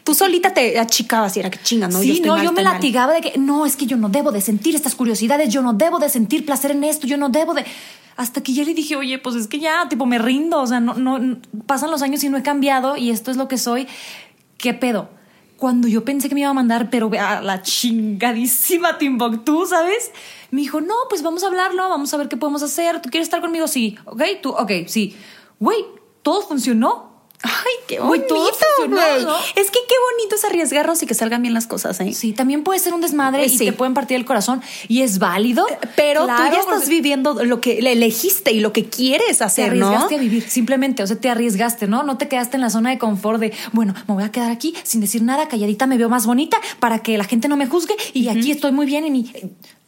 tú 0.02 0.14
solita 0.14 0.54
te 0.54 0.78
achicabas 0.78 1.36
y 1.36 1.40
era 1.40 1.50
que 1.50 1.58
chinga, 1.62 1.88
no, 1.88 1.98
sí, 2.00 2.06
yo 2.06 2.12
estoy 2.14 2.26
no, 2.28 2.36
mal, 2.36 2.44
yo 2.46 2.52
me 2.52 2.62
mal. 2.62 2.74
latigaba 2.74 3.12
de 3.12 3.20
que 3.20 3.38
no, 3.38 3.66
es 3.66 3.76
que 3.76 3.84
yo 3.84 3.98
no 3.98 4.08
debo 4.08 4.32
de 4.32 4.40
sentir 4.40 4.74
estas 4.74 4.94
curiosidades, 4.94 5.50
yo 5.52 5.60
no 5.60 5.74
debo 5.74 5.98
de 5.98 6.08
sentir 6.08 6.46
placer 6.46 6.70
en 6.70 6.84
esto, 6.84 7.06
yo 7.06 7.18
no 7.18 7.28
debo 7.28 7.52
de. 7.52 7.66
Hasta 8.16 8.42
que 8.42 8.54
ya 8.54 8.64
le 8.64 8.72
dije, 8.72 8.96
oye, 8.96 9.18
pues 9.18 9.34
es 9.36 9.46
que 9.46 9.58
ya, 9.58 9.86
tipo, 9.90 10.06
me 10.06 10.18
rindo, 10.18 10.60
o 10.60 10.66
sea, 10.66 10.80
no, 10.80 10.94
no, 10.94 11.18
no- 11.18 11.36
pasan 11.66 11.90
los 11.90 12.00
años 12.02 12.22
y 12.24 12.30
no 12.30 12.38
he 12.38 12.42
cambiado 12.42 12.96
y 12.96 13.10
esto 13.10 13.30
es 13.30 13.36
lo 13.36 13.46
que 13.48 13.58
soy. 13.58 13.86
¿Qué 14.56 14.72
pedo? 14.72 15.10
Cuando 15.62 15.86
yo 15.86 16.04
pensé 16.04 16.28
que 16.28 16.34
me 16.34 16.40
iba 16.40 16.50
a 16.50 16.54
mandar, 16.54 16.90
pero 16.90 17.08
a 17.20 17.40
la 17.40 17.62
chingadísima 17.62 18.98
Timbuktu, 18.98 19.64
¿sabes? 19.64 20.10
Me 20.50 20.60
dijo, 20.62 20.80
no, 20.80 20.94
pues 21.08 21.22
vamos 21.22 21.44
a 21.44 21.46
hablarlo, 21.46 21.88
vamos 21.88 22.12
a 22.12 22.16
ver 22.16 22.28
qué 22.28 22.36
podemos 22.36 22.64
hacer. 22.64 23.00
¿Tú 23.00 23.10
quieres 23.10 23.26
estar 23.26 23.40
conmigo? 23.40 23.68
Sí. 23.68 23.96
¿Ok? 24.06 24.22
¿Tú? 24.42 24.50
Ok, 24.50 24.72
sí. 24.88 25.14
Güey, 25.60 25.84
todo 26.22 26.42
funcionó. 26.42 27.11
Ay, 27.42 27.72
qué 27.88 27.98
bonito, 27.98 28.34
güey. 28.34 29.24
¿no? 29.24 29.36
Es 29.56 29.70
que 29.70 29.78
qué 29.88 29.94
bonito 30.12 30.36
es 30.36 30.44
arriesgarnos 30.44 31.02
y 31.02 31.06
que 31.06 31.14
salgan 31.14 31.42
bien 31.42 31.54
las 31.54 31.66
cosas, 31.66 31.98
¿eh? 32.00 32.12
Sí, 32.12 32.32
también 32.32 32.62
puede 32.62 32.78
ser 32.78 32.94
un 32.94 33.00
desmadre 33.00 33.44
Eh, 33.44 33.48
y 33.50 33.58
te 33.58 33.72
pueden 33.72 33.94
partir 33.94 34.16
el 34.16 34.24
corazón 34.24 34.62
y 34.88 35.02
es 35.02 35.18
válido. 35.18 35.66
Pero 35.96 36.24
Claro, 36.24 36.44
tú 36.44 36.54
ya 36.54 36.60
estás 36.60 36.88
viviendo 36.88 37.42
lo 37.44 37.60
que 37.60 37.82
le 37.82 37.92
elegiste 37.92 38.52
y 38.52 38.60
lo 38.60 38.72
que 38.72 38.84
quieres 38.86 39.38
Te 39.38 39.44
hacer, 39.44 39.74
¿no? 39.74 39.86
arriesgaste 39.88 40.14
a 40.14 40.18
vivir, 40.18 40.48
simplemente, 40.48 41.02
o 41.02 41.06
sea, 41.06 41.16
te 41.16 41.28
arriesgaste, 41.28 41.88
¿no? 41.88 42.02
No 42.04 42.16
te 42.16 42.28
quedaste 42.28 42.56
en 42.56 42.60
la 42.60 42.70
zona 42.70 42.90
de 42.90 42.98
confort 42.98 43.40
de, 43.40 43.52
bueno, 43.72 43.94
me 44.06 44.14
voy 44.14 44.22
a 44.24 44.30
quedar 44.30 44.50
aquí 44.50 44.74
sin 44.84 45.00
decir 45.00 45.22
nada, 45.22 45.48
calladita, 45.48 45.86
me 45.86 45.98
veo 45.98 46.08
más 46.08 46.26
bonita 46.26 46.58
para 46.78 47.00
que 47.00 47.18
la 47.18 47.24
gente 47.24 47.48
no 47.48 47.56
me 47.56 47.66
juzgue 47.66 47.96
y 48.12 48.28
aquí 48.28 48.50
estoy 48.52 48.72
muy 48.72 48.86
bien 48.86 49.04
en 49.04 49.12
mi... 49.12 49.32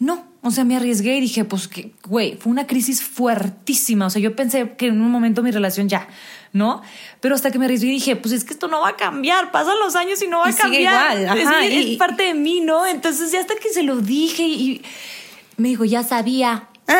No, 0.00 0.24
o 0.42 0.50
sea, 0.50 0.64
me 0.64 0.76
arriesgué 0.76 1.16
y 1.16 1.20
dije, 1.20 1.44
pues, 1.44 1.68
que, 1.68 1.92
güey, 2.06 2.36
fue 2.36 2.50
una 2.50 2.66
crisis 2.66 3.00
fuertísima, 3.02 4.06
o 4.06 4.10
sea, 4.10 4.20
yo 4.20 4.34
pensé 4.36 4.74
que 4.76 4.88
en 4.88 5.00
un 5.00 5.10
momento 5.10 5.42
mi 5.42 5.50
relación 5.50 5.88
ya, 5.88 6.08
¿no? 6.54 6.80
Pero 7.20 7.34
hasta 7.34 7.50
que 7.50 7.58
me 7.58 7.66
arriesgué 7.66 7.88
y 7.88 7.90
dije, 7.90 8.16
pues 8.16 8.32
es 8.32 8.44
que 8.44 8.54
esto 8.54 8.68
no 8.68 8.80
va 8.80 8.90
a 8.90 8.96
cambiar, 8.96 9.50
pasan 9.52 9.78
los 9.80 9.94
años 9.96 10.22
y 10.22 10.28
no 10.28 10.38
va 10.38 10.46
Y 10.46 10.50
a 10.50 10.52
sigue 10.52 10.62
cambiar. 10.84 11.18
igual, 11.20 11.38
Es 11.38 11.46
ajá, 11.46 11.60
mi- 11.60 11.66
es, 11.66 11.86
y- 11.86 11.96
parte 11.96 12.22
de 12.22 12.34
mí, 12.34 12.60
¿no? 12.62 12.86
Entonces 12.86 13.30
ya 13.32 13.40
hasta 13.40 13.54
que 13.56 13.68
se 13.70 13.82
lo 13.82 13.96
dije 13.96 14.44
y 14.44 14.82
me 15.58 15.68
dijo, 15.68 15.84
ya 15.84 16.02
sabía. 16.02 16.68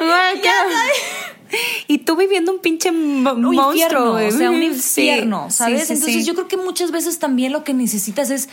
Y 1.86 1.98
tú 1.98 2.16
viviendo 2.16 2.52
un 2.52 2.58
pinche 2.58 2.90
monstruo, 2.90 3.70
infierno, 3.72 4.12
güey. 4.12 4.28
o 4.28 4.30
sea, 4.32 4.50
un 4.50 4.62
infierno, 4.62 5.46
sí, 5.48 5.56
¿sabes? 5.58 5.86
sí, 5.86 5.92
Entonces 5.92 6.26
yo 6.26 6.34
creo 6.34 6.48
que 6.48 6.56
muchas 6.56 6.90
veces 6.90 7.18
también 7.20 7.52
lo 7.52 7.62
que 7.62 7.72
necesitas 7.72 8.30
es 8.30 8.48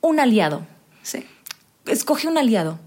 un 0.00 0.20
aliado. 0.20 0.64
Sí. 1.02 1.24
Escoge 1.86 2.28
un 2.28 2.38
aliado. 2.38 2.78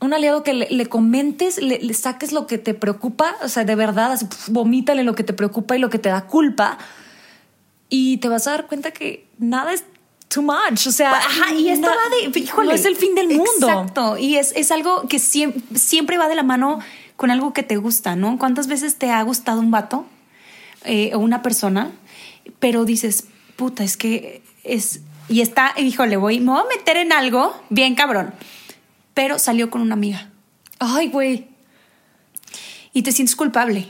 Un 0.00 0.14
aliado 0.14 0.42
que 0.42 0.54
le, 0.54 0.68
le 0.70 0.86
comentes, 0.86 1.58
le, 1.60 1.78
le 1.78 1.94
saques 1.94 2.32
lo 2.32 2.46
que 2.46 2.56
te 2.58 2.72
preocupa, 2.74 3.36
o 3.42 3.48
sea, 3.48 3.64
de 3.64 3.74
verdad, 3.74 4.12
así, 4.12 4.24
pf, 4.24 4.50
vomítale 4.50 5.04
lo 5.04 5.14
que 5.14 5.24
te 5.24 5.32
preocupa 5.34 5.76
y 5.76 5.78
lo 5.78 5.90
que 5.90 5.98
te 5.98 6.08
da 6.08 6.26
culpa. 6.26 6.78
Y 7.88 8.18
te 8.18 8.28
vas 8.28 8.46
a 8.46 8.52
dar 8.52 8.66
cuenta 8.66 8.92
que 8.92 9.26
nada 9.38 9.72
es 9.72 9.84
too 10.28 10.42
much. 10.42 10.86
O 10.86 10.92
sea, 10.92 11.12
Ajá, 11.12 11.54
y 11.54 11.68
esto 11.68 11.88
va 11.88 12.30
de, 12.30 12.38
híjole, 12.38 12.68
no 12.68 12.74
es 12.74 12.84
el 12.84 12.96
fin 12.96 13.14
del 13.14 13.28
mundo. 13.28 13.44
Exacto, 13.68 14.16
y 14.16 14.36
es, 14.36 14.52
es 14.56 14.70
algo 14.70 15.06
que 15.08 15.18
siem- 15.18 15.54
siempre 15.74 16.16
va 16.16 16.28
de 16.28 16.34
la 16.36 16.44
mano 16.44 16.78
con 17.16 17.30
algo 17.30 17.52
que 17.52 17.62
te 17.62 17.76
gusta, 17.76 18.16
¿no? 18.16 18.38
¿Cuántas 18.38 18.68
veces 18.68 18.96
te 18.96 19.10
ha 19.10 19.20
gustado 19.22 19.60
un 19.60 19.70
vato 19.70 20.06
eh, 20.84 21.10
o 21.14 21.18
una 21.18 21.42
persona, 21.42 21.90
pero 22.58 22.84
dices, 22.86 23.24
puta, 23.56 23.84
es 23.84 23.96
que 23.98 24.40
es 24.64 25.00
y 25.28 25.42
está, 25.42 25.74
y 25.76 25.84
dijo, 25.84 26.06
le 26.06 26.16
voy, 26.16 26.40
me 26.40 26.52
voy 26.52 26.60
a 26.62 26.76
meter 26.76 26.96
en 26.96 27.12
algo 27.12 27.54
bien 27.68 27.94
cabrón. 27.94 28.32
Pero 29.14 29.38
salió 29.38 29.70
con 29.70 29.80
una 29.80 29.94
amiga. 29.94 30.30
Ay, 30.78 31.08
güey. 31.08 31.48
Y 32.92 33.02
te 33.02 33.12
sientes 33.12 33.36
culpable. 33.36 33.86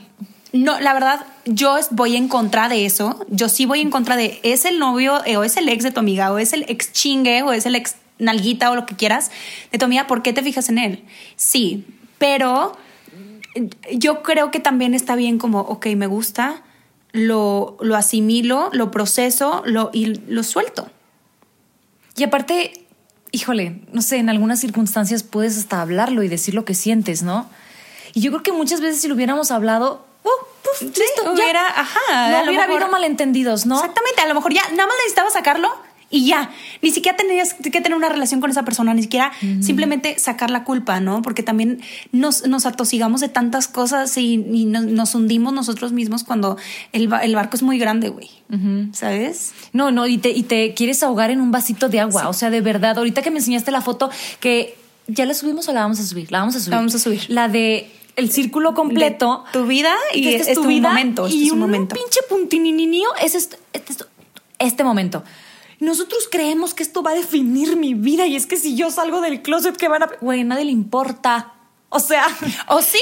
No, 0.52 0.80
la 0.80 0.92
verdad, 0.92 1.24
yo 1.44 1.76
voy 1.90 2.16
en 2.16 2.28
contra 2.28 2.68
de 2.68 2.84
eso. 2.84 3.24
Yo 3.28 3.48
sí 3.48 3.66
voy 3.66 3.80
en 3.80 3.90
contra 3.90 4.16
de, 4.16 4.40
es 4.42 4.64
el 4.64 4.78
novio 4.78 5.24
eh, 5.24 5.36
o 5.36 5.44
es 5.44 5.56
el 5.56 5.68
ex 5.68 5.84
de 5.84 5.92
tu 5.92 6.00
amiga 6.00 6.32
o 6.32 6.38
es 6.38 6.52
el 6.52 6.64
ex 6.68 6.92
chingue 6.92 7.42
o 7.42 7.52
es 7.52 7.66
el 7.66 7.76
ex 7.76 7.96
nalguita 8.18 8.70
o 8.70 8.74
lo 8.74 8.86
que 8.86 8.96
quieras 8.96 9.30
de 9.70 9.78
tu 9.78 9.84
amiga. 9.84 10.06
¿Por 10.06 10.22
qué 10.22 10.32
te 10.32 10.42
fijas 10.42 10.68
en 10.68 10.78
él? 10.78 11.04
Sí, 11.36 11.86
pero 12.18 12.76
eh, 13.54 13.70
yo 13.92 14.22
creo 14.22 14.50
que 14.50 14.58
también 14.58 14.94
está 14.94 15.14
bien 15.14 15.38
como, 15.38 15.60
ok, 15.60 15.86
me 15.96 16.08
gusta, 16.08 16.62
lo, 17.12 17.76
lo 17.80 17.96
asimilo, 17.96 18.70
lo 18.72 18.90
proceso 18.90 19.62
lo, 19.64 19.90
y 19.92 20.06
lo 20.06 20.42
suelto. 20.42 20.90
Y 22.16 22.24
aparte, 22.24 22.86
híjole, 23.32 23.80
no 23.92 24.02
sé, 24.02 24.16
en 24.18 24.28
algunas 24.28 24.60
circunstancias 24.60 25.22
puedes 25.22 25.56
hasta 25.58 25.80
hablarlo 25.80 26.22
y 26.22 26.28
decir 26.28 26.54
lo 26.54 26.64
que 26.64 26.74
sientes, 26.74 27.22
¿no? 27.22 27.48
Y 28.14 28.20
yo 28.22 28.30
creo 28.30 28.42
que 28.42 28.52
muchas 28.52 28.80
veces 28.80 29.00
si 29.02 29.08
lo 29.08 29.14
hubiéramos 29.14 29.50
hablado, 29.50 30.04
¡uh! 30.24 30.28
puf, 30.62 30.82
listo, 30.82 31.22
ya. 31.24 31.30
hubiera, 31.32 31.66
ajá, 31.68 32.00
a 32.10 32.30
no 32.30 32.50
hubiera 32.50 32.66
mejor- 32.66 32.82
habido 32.82 32.90
malentendidos, 32.90 33.66
¿no? 33.66 33.76
Exactamente, 33.76 34.20
a 34.22 34.26
lo 34.28 34.34
mejor 34.34 34.52
ya 34.52 34.62
nada 34.70 34.86
más 34.86 34.96
necesitaba 34.98 35.30
sacarlo 35.30 35.70
y 36.10 36.26
ya. 36.26 36.50
Ni 36.82 36.90
siquiera 36.90 37.16
tenías 37.16 37.54
que 37.54 37.70
tener 37.80 37.94
una 37.94 38.08
relación 38.08 38.40
con 38.40 38.50
esa 38.50 38.64
persona, 38.64 38.92
ni 38.94 39.02
siquiera 39.02 39.32
simplemente 39.60 40.18
sacar 40.18 40.50
la 40.50 40.64
culpa, 40.64 41.00
¿no? 41.00 41.22
Porque 41.22 41.42
también 41.42 41.80
nos, 42.10 42.46
nos 42.46 42.66
atosigamos 42.66 43.20
de 43.20 43.28
tantas 43.28 43.68
cosas 43.68 44.16
y, 44.16 44.34
y 44.34 44.64
nos, 44.64 44.84
nos 44.84 45.14
hundimos 45.14 45.52
nosotros 45.52 45.92
mismos 45.92 46.24
cuando 46.24 46.56
el, 46.92 47.08
el 47.22 47.34
barco 47.34 47.56
es 47.56 47.62
muy 47.62 47.78
grande, 47.78 48.08
güey. 48.08 48.28
¿Sabes? 48.92 49.52
No, 49.72 49.92
no, 49.92 50.08
y 50.08 50.18
te, 50.18 50.30
y 50.30 50.42
te 50.42 50.74
quieres 50.74 51.02
ahogar 51.04 51.30
en 51.30 51.40
un 51.40 51.52
vasito 51.52 51.88
de 51.88 52.00
agua. 52.00 52.28
O 52.28 52.32
sea, 52.32 52.50
de 52.50 52.60
verdad, 52.60 52.98
ahorita 52.98 53.22
que 53.22 53.30
me 53.30 53.38
enseñaste 53.38 53.70
la 53.70 53.80
foto, 53.80 54.10
que 54.40 54.76
ya 55.06 55.24
la 55.26 55.34
subimos 55.34 55.68
o 55.68 55.72
la 55.72 55.82
vamos 55.82 56.00
a 56.00 56.04
subir, 56.04 56.30
la 56.32 56.40
vamos 56.40 56.56
a 56.56 56.58
subir. 56.58 56.70
La 56.70 56.76
vamos 56.76 56.94
a 56.94 56.98
subir. 56.98 57.24
La 57.28 57.48
de 57.48 57.90
el 58.16 58.30
círculo 58.30 58.74
completo. 58.74 59.44
De 59.52 59.60
tu 59.60 59.66
vida 59.66 59.94
y 60.14 60.28
este 60.28 60.52
es 60.52 60.54
tu 60.56 60.64
momento, 60.68 61.26
este 61.26 61.38
y 61.38 61.46
es 61.46 61.52
un 61.52 61.70
pinche 61.70 62.20
puntininio 62.28 63.08
es 63.22 63.34
este, 63.34 63.56
este, 63.72 64.04
este 64.58 64.84
momento. 64.84 65.22
Nosotros 65.80 66.28
creemos 66.30 66.74
que 66.74 66.82
esto 66.82 67.02
va 67.02 67.12
a 67.12 67.14
definir 67.14 67.76
mi 67.76 67.94
vida 67.94 68.26
y 68.26 68.36
es 68.36 68.46
que 68.46 68.56
si 68.56 68.76
yo 68.76 68.90
salgo 68.90 69.20
del 69.22 69.42
closet, 69.42 69.76
¿qué 69.76 69.88
van 69.88 70.02
a...? 70.02 70.10
Güey, 70.20 70.44
nadie 70.44 70.66
le 70.66 70.72
importa. 70.72 71.54
O 71.88 71.98
sea... 71.98 72.26
¿O 72.68 72.82
sí? 72.82 73.00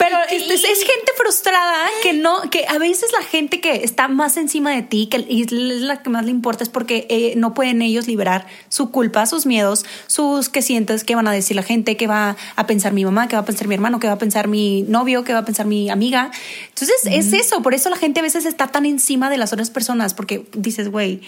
Pero 0.00 0.16
es, 0.30 0.62
gente 0.62 1.12
frustrada 1.14 1.86
que 2.02 2.14
no, 2.14 2.40
que 2.50 2.64
a 2.66 2.78
veces 2.78 3.12
la 3.12 3.22
gente 3.22 3.60
que 3.60 3.84
está 3.84 4.08
más 4.08 4.38
encima 4.38 4.70
de 4.70 4.80
ti, 4.80 5.08
que 5.08 5.26
es 5.28 5.52
la 5.52 6.02
que 6.02 6.08
más 6.08 6.24
le 6.24 6.30
importa, 6.30 6.64
es 6.64 6.70
porque 6.70 7.06
eh, 7.10 7.34
no 7.36 7.52
pueden 7.52 7.82
ellos 7.82 8.08
liberar 8.08 8.46
su 8.70 8.90
culpa, 8.90 9.26
sus 9.26 9.44
miedos, 9.44 9.84
sus 10.06 10.48
que 10.48 10.62
sientes, 10.62 11.04
qué 11.04 11.16
van 11.16 11.28
a 11.28 11.32
decir 11.32 11.54
la 11.54 11.62
gente, 11.62 11.98
qué 11.98 12.06
va 12.06 12.38
a 12.56 12.66
pensar 12.66 12.94
mi 12.94 13.04
mamá, 13.04 13.28
qué 13.28 13.36
va 13.36 13.42
a 13.42 13.44
pensar 13.44 13.68
mi 13.68 13.74
hermano, 13.74 14.00
qué 14.00 14.06
va 14.06 14.14
a 14.14 14.18
pensar 14.18 14.48
mi 14.48 14.86
novio, 14.88 15.22
qué 15.22 15.34
va 15.34 15.40
a 15.40 15.44
pensar 15.44 15.66
mi 15.66 15.90
amiga. 15.90 16.30
Entonces 16.70 17.02
es 17.04 17.34
eso, 17.34 17.60
por 17.60 17.74
eso 17.74 17.90
la 17.90 17.96
gente 17.96 18.20
a 18.20 18.22
veces 18.22 18.46
está 18.46 18.68
tan 18.68 18.86
encima 18.86 19.28
de 19.28 19.36
las 19.36 19.52
otras 19.52 19.68
personas, 19.68 20.14
porque 20.14 20.46
dices, 20.52 20.88
güey, 20.88 21.20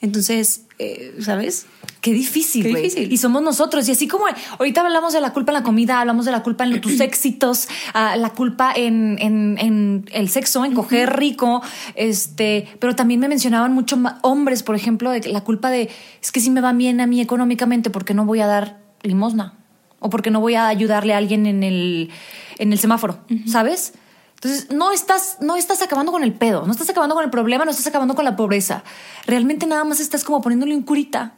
entonces, 0.00 0.62
eh, 0.80 1.14
¿sabes? 1.20 1.66
Qué 2.06 2.12
difícil, 2.12 2.62
Qué 2.62 2.70
güey. 2.70 2.82
difícil. 2.84 3.12
Y 3.12 3.16
somos 3.16 3.42
nosotros. 3.42 3.88
Y 3.88 3.90
así 3.90 4.06
como 4.06 4.26
ahorita 4.58 4.80
hablamos 4.82 5.12
de 5.12 5.20
la 5.20 5.32
culpa 5.32 5.50
en 5.50 5.54
la 5.54 5.62
comida, 5.64 5.98
hablamos 6.00 6.24
de 6.24 6.30
la 6.30 6.44
culpa 6.44 6.62
en 6.64 6.80
tus 6.80 7.00
éxitos, 7.00 7.66
ah, 7.94 8.14
la 8.16 8.30
culpa 8.30 8.72
en, 8.76 9.16
en- 9.20 9.58
en 9.58 10.04
el 10.12 10.28
sexo, 10.28 10.64
en 10.64 10.72
coger 10.72 11.16
rico, 11.16 11.62
este, 11.96 12.68
pero 12.78 12.94
también 12.94 13.18
me 13.18 13.26
mencionaban 13.28 13.72
mucho 13.72 13.98
hombres, 14.22 14.62
por 14.62 14.76
ejemplo, 14.76 15.10
de 15.10 15.28
la 15.28 15.40
culpa 15.42 15.68
de 15.70 15.90
es 16.22 16.30
que 16.30 16.38
si 16.38 16.48
me 16.50 16.60
va 16.60 16.72
bien 16.72 17.00
a 17.00 17.08
mí 17.08 17.20
económicamente, 17.20 17.90
porque 17.90 18.14
no 18.14 18.24
voy 18.24 18.40
a 18.40 18.46
dar 18.46 18.78
limosna? 19.02 19.54
O 19.98 20.08
porque 20.08 20.30
no 20.30 20.40
voy 20.40 20.54
a 20.54 20.68
ayudarle 20.68 21.12
a 21.12 21.16
alguien 21.16 21.46
en 21.46 21.64
el, 21.64 22.10
en 22.58 22.72
el 22.72 22.78
semáforo, 22.78 23.18
¿sabes? 23.48 23.94
Entonces, 24.34 24.68
no 24.70 24.92
estás, 24.92 25.38
no 25.40 25.56
estás 25.56 25.80
acabando 25.82 26.12
con 26.12 26.22
el 26.22 26.34
pedo, 26.34 26.66
no 26.66 26.70
estás 26.72 26.90
acabando 26.90 27.14
con 27.14 27.24
el 27.24 27.30
problema, 27.30 27.64
no 27.64 27.70
estás 27.72 27.86
acabando 27.86 28.14
con 28.14 28.24
la 28.24 28.36
pobreza. 28.36 28.84
Realmente 29.26 29.66
nada 29.66 29.82
más 29.84 29.98
estás 29.98 30.22
como 30.24 30.42
poniéndole 30.42 30.76
un 30.76 30.82
curita 30.82 31.32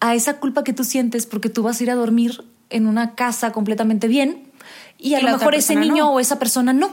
a 0.00 0.14
esa 0.14 0.38
culpa 0.40 0.64
que 0.64 0.72
tú 0.72 0.84
sientes 0.84 1.26
porque 1.26 1.48
tú 1.48 1.62
vas 1.62 1.80
a 1.80 1.82
ir 1.82 1.90
a 1.90 1.94
dormir 1.94 2.44
en 2.70 2.86
una 2.86 3.14
casa 3.14 3.52
completamente 3.52 4.08
bien 4.08 4.50
y 4.98 5.14
a 5.14 5.20
Y 5.20 5.22
lo 5.22 5.32
mejor 5.32 5.54
ese 5.54 5.76
niño 5.76 6.04
no. 6.04 6.12
o 6.12 6.20
esa 6.20 6.38
persona 6.38 6.72
no. 6.72 6.92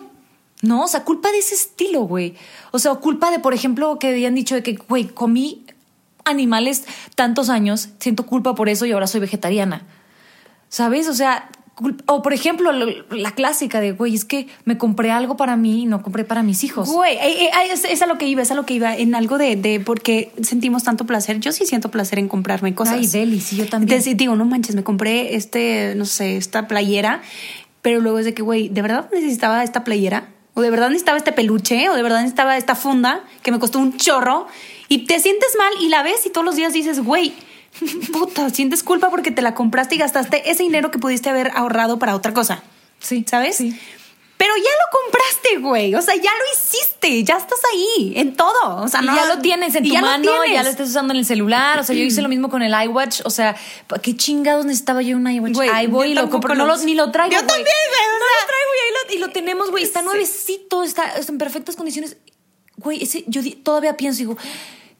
No, 0.61 0.83
o 0.83 0.87
sea, 0.87 1.03
culpa 1.03 1.31
de 1.31 1.37
ese 1.37 1.53
estilo, 1.53 2.01
güey. 2.01 2.35
O 2.71 2.79
sea, 2.79 2.95
culpa 2.95 3.29
de, 3.29 3.39
por 3.39 3.53
ejemplo, 3.53 3.99
que 3.99 4.07
habían 4.09 4.33
dicho 4.33 4.55
de 4.55 4.63
que, 4.63 4.73
güey, 4.73 5.05
comí 5.05 5.65
animales 6.25 6.85
tantos 7.15 7.49
años, 7.49 7.89
siento 7.99 8.25
culpa 8.25 8.55
por 8.55 8.67
eso 8.67 8.85
y 8.85 8.91
ahora 8.91 9.07
soy 9.07 9.21
vegetariana. 9.21 9.83
¿Sabes? 10.69 11.07
O 11.07 11.13
sea, 11.13 11.49
o 12.07 12.21
por 12.21 12.33
ejemplo, 12.33 12.71
lo- 12.71 12.87
la 13.15 13.31
clásica 13.31 13.79
de, 13.79 13.91
güey, 13.91 14.15
es 14.15 14.25
que 14.25 14.47
me 14.65 14.77
compré 14.77 15.11
algo 15.11 15.37
para 15.37 15.55
mí 15.55 15.83
y 15.83 15.85
no 15.85 16.01
compré 16.01 16.23
para 16.23 16.41
mis 16.43 16.63
hijos. 16.63 16.89
Güey, 16.89 17.15
eh, 17.17 17.45
eh, 17.45 17.49
es, 17.71 17.83
es 17.83 18.01
a 18.01 18.07
lo 18.07 18.17
que 18.17 18.25
iba, 18.27 18.41
es 18.41 18.49
a 18.51 18.55
lo 18.55 18.65
que 18.65 18.73
iba, 18.73 18.95
en 18.95 19.13
algo 19.15 19.37
de, 19.37 19.55
de 19.55 19.79
por 19.79 20.01
qué 20.01 20.31
sentimos 20.41 20.83
tanto 20.83 21.05
placer. 21.05 21.39
Yo 21.39 21.51
sí 21.51 21.65
siento 21.65 21.91
placer 21.91 22.17
en 22.19 22.27
comprarme 22.27 22.73
cosas. 22.73 22.95
Ay, 22.95 23.07
Deli, 23.07 23.39
sí, 23.39 23.57
yo 23.57 23.67
también. 23.67 23.91
Entonces 23.93 24.17
digo, 24.17 24.35
no 24.35 24.45
manches, 24.45 24.75
me 24.75 24.83
compré 24.83 25.35
este, 25.35 25.93
no 25.95 26.05
sé, 26.05 26.37
esta 26.37 26.67
playera, 26.67 27.21
pero 27.81 27.99
luego 28.01 28.19
es 28.19 28.25
de 28.25 28.33
que, 28.33 28.41
güey, 28.41 28.69
¿de 28.69 28.81
verdad 28.81 29.09
necesitaba 29.13 29.63
esta 29.63 29.83
playera? 29.83 30.29
¿O 30.55 30.61
de 30.61 30.71
verdad 30.71 30.87
necesitaba 30.89 31.19
este 31.19 31.31
peluche? 31.31 31.87
¿O 31.89 31.95
de 31.95 32.01
verdad 32.01 32.17
necesitaba 32.21 32.57
esta 32.57 32.73
funda 32.73 33.23
que 33.43 33.51
me 33.51 33.59
costó 33.59 33.77
un 33.77 33.95
chorro? 33.97 34.47
Y 34.89 35.05
te 35.05 35.19
sientes 35.19 35.49
mal 35.59 35.71
y 35.81 35.89
la 35.89 36.01
ves 36.01 36.25
y 36.25 36.31
todos 36.31 36.43
los 36.43 36.55
días 36.55 36.73
dices, 36.73 36.99
güey, 37.03 37.33
puta, 38.13 38.49
sientes 38.49 38.83
culpa 38.83 39.09
porque 39.09 39.31
te 39.31 39.41
la 39.41 39.53
compraste 39.55 39.95
y 39.95 39.97
gastaste 39.97 40.49
ese 40.49 40.63
dinero 40.63 40.91
que 40.91 40.99
pudiste 40.99 41.29
haber 41.29 41.51
ahorrado 41.55 41.99
para 41.99 42.15
otra 42.15 42.33
cosa. 42.33 42.63
Sí, 42.99 43.25
¿Sabes? 43.27 43.57
sí. 43.57 43.79
Pero 44.37 44.53
ya 44.55 44.61
lo 44.61 44.99
compraste, 45.01 45.57
güey. 45.67 45.95
O 45.95 46.01
sea, 46.03 46.13
ya 46.13 46.29
lo 46.29 46.43
hiciste. 46.53 47.23
Ya 47.23 47.37
estás 47.37 47.57
ahí, 47.73 48.13
en 48.17 48.35
todo. 48.35 48.83
O 48.83 48.87
sea, 48.87 49.01
Y 49.01 49.05
no, 49.07 49.15
ya 49.15 49.25
lo 49.25 49.39
tienes 49.41 49.73
en 49.73 49.83
y 49.85 49.87
tu 49.89 49.93
ya 49.95 50.01
lo 50.01 50.05
mano, 50.07 50.21
tienes. 50.31 50.51
ya 50.53 50.61
lo 50.63 50.69
estás 50.69 50.89
usando 50.89 51.11
en 51.13 51.19
el 51.19 51.25
celular. 51.25 51.79
O 51.79 51.83
sea, 51.83 51.95
yo 51.95 52.03
hice 52.03 52.21
lo 52.21 52.29
mismo 52.29 52.47
con 52.47 52.61
el 52.61 52.71
iWatch. 52.85 53.21
O 53.25 53.31
sea, 53.31 53.55
¿para 53.87 53.99
¿qué 53.99 54.15
chingados 54.15 54.63
necesitaba 54.65 55.01
yo 55.01 55.17
un 55.17 55.27
iWatch? 55.27 55.53
Güey, 55.55 55.69
ahí 55.69 55.87
voy 55.87 56.11
y 56.11 56.13
lo 56.13 56.29
compro. 56.29 56.53
No 56.53 56.67
lo- 56.67 56.75
lo- 56.75 56.83
ni 56.83 56.93
lo 56.93 57.09
traigo. 57.11 57.31
Yo 57.31 57.39
güey. 57.39 57.47
también, 57.47 57.65
güey, 57.89 58.01
No 58.11 58.25
lo 58.25 58.47
traigo 58.47 58.71
y 58.75 58.79
ahí 58.85 58.91
lo, 58.93 59.15
y 59.15 59.17
lo 59.27 59.33
tenemos, 59.33 59.71
güey. 59.71 59.83
Está 59.83 60.03
nuevecito, 60.03 60.83
está, 60.83 61.15
está 61.17 61.31
en 61.31 61.39
perfectas 61.39 61.75
condiciones. 61.75 62.17
Güey, 62.75 63.01
ese, 63.01 63.23
yo 63.25 63.41
todavía 63.63 63.97
pienso, 63.97 64.19
digo, 64.19 64.37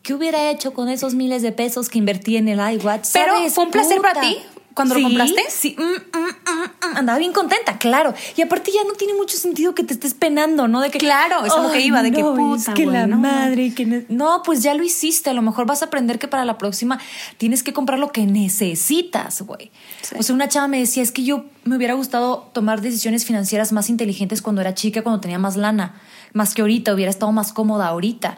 ¿qué 0.07 0.13
hubiera 0.13 0.49
hecho 0.49 0.71
con 0.73 0.87
esos 0.87 1.13
miles 1.15 1.41
de 1.41 1.51
pesos 1.51 1.89
que 1.89 1.97
invertí 1.97 2.37
en 2.37 2.47
el 2.47 2.59
iWatch? 2.59 3.09
Pero, 3.11 3.35
¿Sabes? 3.35 3.53
¿fue 3.53 3.65
un 3.65 3.71
placer 3.71 3.99
para 4.01 4.21
ti 4.21 4.37
cuando 4.73 4.93
lo 4.93 4.99
Sí, 4.99 5.03
compraste? 5.03 5.43
Sí, 5.49 5.75
mm, 5.77 5.81
mm, 5.81 6.21
mm, 6.21 6.93
mm. 6.93 6.97
andaba 6.97 7.17
bien 7.17 7.33
contenta, 7.33 7.77
claro. 7.77 8.13
Y 8.37 8.41
aparte 8.41 8.71
ya 8.71 8.83
no 8.87 8.93
tiene 8.93 9.15
mucho 9.15 9.35
sentido 9.35 9.75
que 9.75 9.83
te 9.83 9.93
estés 9.93 10.13
penando, 10.13 10.69
¿no? 10.69 10.79
De 10.79 10.89
que 10.91 10.97
Claro, 10.99 11.45
es 11.45 11.53
lo 11.53 11.69
que 11.71 11.79
"Ay, 11.79 11.87
iba, 11.87 12.01
de 12.03 12.11
que, 12.13 12.21
no, 12.21 12.35
puta, 12.35 12.71
es 12.71 12.75
que 12.77 12.85
la 12.85 13.05
no". 13.05 13.17
madre, 13.17 13.73
que 13.73 13.85
ne- 13.85 14.05
no, 14.07 14.43
pues 14.45 14.63
ya 14.63 14.73
lo 14.75 14.83
hiciste. 14.83 15.29
A 15.29 15.33
lo 15.33 15.41
mejor 15.41 15.65
vas 15.65 15.81
a 15.81 15.85
aprender 15.87 16.19
que 16.19 16.29
para 16.29 16.45
la 16.45 16.57
próxima 16.57 16.99
tienes 17.37 17.61
que 17.63 17.73
comprar 17.73 17.99
lo 17.99 18.11
que 18.13 18.25
necesitas, 18.25 19.41
güey. 19.41 19.71
O 20.17 20.23
sea, 20.23 20.33
una 20.35 20.47
chava 20.47 20.67
me 20.67 20.79
decía, 20.79 21.03
es 21.03 21.11
que 21.11 21.23
yo 21.23 21.45
me 21.65 21.75
hubiera 21.75 21.95
gustado 21.95 22.49
tomar 22.53 22.81
decisiones 22.81 23.25
financieras 23.25 23.71
más 23.73 23.89
inteligentes 23.89 24.41
cuando 24.41 24.61
era 24.61 24.73
chica, 24.73 25.01
cuando 25.01 25.19
tenía 25.19 25.39
más 25.39 25.57
lana, 25.57 25.99
más 26.33 26.53
que 26.53 26.61
ahorita, 26.61 26.93
hubiera 26.93 27.09
estado 27.09 27.31
más 27.31 27.51
cómoda 27.53 27.87
ahorita. 27.87 28.37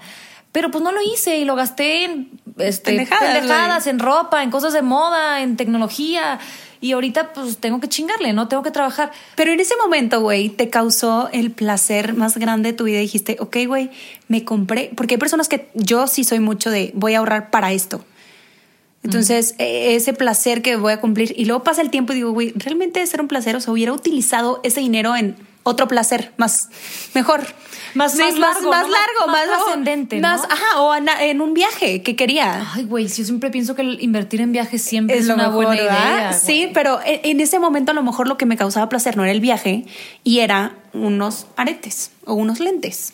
Pero 0.51 0.71
pues 0.71 0.83
no 0.83 0.91
lo 0.91 0.99
hice 1.01 1.37
y 1.37 1.45
lo 1.45 1.55
gasté 1.55 2.05
en 2.05 2.31
este, 2.57 2.91
Pendejadas, 2.91 3.33
pendejadas, 3.33 3.87
en 3.87 3.99
ropa, 3.99 4.43
en 4.43 4.51
cosas 4.51 4.73
de 4.73 4.81
moda, 4.81 5.41
en 5.41 5.57
tecnología. 5.57 6.39
Y 6.81 6.93
ahorita 6.93 7.33
pues 7.33 7.57
tengo 7.57 7.79
que 7.79 7.89
chingarle, 7.89 8.33
¿no? 8.33 8.47
Tengo 8.47 8.63
que 8.63 8.71
trabajar. 8.71 9.11
Pero 9.35 9.51
en 9.51 9.59
ese 9.59 9.75
momento, 9.77 10.21
güey, 10.21 10.49
te 10.49 10.69
causó 10.69 11.29
el 11.33 11.51
placer 11.51 12.13
más 12.13 12.37
grande 12.37 12.71
de 12.71 12.77
tu 12.77 12.85
vida 12.85 12.99
dijiste, 12.99 13.37
ok, 13.39 13.57
güey, 13.67 13.91
me 14.27 14.45
compré. 14.45 14.91
Porque 14.95 15.15
hay 15.15 15.19
personas 15.19 15.49
que 15.49 15.69
yo 15.73 16.07
sí 16.07 16.23
soy 16.23 16.39
mucho 16.39 16.69
de 16.69 16.91
voy 16.95 17.15
a 17.15 17.19
ahorrar 17.19 17.49
para 17.49 17.73
esto. 17.73 18.03
Entonces, 19.03 19.55
eh, 19.59 19.95
ese 19.95 20.13
placer 20.13 20.61
que 20.61 20.75
voy 20.77 20.93
a 20.93 20.99
cumplir. 20.99 21.33
Y 21.37 21.45
luego 21.45 21.63
pasa 21.63 21.81
el 21.81 21.89
tiempo 21.89 22.13
y 22.13 22.17
digo, 22.17 22.31
güey, 22.31 22.53
realmente 22.55 22.99
debe 22.99 23.07
ser 23.07 23.21
un 23.21 23.27
placer. 23.27 23.55
O 23.55 23.61
sea, 23.61 23.73
hubiera 23.73 23.93
utilizado 23.93 24.61
ese 24.63 24.79
dinero 24.79 25.15
en 25.15 25.35
otro 25.63 25.87
placer 25.87 26.33
más 26.37 26.69
mejor. 27.13 27.45
Más- 27.95 28.11
Sí, 28.13 28.19
más 28.19 28.35
largo, 28.37 28.69
más 28.69 28.85
¿no? 28.85 28.91
largo, 28.91 29.27
Más- 29.27 29.47
más, 29.47 29.59
¿no? 30.19 30.27
más- 30.27 30.43
Ajá, 30.43 30.81
o 30.81 30.95
en, 30.95 31.41
un 31.41 31.53
viaje 31.55 32.03
que 32.03 32.15
quería. 32.15 32.67
Ay, 32.75 32.83
güey, 32.83 33.07
yo 33.07 33.23
siempre 33.25 33.49
pienso 33.49 33.75
que 33.75 33.81
el 33.81 34.01
invertir 34.01 34.41
en 34.41 34.51
viajes 34.51 34.81
siempre 34.83 35.17
es, 35.17 35.25
lo 35.25 35.33
una 35.33 35.47
mejor, 35.47 35.65
buena 35.65 35.81
¿verdad? 35.83 36.13
idea. 36.17 36.33
Sí, 36.33 36.61
güey. 36.63 36.73
pero 36.73 36.99
en, 37.03 37.19
en 37.23 37.39
ese 37.41 37.57
momento 37.57 37.91
a 37.91 37.95
lo 37.95 38.03
mejor 38.03 38.27
lo 38.27 38.37
que 38.37 38.45
me 38.45 38.57
causaba 38.57 38.89
placer 38.89 39.17
no 39.17 39.23
era 39.23 39.31
el 39.31 39.41
viaje 39.41 39.85
y 40.23 40.39
era 40.39 40.75
unos 40.93 41.47
aretes 41.57 42.11
o 42.25 42.33
unos 42.35 42.59
lentes. 42.59 43.13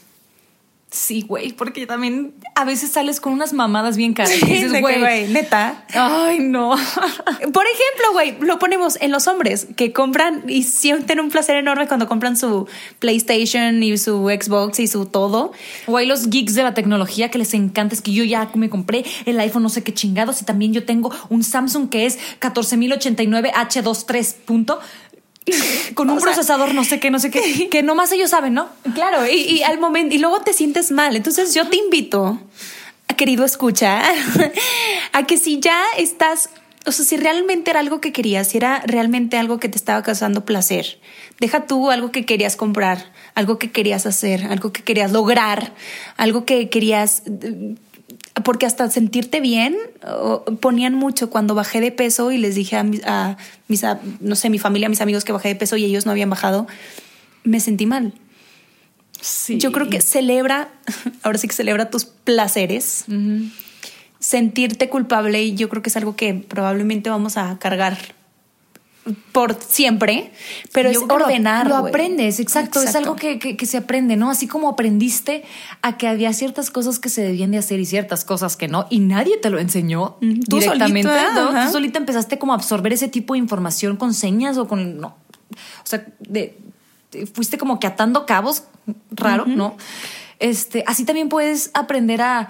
Sí, 0.96 1.26
güey, 1.28 1.52
porque 1.52 1.86
también 1.86 2.34
a 2.56 2.64
veces 2.64 2.94
sales 2.94 3.20
con 3.20 3.34
unas 3.34 3.52
mamadas 3.52 3.98
bien 3.98 4.14
caras. 4.14 4.32
De 4.40 4.48
dices, 4.48 4.80
güey, 4.80 5.00
güey, 5.00 5.28
neta. 5.28 5.84
Ay, 5.94 6.40
no. 6.40 6.70
Por 7.54 7.66
ejemplo, 7.66 8.14
güey, 8.14 8.38
lo 8.40 8.60
ponemos 8.60 8.98
en 9.02 9.12
los 9.12 9.28
hombres 9.28 9.68
que 9.76 9.92
compran 9.92 10.44
y 10.48 10.64
sienten 10.64 11.20
un 11.20 11.32
placer 11.32 11.58
enorme 11.58 11.88
cuando 11.88 12.08
compran 12.08 12.38
su 12.38 12.66
PlayStation 13.00 13.84
y 13.84 13.98
su 13.98 14.30
Xbox 14.30 14.80
y 14.80 14.88
su 14.88 15.06
todo. 15.06 15.52
Hay 15.94 16.06
los 16.06 16.30
geeks 16.30 16.56
de 16.56 16.64
la 16.64 16.74
tecnología 16.74 17.30
que 17.30 17.40
les 17.40 17.54
encanta. 17.54 17.94
Es 17.94 18.02
que 18.02 18.14
yo 18.14 18.24
ya 18.24 18.50
me 18.54 18.70
compré 18.70 19.04
el 19.26 19.38
iPhone 19.42 19.64
no 19.64 19.70
sé 19.70 19.84
qué 19.84 19.94
chingados 19.94 20.42
y 20.42 20.46
también 20.46 20.72
yo 20.72 20.86
tengo 20.86 21.12
un 21.28 21.44
Samsung 21.44 21.90
que 21.90 22.06
es 22.06 22.18
14089 22.40 23.52
H23 23.54 24.36
punto. 24.46 24.80
Con 25.94 26.10
un 26.10 26.18
O 26.18 26.20
sea- 26.20 26.32
procesador 26.32 26.74
no 26.74 26.84
sé 26.84 27.00
qué, 27.00 27.12
no 27.12 27.20
sé 27.20 27.30
qué, 27.32 27.70
que 27.72 27.84
nomás 27.84 28.12
ellos 28.12 28.30
saben, 28.32 28.54
¿no? 28.54 28.68
Claro, 28.94 29.28
y, 29.28 29.34
y 29.36 29.64
al 29.64 29.80
momento, 29.80 30.16
y 30.16 30.20
luego 30.20 30.42
te 30.42 30.54
sientes 30.54 30.92
mal. 30.92 31.16
Entonces 31.16 31.54
yo 31.54 31.68
te 31.70 31.78
invito, 31.78 32.40
querido 33.18 33.46
escucha, 33.46 34.02
a 35.14 35.24
que 35.26 35.38
si 35.38 35.60
ya 35.60 35.82
estás, 35.98 36.50
o 36.86 36.92
sea, 36.92 37.06
si 37.06 37.18
realmente 37.18 37.72
era 37.72 37.80
algo 37.80 38.02
que 38.02 38.12
querías, 38.12 38.50
si 38.50 38.58
era 38.58 38.82
realmente 38.86 39.38
algo 39.38 39.60
que 39.60 39.70
te 39.70 39.78
estaba 39.78 40.04
causando 40.04 40.44
placer, 40.46 41.00
deja 41.40 41.66
tú 41.66 41.92
algo 41.92 42.12
que 42.12 42.26
querías 42.26 42.56
comprar, 42.56 43.12
algo 43.34 43.58
que 43.58 43.72
querías 43.72 44.06
hacer, 44.06 44.46
algo 44.48 44.72
que 44.74 44.84
querías 44.84 45.12
lograr, 45.12 45.74
algo 46.18 46.46
que 46.46 46.70
querías 46.70 47.24
porque 48.44 48.66
hasta 48.66 48.90
sentirte 48.90 49.40
bien 49.40 49.78
ponían 50.60 50.94
mucho 50.94 51.30
cuando 51.30 51.56
bajé 51.56 51.80
de 51.82 51.92
peso 51.92 52.32
y 52.32 52.38
les 52.38 52.56
dije 52.56 52.76
a 52.76 52.84
mis, 52.84 53.02
a 53.06 53.38
mis 53.68 53.84
a- 53.84 54.00
no 54.20 54.36
sé, 54.36 54.50
mi 54.50 54.60
familia, 54.60 54.88
a 54.88 54.90
mis 54.90 55.02
amigos 55.02 55.24
que 55.24 55.32
bajé 55.32 55.50
de 55.50 55.56
peso 55.56 55.78
y 55.78 55.86
ellos 55.86 56.06
no 56.06 56.12
habían 56.12 56.30
bajado, 56.30 56.68
me 57.44 57.60
sentí 57.60 57.86
mal. 57.86 58.14
Sí. 59.22 59.58
Yo 59.58 59.72
creo 59.72 59.90
que 59.90 60.02
celebra, 60.02 60.70
ahora 61.24 61.38
sí 61.38 61.48
que 61.48 61.54
celebra 61.56 61.90
tus 61.90 62.06
placeres. 62.06 63.06
Sentirte 64.20 64.90
culpable, 64.90 65.44
y 65.44 65.56
yo 65.56 65.70
creo 65.70 65.82
que 65.84 65.90
es 65.90 65.98
algo 65.98 66.16
que 66.16 66.34
probablemente 66.34 67.10
vamos 67.10 67.38
a 67.38 67.58
cargar 67.60 67.98
por 69.32 69.56
siempre, 69.62 70.32
pero 70.74 70.92
Yo 70.92 71.02
es 71.02 71.08
lo- 71.08 71.14
ordenar. 71.16 71.68
Lo, 71.68 71.76
aprendes, 71.76 72.40
exacto. 72.40 72.82
Es 72.82 72.96
algo 72.96 73.16
que, 73.16 73.38
que- 73.38 73.56
que 73.56 73.66
se 73.68 73.78
aprende, 73.78 74.16
¿no? 74.16 74.32
Así 74.32 74.48
como 74.48 74.68
aprendiste 74.70 75.44
a 75.84 75.98
que 75.98 76.08
había 76.08 76.34
ciertas 76.34 76.72
cosas 76.72 76.98
que 77.00 77.10
se 77.10 77.22
debían 77.22 77.52
de 77.52 77.60
hacer 77.60 77.80
y 77.80 77.86
ciertas 77.86 78.26
cosas 78.26 78.58
que 78.58 78.68
no, 78.68 78.88
y 78.90 79.00
nadie 79.00 79.38
te 79.38 79.50
lo 79.52 79.60
enseñó 79.60 80.18
Mm, 80.22 80.40
tú 80.50 80.58
directamente. 80.60 81.10
solito, 81.14 81.34
¿no? 81.44 81.50
ajá. 81.50 81.66
Tú 81.68 81.72
solita 81.74 82.00
empezaste 82.00 82.40
como 82.40 82.54
a 82.54 82.56
absorber 82.56 82.94
ese 82.94 83.08
tipo 83.08 83.34
de 83.34 83.40
información 83.40 83.96
con 83.98 84.14
señas 84.16 84.58
o 84.58 84.68
con. 84.68 84.98
No. 85.00 85.16
O 85.84 85.86
sea, 85.88 86.04
de, 86.20 86.58
de- 87.12 87.28
fuiste 87.28 87.58
como 87.60 87.80
que 87.80 87.86
atando 87.88 88.26
cabos, 88.26 88.64
raro, 89.12 89.46
¿no? 89.46 89.78
Este, 90.40 90.84
así 90.88 91.06
también 91.06 91.30
puedes 91.30 91.70
aprender 91.76 92.22
a, 92.22 92.50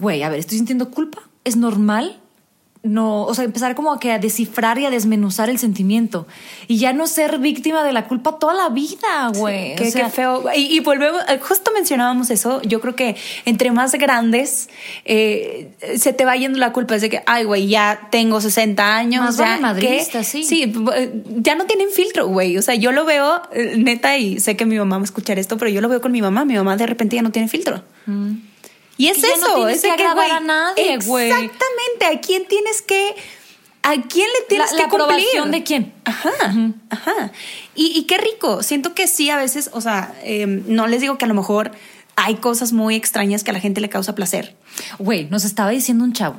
güey, 0.00 0.22
a 0.24 0.28
ver, 0.28 0.40
estoy 0.40 0.58
sintiendo 0.58 0.90
culpa, 0.90 1.22
es 1.44 1.56
normal. 1.56 2.20
No, 2.84 3.22
o 3.24 3.34
sea, 3.34 3.44
empezar 3.44 3.74
como 3.74 3.98
que 3.98 4.12
a 4.12 4.18
descifrar 4.18 4.78
y 4.78 4.84
a 4.84 4.90
desmenuzar 4.90 5.48
el 5.48 5.58
sentimiento 5.58 6.26
y 6.68 6.76
ya 6.76 6.92
no 6.92 7.06
ser 7.06 7.38
víctima 7.38 7.82
de 7.82 7.92
la 7.94 8.06
culpa 8.06 8.38
toda 8.38 8.52
la 8.52 8.68
vida, 8.68 9.32
güey. 9.34 9.74
Qué, 9.74 9.88
O 9.88 9.90
sea, 9.90 10.04
qué 10.04 10.10
feo. 10.10 10.44
Y, 10.54 10.76
y 10.76 10.80
volvemos, 10.80 11.22
eh, 11.30 11.38
justo 11.40 11.70
mencionábamos 11.74 12.28
eso. 12.28 12.60
Yo 12.60 12.82
creo 12.82 12.94
que 12.94 13.16
entre 13.46 13.70
más 13.70 13.92
grandes 13.92 14.68
eh, 15.06 15.72
se 15.96 16.12
te 16.12 16.26
va 16.26 16.36
yendo 16.36 16.58
la 16.58 16.72
culpa. 16.74 16.94
Es 16.94 17.00
de 17.00 17.08
que, 17.08 17.22
ay, 17.24 17.44
güey, 17.44 17.68
ya 17.68 18.08
tengo 18.10 18.40
60 18.42 18.96
años. 18.96 19.24
Más 19.24 19.36
ya 19.38 19.56
madrista, 19.60 20.18
que- 20.18 20.24
sí. 20.24 20.44
Sí, 20.44 20.70
eh, 20.94 21.22
ya 21.36 21.54
no 21.54 21.64
tienen 21.64 21.88
filtro, 21.90 22.26
güey. 22.28 22.58
O 22.58 22.62
sea, 22.62 22.74
yo 22.74 22.92
lo 22.92 23.06
veo, 23.06 23.40
eh, 23.52 23.76
neta, 23.78 24.18
y 24.18 24.40
sé 24.40 24.56
que 24.58 24.66
mi 24.66 24.76
mamá 24.76 24.96
va 24.98 25.02
a 25.02 25.04
escuchar 25.04 25.38
esto, 25.38 25.56
pero 25.56 25.70
yo 25.70 25.80
lo 25.80 25.88
veo 25.88 26.02
con 26.02 26.12
mi 26.12 26.20
mamá. 26.20 26.44
Mi 26.44 26.54
mamá 26.54 26.76
de 26.76 26.86
repente 26.86 27.16
ya 27.16 27.22
no 27.22 27.30
tiene 27.32 27.48
filtro. 27.48 27.82
Y 28.96 29.08
es 29.08 29.16
Que 29.16 29.22
ya 29.22 29.28
no 29.28 29.46
eso, 29.46 29.54
tienes 29.56 29.76
es 29.76 29.82
que 29.82 29.88
que, 29.88 29.92
agradar 29.94 30.14
güey, 30.16 30.30
a 30.30 30.40
nadie, 30.40 30.98
güey. 31.04 31.26
Exactamente. 31.30 32.06
¿A 32.12 32.20
quién 32.20 32.46
tienes 32.46 32.82
que.? 32.82 33.14
¿A 33.82 33.92
quién 34.00 34.26
le 34.40 34.46
tienes 34.48 34.70
La- 34.72 34.76
que 34.78 34.82
la 34.84 34.88
cumplir? 34.88 35.04
aprobación 35.10 35.50
de 35.50 35.62
quién. 35.62 35.92
Ajá, 36.04 36.30
ajá. 36.90 37.32
Y, 37.74 37.86
y 37.98 38.04
qué 38.04 38.16
rico. 38.18 38.62
Siento 38.62 38.94
que 38.94 39.06
sí, 39.06 39.28
a 39.30 39.36
veces, 39.36 39.68
o 39.74 39.80
sea, 39.82 40.14
eh, 40.22 40.46
no 40.46 40.86
les 40.86 41.00
digo 41.02 41.18
que 41.18 41.26
a 41.26 41.28
lo 41.28 41.34
mejor 41.34 41.72
hay 42.16 42.36
cosas 42.36 42.72
muy 42.72 42.94
extrañas 42.94 43.44
que 43.44 43.50
a 43.50 43.52
la 43.54 43.60
gente 43.60 43.80
le 43.82 43.90
causa 43.90 44.14
placer. 44.14 44.56
Güey, 44.98 45.26
nos 45.28 45.44
estaba 45.44 45.68
diciendo 45.70 46.02
un 46.04 46.12
chavo. 46.14 46.36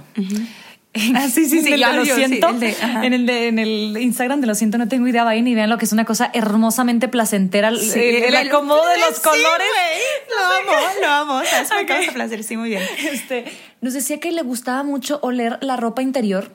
Ah, 1.16 1.28
sí, 1.30 1.46
sí, 1.46 1.62
sí, 1.62 1.68
En 1.68 1.74
el 1.74 1.80
yo- 1.82 1.92
lo 1.94 2.06
sí, 2.06 2.12
siento. 2.12 2.50
el 2.50 2.60
de- 2.60 2.72
ajá. 2.82 3.06
en, 3.06 3.14
el 3.14 3.26
de- 3.26 3.48
en 3.50 3.60
el 3.60 3.98
Instagram 4.00 4.40
de 4.42 4.48
lo 4.48 4.56
siento, 4.56 4.78
no 4.78 4.88
tengo 4.88 5.08
idea. 5.08 5.24
Vayan 5.24 5.48
y 5.48 5.54
vean 5.56 5.70
lo 5.70 5.78
que 5.78 5.86
es 5.86 5.92
una 5.92 6.06
cosa 6.06 6.32
hermosamente 6.34 7.08
placentera. 7.08 7.72
Sí, 7.76 8.00
el, 8.00 8.24
el 8.24 8.36
acomodo 8.36 8.86
de 8.88 8.98
los 9.00 9.16
sí, 9.16 9.22
colores. 9.22 9.68
güey. 9.76 10.66
Lo 10.66 10.72
amo, 10.72 10.88
lo 11.02 11.08
amo. 11.36 11.42
¿Sabes? 11.68 11.86
Causa 11.88 12.12
placer, 12.14 12.44
sí, 12.44 12.58
muy 12.58 12.70
bien. 12.70 12.82
Este, 13.12 13.46
nos 13.82 13.94
decía 13.94 14.20
que 14.20 14.32
le 14.32 14.42
gustaba 14.42 14.84
mucho 14.84 15.20
oler 15.22 15.58
la 15.62 15.76
ropa 15.78 16.02
interior 16.02 16.52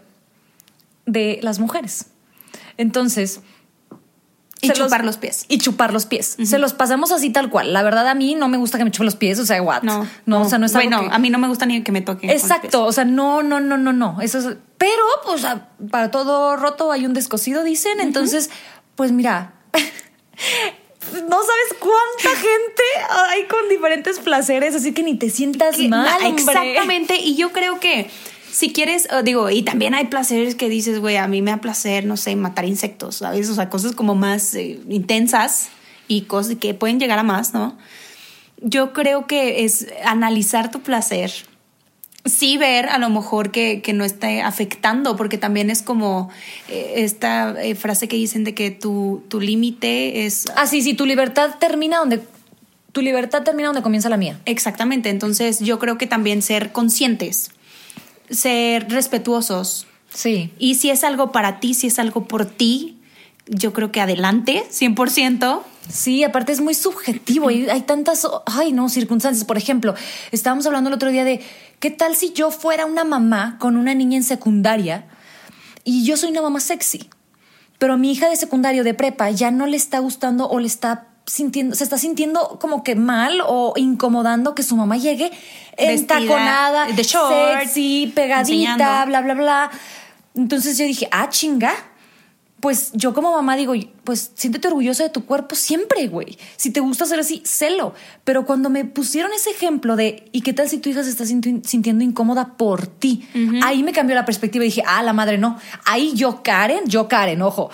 de 1.06 1.38
las 1.42 1.58
mujeres. 1.58 2.06
Entonces. 2.76 3.40
Y 4.62 4.66
se 4.68 4.74
chupar 4.74 5.04
los 5.04 5.16
pies. 5.16 5.44
Y 5.48 5.58
chupar 5.58 5.92
los 5.92 6.06
pies. 6.06 6.36
Se 6.44 6.58
los 6.58 6.72
pasamos 6.74 7.12
así 7.12 7.30
tal 7.30 7.48
cual. 7.50 7.72
La 7.72 7.82
verdad, 7.82 8.06
a 8.08 8.14
mí 8.14 8.34
no 8.34 8.48
me 8.48 8.58
gusta 8.58 8.76
que 8.78 8.84
me 8.84 8.90
chupen 8.90 9.06
los 9.06 9.16
pies. 9.16 9.38
O 9.38 9.46
sea, 9.46 9.62
what? 9.62 9.82
No, 9.82 10.06
no, 10.26 10.42
o 10.42 10.48
sea, 10.48 10.58
no 10.58 10.66
es 10.66 10.74
algo 10.74 10.88
Bueno, 10.90 11.08
que- 11.08 11.14
a 11.14 11.18
mí 11.18 11.30
no 11.30 11.38
me 11.38 11.48
gusta 11.48 11.64
ni 11.66 11.82
que 11.82 11.92
me 11.92 12.00
toquen. 12.02 12.30
Exacto, 12.30 12.84
o 12.84 12.92
sea, 12.92 13.04
no, 13.04 13.42
no, 13.42 13.60
no, 13.60 13.78
no, 13.78 13.92
no. 13.92 14.20
Eso 14.20 14.38
es. 14.38 14.56
Pero, 14.78 15.02
pues, 15.24 15.46
para 15.90 16.10
todo 16.10 16.56
roto 16.56 16.92
hay 16.92 17.06
un 17.06 17.14
descosido, 17.14 17.64
dicen. 17.64 18.00
Entonces, 18.00 18.50
pues 18.96 19.12
mira. 19.12 19.54
No 21.12 21.38
sabes 21.42 21.74
cuánta 21.80 22.36
gente 22.40 22.82
hay 23.30 23.44
con 23.46 23.68
diferentes 23.68 24.18
placeres, 24.20 24.74
así 24.74 24.92
que 24.92 25.02
ni 25.02 25.16
te 25.16 25.30
sientas 25.30 25.76
Que- 25.76 25.88
mal. 25.88 26.06
hombre. 26.22 26.28
Exactamente. 26.42 27.16
Y 27.16 27.36
yo 27.36 27.52
creo 27.52 27.80
que 27.80 28.10
si 28.50 28.72
quieres, 28.72 29.06
eh, 29.06 29.22
digo, 29.24 29.50
y 29.50 29.62
también 29.62 29.94
hay 29.94 30.06
placeres 30.06 30.54
que 30.54 30.68
dices, 30.68 31.00
güey, 31.00 31.16
a 31.16 31.26
mí 31.28 31.42
me 31.42 31.50
da 31.50 31.58
placer, 31.58 32.04
no 32.04 32.16
sé, 32.16 32.34
matar 32.36 32.64
insectos, 32.64 33.16
¿sabes? 33.16 33.48
O 33.48 33.54
sea, 33.54 33.68
cosas 33.68 33.92
como 33.92 34.14
más 34.14 34.54
eh, 34.54 34.80
intensas 34.88 35.68
y 36.08 36.22
cosas 36.22 36.56
que 36.56 36.74
pueden 36.74 36.98
llegar 36.98 37.18
a 37.18 37.22
más, 37.22 37.54
¿no? 37.54 37.78
Yo 38.60 38.92
creo 38.92 39.26
que 39.26 39.64
es 39.64 39.86
analizar 40.04 40.70
tu 40.70 40.80
placer. 40.80 41.32
Sí 42.26 42.58
ver 42.58 42.88
a 42.90 42.98
lo 42.98 43.08
mejor 43.08 43.50
que, 43.50 43.80
que 43.80 43.94
no 43.94 44.04
esté 44.04 44.42
afectando, 44.42 45.16
porque 45.16 45.38
también 45.38 45.70
es 45.70 45.80
como 45.80 46.28
eh, 46.68 46.94
esta 46.96 47.54
eh, 47.62 47.74
frase 47.74 48.08
que 48.08 48.16
dicen 48.16 48.44
de 48.44 48.54
que 48.54 48.70
tu, 48.70 49.22
tu 49.28 49.40
límite 49.40 50.26
es 50.26 50.44
Ah, 50.56 50.66
sí, 50.66 50.82
sí, 50.82 50.92
tu 50.92 51.06
libertad 51.06 51.54
termina 51.58 51.98
donde. 51.98 52.20
Tu 52.92 53.00
libertad 53.00 53.44
termina 53.44 53.68
donde 53.68 53.82
comienza 53.82 54.08
la 54.08 54.16
mía. 54.16 54.40
Exactamente, 54.44 55.08
entonces 55.08 55.60
yo 55.60 55.78
creo 55.78 55.96
que 55.96 56.08
también 56.08 56.42
ser 56.42 56.72
conscientes, 56.72 57.52
ser 58.30 58.88
respetuosos 58.90 59.86
Sí. 60.12 60.52
y 60.58 60.74
si 60.74 60.90
es 60.90 61.04
algo 61.04 61.30
para 61.30 61.60
ti, 61.60 61.74
si 61.74 61.86
es 61.86 61.98
algo 61.98 62.24
por 62.24 62.44
ti, 62.44 62.98
yo 63.46 63.72
creo 63.72 63.90
que 63.92 64.00
adelante, 64.00 64.64
100%. 64.70 65.62
Sí, 65.88 66.22
aparte 66.22 66.52
es 66.52 66.60
muy 66.60 66.74
subjetivo 66.74 67.50
y 67.50 67.68
hay 67.68 67.82
tantas, 67.82 68.26
ay 68.46 68.72
no, 68.72 68.88
circunstancias. 68.88 69.44
Por 69.44 69.56
ejemplo, 69.56 69.94
estábamos 70.30 70.66
hablando 70.66 70.88
el 70.88 70.94
otro 70.94 71.10
día 71.10 71.24
de, 71.24 71.40
¿qué 71.80 71.90
tal 71.90 72.14
si 72.14 72.32
yo 72.32 72.50
fuera 72.52 72.86
una 72.86 73.02
mamá 73.04 73.56
con 73.58 73.76
una 73.76 73.94
niña 73.94 74.16
en 74.16 74.22
secundaria 74.22 75.06
y 75.84 76.04
yo 76.04 76.16
soy 76.16 76.30
una 76.30 76.42
mamá 76.42 76.60
sexy? 76.60 77.10
Pero 77.78 77.94
a 77.94 77.96
mi 77.96 78.12
hija 78.12 78.28
de 78.28 78.36
secundario, 78.36 78.84
de 78.84 78.94
prepa, 78.94 79.30
ya 79.30 79.50
no 79.50 79.66
le 79.66 79.76
está 79.76 79.98
gustando 79.98 80.48
o 80.48 80.60
le 80.60 80.66
está 80.66 81.08
sintiendo, 81.30 81.76
se 81.76 81.84
está 81.84 81.96
sintiendo 81.98 82.58
como 82.60 82.82
que 82.82 82.94
mal 82.96 83.40
o 83.46 83.72
incomodando 83.76 84.54
que 84.54 84.62
su 84.62 84.76
mamá 84.76 84.96
llegue 84.96 85.30
entaconada, 85.76 86.86
de 86.86 87.02
short, 87.02 87.62
sexy, 87.62 88.12
pegadita, 88.14 88.40
enseñando. 88.40 89.06
bla, 89.06 89.20
bla, 89.22 89.34
bla. 89.34 89.70
Entonces 90.34 90.76
yo 90.78 90.84
dije, 90.84 91.08
ah, 91.10 91.28
chinga. 91.28 91.72
Pues 92.60 92.90
yo 92.92 93.14
como 93.14 93.32
mamá 93.32 93.56
digo, 93.56 93.72
pues 94.04 94.32
siéntete 94.34 94.68
orgullosa 94.68 95.02
de 95.02 95.08
tu 95.08 95.24
cuerpo 95.24 95.54
siempre, 95.54 96.08
güey. 96.08 96.36
Si 96.58 96.70
te 96.70 96.80
gusta 96.80 97.06
ser 97.06 97.18
así, 97.18 97.42
celo. 97.46 97.94
Pero 98.22 98.44
cuando 98.44 98.68
me 98.68 98.84
pusieron 98.84 99.32
ese 99.32 99.48
ejemplo 99.50 99.96
de, 99.96 100.28
¿y 100.32 100.42
qué 100.42 100.52
tal 100.52 100.68
si 100.68 100.76
tu 100.76 100.90
hija 100.90 101.02
se 101.02 101.08
está 101.08 101.24
sinti- 101.24 101.64
sintiendo 101.64 102.04
incómoda 102.04 102.58
por 102.58 102.86
ti? 102.86 103.26
Ahí 103.64 103.82
me 103.82 103.92
cambió 103.92 104.14
la 104.14 104.26
perspectiva 104.26 104.62
y 104.62 104.68
dije, 104.68 104.82
ah, 104.86 105.02
la 105.02 105.14
madre 105.14 105.38
no. 105.38 105.58
Ahí 105.86 106.12
yo, 106.14 106.42
Karen, 106.42 106.84
yo, 106.86 107.08
Karen, 107.08 107.40
ojo, 107.40 107.70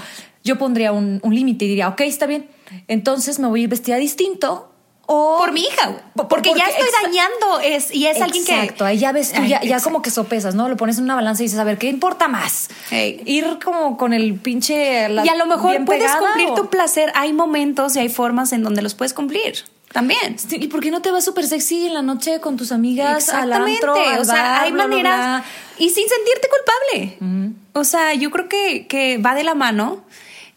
yo 0.47 0.57
pondría 0.59 0.93
un, 0.93 1.21
un 1.23 1.35
límite 1.35 1.65
y 1.67 1.69
diría, 1.69 1.89
ok, 1.89 2.01
está 2.03 2.27
bien. 2.27 2.49
Entonces 2.89 3.39
me 3.39 3.49
voy 3.49 3.61
a 3.61 3.63
ir 3.65 3.69
vestida 3.69 3.97
distinto 3.97 4.73
o... 5.09 5.37
Por 5.39 5.53
mi 5.53 5.61
hija, 5.63 5.87
güey. 5.89 6.01
Por- 6.17 6.27
porque, 6.29 6.49
ya 6.51 6.65
porque- 6.65 6.71
estoy 6.83 6.89
dañando 7.05 7.61
es, 7.61 7.95
y 7.95 8.07
es 8.07 8.21
alguien 8.21 8.45
que... 8.45 8.55
Exacto, 8.55 8.85
ahí 8.85 8.99
ya 8.99 9.13
ves 9.13 9.33
tú, 9.33 9.41
ya, 9.43 9.49
ya 9.49 9.57
exacto. 9.59 9.85
como 9.85 10.03
que 10.03 10.11
sopesas, 10.11 10.55
¿no? 10.57 10.69
Lo 10.69 10.77
pones 10.77 10.99
en 10.99 11.05
una 11.05 11.15
balanza 11.15 11.43
y 11.43 11.47
dices, 11.47 11.59
a 11.61 11.65
ver, 11.65 11.79
¿qué 11.79 11.89
importa 11.89 12.27
más? 12.27 12.69
Ir 12.91 13.59
como 13.65 13.97
con 13.99 14.13
el 14.13 14.35
pinche... 14.41 15.09
la- 15.09 15.25
y 15.25 15.29
a 15.29 15.37
lo 15.37 15.47
mejor 15.47 15.85
puedes 15.85 16.11
cumplir 16.17 16.49
o- 16.49 16.55
tu 16.55 16.71
placer, 16.71 17.13
hay 17.15 17.33
momentos 17.33 17.95
y 17.97 18.01
hay 18.01 18.09
formas 18.09 18.53
en 18.53 18.63
donde 18.65 18.83
los 18.83 18.95
puedes 18.95 19.15
cumplir. 19.15 19.65
También. 19.93 20.39
Sí, 20.39 20.57
¿Y 20.61 20.67
por 20.67 20.81
qué 20.81 20.91
no 20.91 21.01
te 21.01 21.11
vas 21.13 21.25
súper 21.25 21.47
sexy 21.47 21.87
en 21.87 21.95
la 21.95 22.03
noche 22.03 22.41
con 22.41 22.57
tus 22.57 22.73
amigas 22.73 23.29
al 23.29 23.53
antro, 23.53 23.95
al 23.95 24.19
o 24.21 24.25
sea, 24.25 24.35
bar, 24.43 24.65
hay 24.65 24.73
bla, 24.73 24.89
maneras. 24.89 25.19
bla? 25.19 25.45
Y 25.79 25.91
sin 25.91 26.05
sentirte 26.09 26.49
culpable. 26.51 27.57
O 27.75 27.85
sea, 27.85 28.13
yo 28.15 28.31
creo 28.33 28.49
que, 28.49 28.89
que 28.89 29.19
va 29.19 29.35
de 29.37 29.45
la 29.45 29.55
mano. 29.55 30.05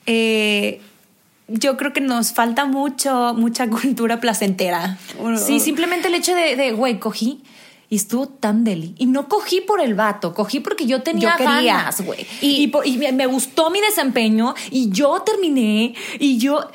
Eh, 0.06 0.82
yo 1.48 1.78
creo 1.78 1.94
que 1.94 2.02
nos 2.02 2.32
falta 2.34 2.66
mucho, 2.66 3.34
mucha 3.36 3.68
cultura 3.70 4.20
placentera. 4.20 4.98
Sí, 5.44 5.60
simplemente 5.60 6.08
el 6.08 6.16
hecho 6.16 6.34
de, 6.36 6.72
güey, 6.74 7.00
cogí 7.00 7.42
y 7.90 7.96
estuvo 7.96 8.28
tan 8.28 8.64
deli. 8.64 8.94
Y 9.00 9.08
no 9.08 9.28
cogí 9.28 9.62
por 9.62 9.82
el 9.82 9.96
vato, 9.96 10.34
cogí 10.36 10.60
porque 10.60 10.86
yo 10.86 11.02
tenía 11.02 11.36
Yo 11.40 11.44
ganas, 11.46 12.02
güey. 12.02 12.26
Y, 12.42 12.66
y 12.66 12.72
y 12.86 13.12
me- 13.12 13.26
gustó 13.26 13.72
mi 13.72 13.82
desempeño 13.82 14.54
y 14.70 14.90
yo 14.92 15.22
terminé 15.22 15.96
y 16.20 16.38
yo... 16.38 16.70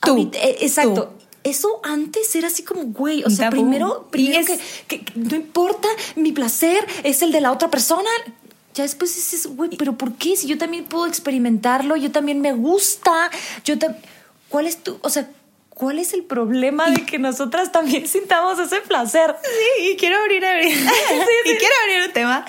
Tú, 0.00 0.14
mí- 0.16 0.30
eh, 0.34 0.56
exacto. 0.62 1.04
tú. 1.04 1.22
Eso 1.44 1.80
antes 1.82 2.34
era 2.36 2.46
así 2.46 2.62
como, 2.62 2.84
güey, 2.84 3.24
o 3.24 3.30
sea, 3.30 3.50
Tabú. 3.50 3.62
primero, 3.62 4.06
primero 4.10 4.38
es- 4.38 4.60
que 4.86 5.04
no 5.16 5.34
importa, 5.36 5.88
mi 6.16 6.32
placer 6.32 6.86
es 7.02 7.20
el 7.22 7.30
de 7.32 7.40
la 7.40 7.50
otra 7.52 7.68
persona. 7.68 8.08
Ya 8.74 8.84
después 8.84 9.14
dices, 9.14 9.46
güey, 9.48 9.70
pero 9.76 9.96
¿por 9.98 10.14
qué? 10.14 10.34
Si 10.36 10.46
yo 10.46 10.56
también 10.58 10.84
puedo 10.84 11.06
experimentarlo, 11.06 11.96
yo 11.96 12.10
también 12.10 12.40
me 12.40 12.52
gusta, 12.52 13.30
yo 13.64 13.78
también... 13.78 14.02
¿Cuál 14.48 14.66
es 14.66 14.76
tu, 14.82 14.98
o 15.02 15.08
sea, 15.10 15.28
cuál 15.70 15.98
es 15.98 16.12
el 16.12 16.22
problema 16.24 16.90
de 16.90 17.04
que 17.06 17.18
nosotras 17.18 17.72
también 17.72 18.06
sintamos 18.06 18.58
ese 18.58 18.80
placer? 18.82 19.34
Sí, 19.42 19.90
y 19.92 19.96
quiero 19.96 20.18
abrir, 20.18 20.44
abrir. 20.44 20.68
y 21.44 21.48
quiero 21.56 21.74
abrir 21.84 22.06
un 22.06 22.12
tema. 22.12 22.44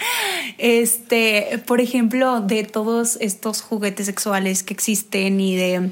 Este, 0.58 1.62
por 1.66 1.80
ejemplo, 1.82 2.42
de 2.42 2.64
todos 2.64 3.18
estos 3.22 3.62
juguetes 3.62 4.06
sexuales 4.06 4.64
que 4.64 4.74
existen 4.74 5.40
y 5.42 5.56
de 5.56 5.92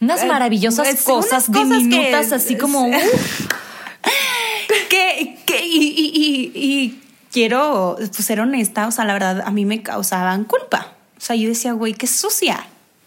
Unas 0.00 0.22
Eh, 0.22 0.26
maravillosas 0.26 1.02
cosas 1.02 1.48
unas 1.48 1.62
cosas 1.64 1.68
diminutas, 1.82 2.28
que- 2.28 2.34
así 2.36 2.56
como... 2.56 2.88
que, 4.88 5.38
que 5.46 5.66
y, 5.66 5.76
y- 5.76 6.12
y- 6.14 6.52
y 6.54 7.00
quiero 7.32 7.96
pues, 7.98 8.24
ser 8.24 8.40
honesta, 8.40 8.86
o 8.86 8.92
sea, 8.92 9.04
la 9.04 9.12
verdad, 9.12 9.42
a 9.44 9.50
mí 9.50 9.64
me 9.64 9.82
causaban 9.82 10.44
culpa. 10.44 10.94
O 11.16 11.20
sea, 11.20 11.36
yo 11.36 11.48
decía, 11.48 11.72
güey, 11.72 11.94
qué 11.94 12.06
sucia. 12.06 12.66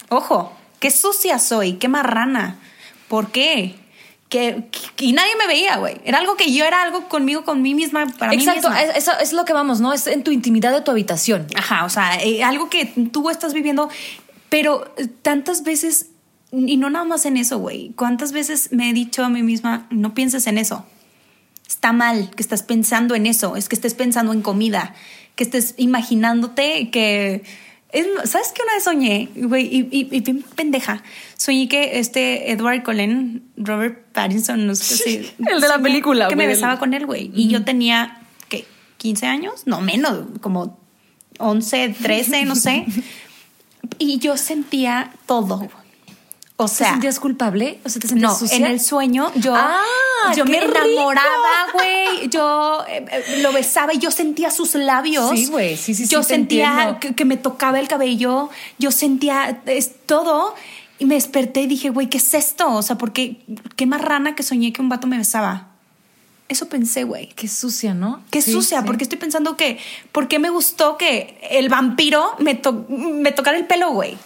Ojo, 0.09 0.53
qué 0.79 0.91
sucia 0.91 1.39
soy, 1.39 1.73
qué 1.73 1.87
marrana. 1.87 2.57
¿Por 3.07 3.31
qué? 3.31 3.75
Que, 4.29 4.69
que- 4.95 5.05
y 5.05 5.11
nadie 5.13 5.35
me 5.37 5.47
veía, 5.47 5.77
güey. 5.77 5.99
Era 6.05 6.17
algo 6.19 6.35
que 6.37 6.53
yo 6.53 6.63
era 6.65 6.81
algo 6.81 7.09
conmigo, 7.09 7.43
con 7.43 7.61
mí 7.61 7.73
misma, 7.73 8.05
para 8.17 8.33
Exacto, 8.33 8.69
mí 8.69 8.75
misma. 8.75 8.81
es- 8.93 8.97
eso 8.97 9.11
es 9.19 9.33
lo 9.33 9.43
que 9.45 9.51
vamos, 9.53 9.81
¿no? 9.81 9.91
Es 9.93 10.07
en 10.07 10.23
tu 10.23 10.31
intimidad 10.31 10.71
de 10.71 10.81
tu 10.81 10.91
habitación. 10.91 11.47
Ajá, 11.55 11.83
o 11.85 11.89
sea, 11.89 12.15
eh, 12.21 12.43
algo 12.43 12.69
que 12.69 12.85
tú 13.11 13.29
estás 13.29 13.53
viviendo, 13.53 13.89
pero 14.49 14.93
eh, 14.97 15.07
tantas 15.21 15.63
veces, 15.63 16.07
y 16.53 16.77
no 16.77 16.89
nada 16.89 17.03
más 17.05 17.25
en 17.25 17.35
eso, 17.37 17.59
güey, 17.59 17.91
cuántas 17.97 18.31
veces 18.31 18.69
me 18.71 18.89
he 18.89 18.93
dicho 18.93 19.23
a 19.25 19.29
mí 19.29 19.43
misma, 19.43 19.87
no 19.89 20.13
pienses 20.13 20.47
en 20.47 20.57
eso. 20.57 20.85
Está 21.71 21.93
mal 21.93 22.29
que 22.35 22.43
estás 22.43 22.63
pensando 22.63 23.15
en 23.15 23.25
eso, 23.25 23.55
es 23.55 23.69
que 23.69 23.75
estés 23.75 23.93
pensando 23.93 24.33
en 24.33 24.41
comida, 24.41 24.93
que 25.35 25.43
estés 25.45 25.73
imaginándote 25.77 26.89
que... 26.91 27.43
es- 27.93 28.07
¿Sabes 28.29 28.51
qué 28.53 28.61
una 28.63 28.73
vez 28.73 28.83
soñé, 28.83 29.29
güey? 29.35 29.67
Y, 29.67 29.79
y, 29.89 30.07
y 30.11 30.21
pendeja. 30.55 31.01
Soñé 31.37 31.69
que 31.69 31.99
este 31.99 32.51
Edward 32.51 32.83
Cullen, 32.83 33.43
Robert 33.55 34.05
Pattinson, 34.11 34.67
no 34.67 34.75
sé 34.75 34.97
si... 34.97 35.15
El 35.49 35.61
de 35.61 35.67
la 35.69 35.79
película, 35.81 36.27
Que 36.27 36.35
me 36.35 36.43
güey. 36.43 36.55
besaba 36.55 36.77
con 36.77 36.93
él, 36.93 37.05
güey. 37.05 37.31
Y 37.33 37.47
yo 37.47 37.63
tenía, 37.63 38.21
¿qué? 38.49 38.65
¿15 39.01 39.23
años? 39.23 39.63
No, 39.65 39.79
menos, 39.79 40.25
como 40.41 40.77
11, 41.39 41.95
13, 42.01 42.45
no 42.45 42.55
sé. 42.55 42.85
Y 43.97 44.19
yo 44.19 44.37
sentía 44.37 45.11
todo. 45.25 45.67
O 46.63 46.67
¿Te 46.67 46.75
sea, 46.75 46.91
sentías 46.91 47.19
culpable? 47.19 47.79
O 47.85 47.89
sea, 47.89 48.01
¿te 48.01 48.07
sentías 48.07 48.31
no, 48.31 48.37
sucia? 48.37 48.57
en 48.57 48.65
el 48.65 48.79
sueño 48.79 49.31
yo, 49.35 49.53
Ah, 49.55 49.81
yo 50.35 50.45
me 50.45 50.57
enamoraba, 50.57 51.67
güey. 51.73 52.29
Yo 52.29 52.83
eh, 52.87 53.05
eh, 53.11 53.39
lo 53.41 53.51
besaba 53.51 53.93
y 53.93 53.97
yo 53.97 54.11
sentía 54.11 54.51
sus 54.51 54.75
labios. 54.75 55.29
Sí, 55.31 55.47
güey, 55.47 55.77
sí, 55.77 55.93
sí, 55.95 56.05
sí, 56.05 56.11
Yo 56.11 56.19
te 56.21 56.27
sentía 56.27 56.97
que, 57.01 57.15
que 57.15 57.25
me 57.25 57.37
tocaba 57.37 57.79
el 57.79 57.87
cabello. 57.87 58.49
Yo 58.79 58.91
sentía 58.91 59.61
es, 59.65 59.91
todo. 60.05 60.53
Y 60.99 61.05
me 61.05 61.15
desperté 61.15 61.61
y 61.61 61.67
dije, 61.67 61.89
güey, 61.89 62.07
¿qué 62.09 62.17
es 62.19 62.33
esto? 62.35 62.71
O 62.71 62.83
sea, 62.83 62.95
porque 62.97 63.37
qué 63.75 63.87
más 63.87 64.01
rana 64.01 64.35
que 64.35 64.43
soñé 64.43 64.71
que 64.71 64.81
un 64.81 64.89
vato 64.89 65.07
me 65.07 65.17
besaba. 65.17 65.67
Eso 66.47 66.67
pensé, 66.67 67.05
güey. 67.05 67.29
Qué 67.29 67.47
sucia, 67.47 67.93
¿no? 67.95 68.21
Qué 68.29 68.41
Sí, 68.41 68.51
sucia, 68.51 68.81
sí. 68.81 68.85
porque 68.85 69.03
estoy 69.03 69.17
pensando 69.17 69.55
que, 69.57 69.79
¿por 70.11 70.27
qué 70.27 70.37
me 70.37 70.49
gustó 70.49 70.97
que 70.97 71.39
el 71.49 71.69
vampiro 71.69 72.35
me, 72.39 72.53
to- 72.55 72.85
me 72.89 73.31
tocara 73.31 73.57
el 73.57 73.65
pelo, 73.65 73.91
güey? 73.91 74.17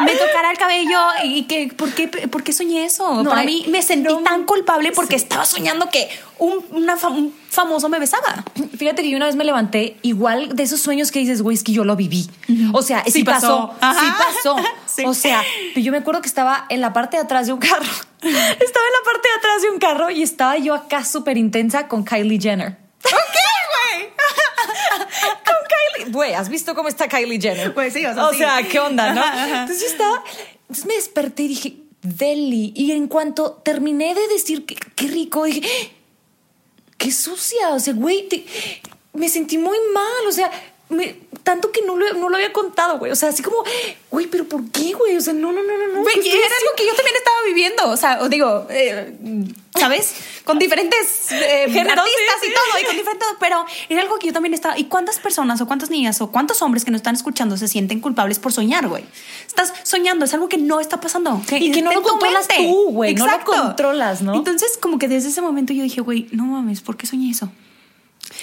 Me 0.00 0.12
tocara 0.16 0.50
el 0.50 0.58
cabello 0.58 0.98
y 1.24 1.44
que, 1.44 1.68
¿por 1.68 1.92
qué, 1.92 2.08
por 2.08 2.42
qué 2.42 2.52
soñé 2.52 2.84
eso? 2.84 3.22
No, 3.22 3.30
Para 3.30 3.44
mí 3.44 3.64
me 3.68 3.82
sentí 3.82 4.12
no, 4.12 4.18
tan 4.18 4.44
culpable 4.44 4.92
porque 4.92 5.18
sí. 5.18 5.24
estaba 5.24 5.44
soñando 5.44 5.88
que 5.88 6.08
un, 6.38 6.64
una 6.70 6.96
un 7.08 7.34
famoso 7.48 7.88
me 7.88 7.98
besaba. 7.98 8.44
Fíjate 8.76 9.02
que 9.02 9.10
yo 9.10 9.16
una 9.16 9.26
vez 9.26 9.36
me 9.36 9.44
levanté 9.44 9.96
igual 10.02 10.54
de 10.54 10.62
esos 10.62 10.80
sueños 10.80 11.10
que 11.10 11.20
dices, 11.20 11.42
güey, 11.42 11.56
es 11.56 11.62
que 11.62 11.72
yo 11.72 11.84
lo 11.84 11.96
viví. 11.96 12.28
O 12.72 12.82
sea, 12.82 13.04
sí, 13.04 13.12
Sí 13.12 13.24
pasó. 13.24 13.74
Sí 13.80 14.06
pasó. 14.18 14.56
Sí. 14.86 15.02
O 15.06 15.12
sea, 15.12 15.42
yo 15.74 15.90
me 15.90 15.98
acuerdo 15.98 16.22
que 16.22 16.28
estaba 16.28 16.66
en 16.68 16.80
la 16.80 16.92
parte 16.92 17.16
de 17.16 17.24
atrás 17.24 17.48
de 17.48 17.52
un 17.52 17.58
carro. 17.58 17.82
estaba 18.22 18.30
en 18.30 18.60
la 18.60 19.04
parte 19.04 19.28
de 19.28 19.34
atrás 19.38 19.62
de 19.62 19.70
un 19.70 19.78
carro 19.80 20.08
y 20.08 20.22
estaba 20.22 20.56
yo 20.56 20.72
acá 20.72 21.04
súper 21.04 21.36
intensa 21.36 21.88
con 21.88 22.04
Kylie 22.04 22.38
Jenner. 22.40 22.76
¿Qué, 23.02 23.10
güey? 23.10 24.08
Con 25.44 25.56
Kylie. 25.66 25.93
Güey, 26.10 26.34
¿has 26.34 26.48
visto 26.48 26.74
cómo 26.74 26.88
está 26.88 27.08
Kylie 27.08 27.40
Jenner? 27.40 27.72
Pues 27.74 27.92
sí, 27.92 28.04
o 28.06 28.32
sea, 28.34 28.58
sí. 28.58 28.68
¿qué 28.68 28.78
onda, 28.80 29.12
no? 29.14 29.22
Entonces 29.60 29.80
yo 29.82 29.86
estaba. 29.88 30.22
Entonces 30.62 30.86
me 30.86 30.94
desperté 30.94 31.42
y 31.44 31.48
dije, 31.48 31.76
Deli. 32.02 32.72
Y 32.76 32.92
en 32.92 33.08
cuanto 33.08 33.52
terminé 33.64 34.14
de 34.14 34.28
decir 34.28 34.64
que 34.66 34.76
qué 34.94 35.06
rico, 35.08 35.44
dije, 35.44 35.60
"¡Ah! 35.64 35.92
qué 36.98 37.10
sucia. 37.12 37.70
O 37.70 37.80
sea, 37.80 37.94
güey, 37.94 38.28
te- 38.28 38.44
me 39.12 39.28
sentí 39.28 39.58
muy 39.58 39.78
mal. 39.92 40.26
O 40.28 40.32
sea, 40.32 40.50
me- 40.88 41.16
tanto 41.42 41.70
que 41.72 41.82
no 41.82 41.96
lo, 41.96 42.14
no 42.14 42.28
lo 42.30 42.36
había 42.36 42.52
contado, 42.52 42.98
güey. 42.98 43.12
O 43.12 43.16
sea, 43.16 43.28
así 43.28 43.42
como, 43.42 43.58
güey, 44.10 44.26
pero 44.26 44.44
¿por 44.44 44.70
qué, 44.70 44.92
güey? 44.94 45.16
O 45.16 45.20
sea, 45.20 45.34
no, 45.34 45.52
no, 45.52 45.62
no, 45.62 45.76
no, 45.76 45.86
no. 45.94 46.02
Güey, 46.02 46.14
¿qué 46.14 46.20
y 46.20 46.28
estoy 46.28 46.40
era 46.40 46.54
algo 46.60 46.70
que 46.76 46.86
yo 46.86 46.94
también 46.94 47.16
estaba 47.16 47.36
viviendo. 47.46 47.90
O 47.90 47.96
sea, 47.96 48.18
os 48.22 48.30
digo, 48.30 48.66
eh, 48.70 49.14
¿sabes? 49.78 50.14
Con 50.44 50.58
diferentes 50.58 51.32
eh, 51.32 51.66
Géneros, 51.68 51.98
artistas 51.98 52.36
sí, 52.40 52.48
y 52.48 52.54
todo, 52.54 52.80
y 52.80 52.84
con 52.86 52.96
diferentes. 52.96 53.28
Pero 53.38 53.66
era 53.90 54.00
algo 54.00 54.18
que 54.18 54.28
yo 54.28 54.32
también 54.32 54.54
estaba. 54.54 54.78
¿Y 54.78 54.84
cuántas 54.84 55.18
personas 55.18 55.60
o 55.60 55.66
cuántas 55.66 55.90
niñas 55.90 56.20
o 56.22 56.30
cuántos 56.30 56.62
hombres 56.62 56.84
que 56.84 56.90
nos 56.90 57.00
están 57.00 57.14
escuchando 57.14 57.56
se 57.58 57.68
sienten 57.68 58.00
culpables 58.00 58.38
por 58.38 58.52
soñar, 58.52 58.88
güey? 58.88 59.04
Estás 59.46 59.72
soñando, 59.82 60.24
es 60.24 60.32
algo 60.32 60.48
que 60.48 60.56
no 60.58 60.80
está 60.80 61.00
pasando. 61.00 61.42
Y 61.50 61.72
que 61.72 61.82
no 61.82 61.92
lo 61.92 62.02
controlas 62.02 62.48
tú, 62.48 62.90
güey, 62.92 63.14
no 63.14 63.26
lo 63.26 63.44
controlas, 63.44 64.22
¿no? 64.22 64.34
Entonces, 64.34 64.78
como 64.78 64.98
que 64.98 65.08
desde 65.08 65.28
ese 65.28 65.42
momento 65.42 65.72
yo 65.74 65.82
dije, 65.82 66.00
güey, 66.00 66.26
no 66.32 66.44
mames, 66.44 66.80
¿por 66.80 66.96
qué 66.96 67.06
soñé 67.06 67.30
eso? 67.30 67.50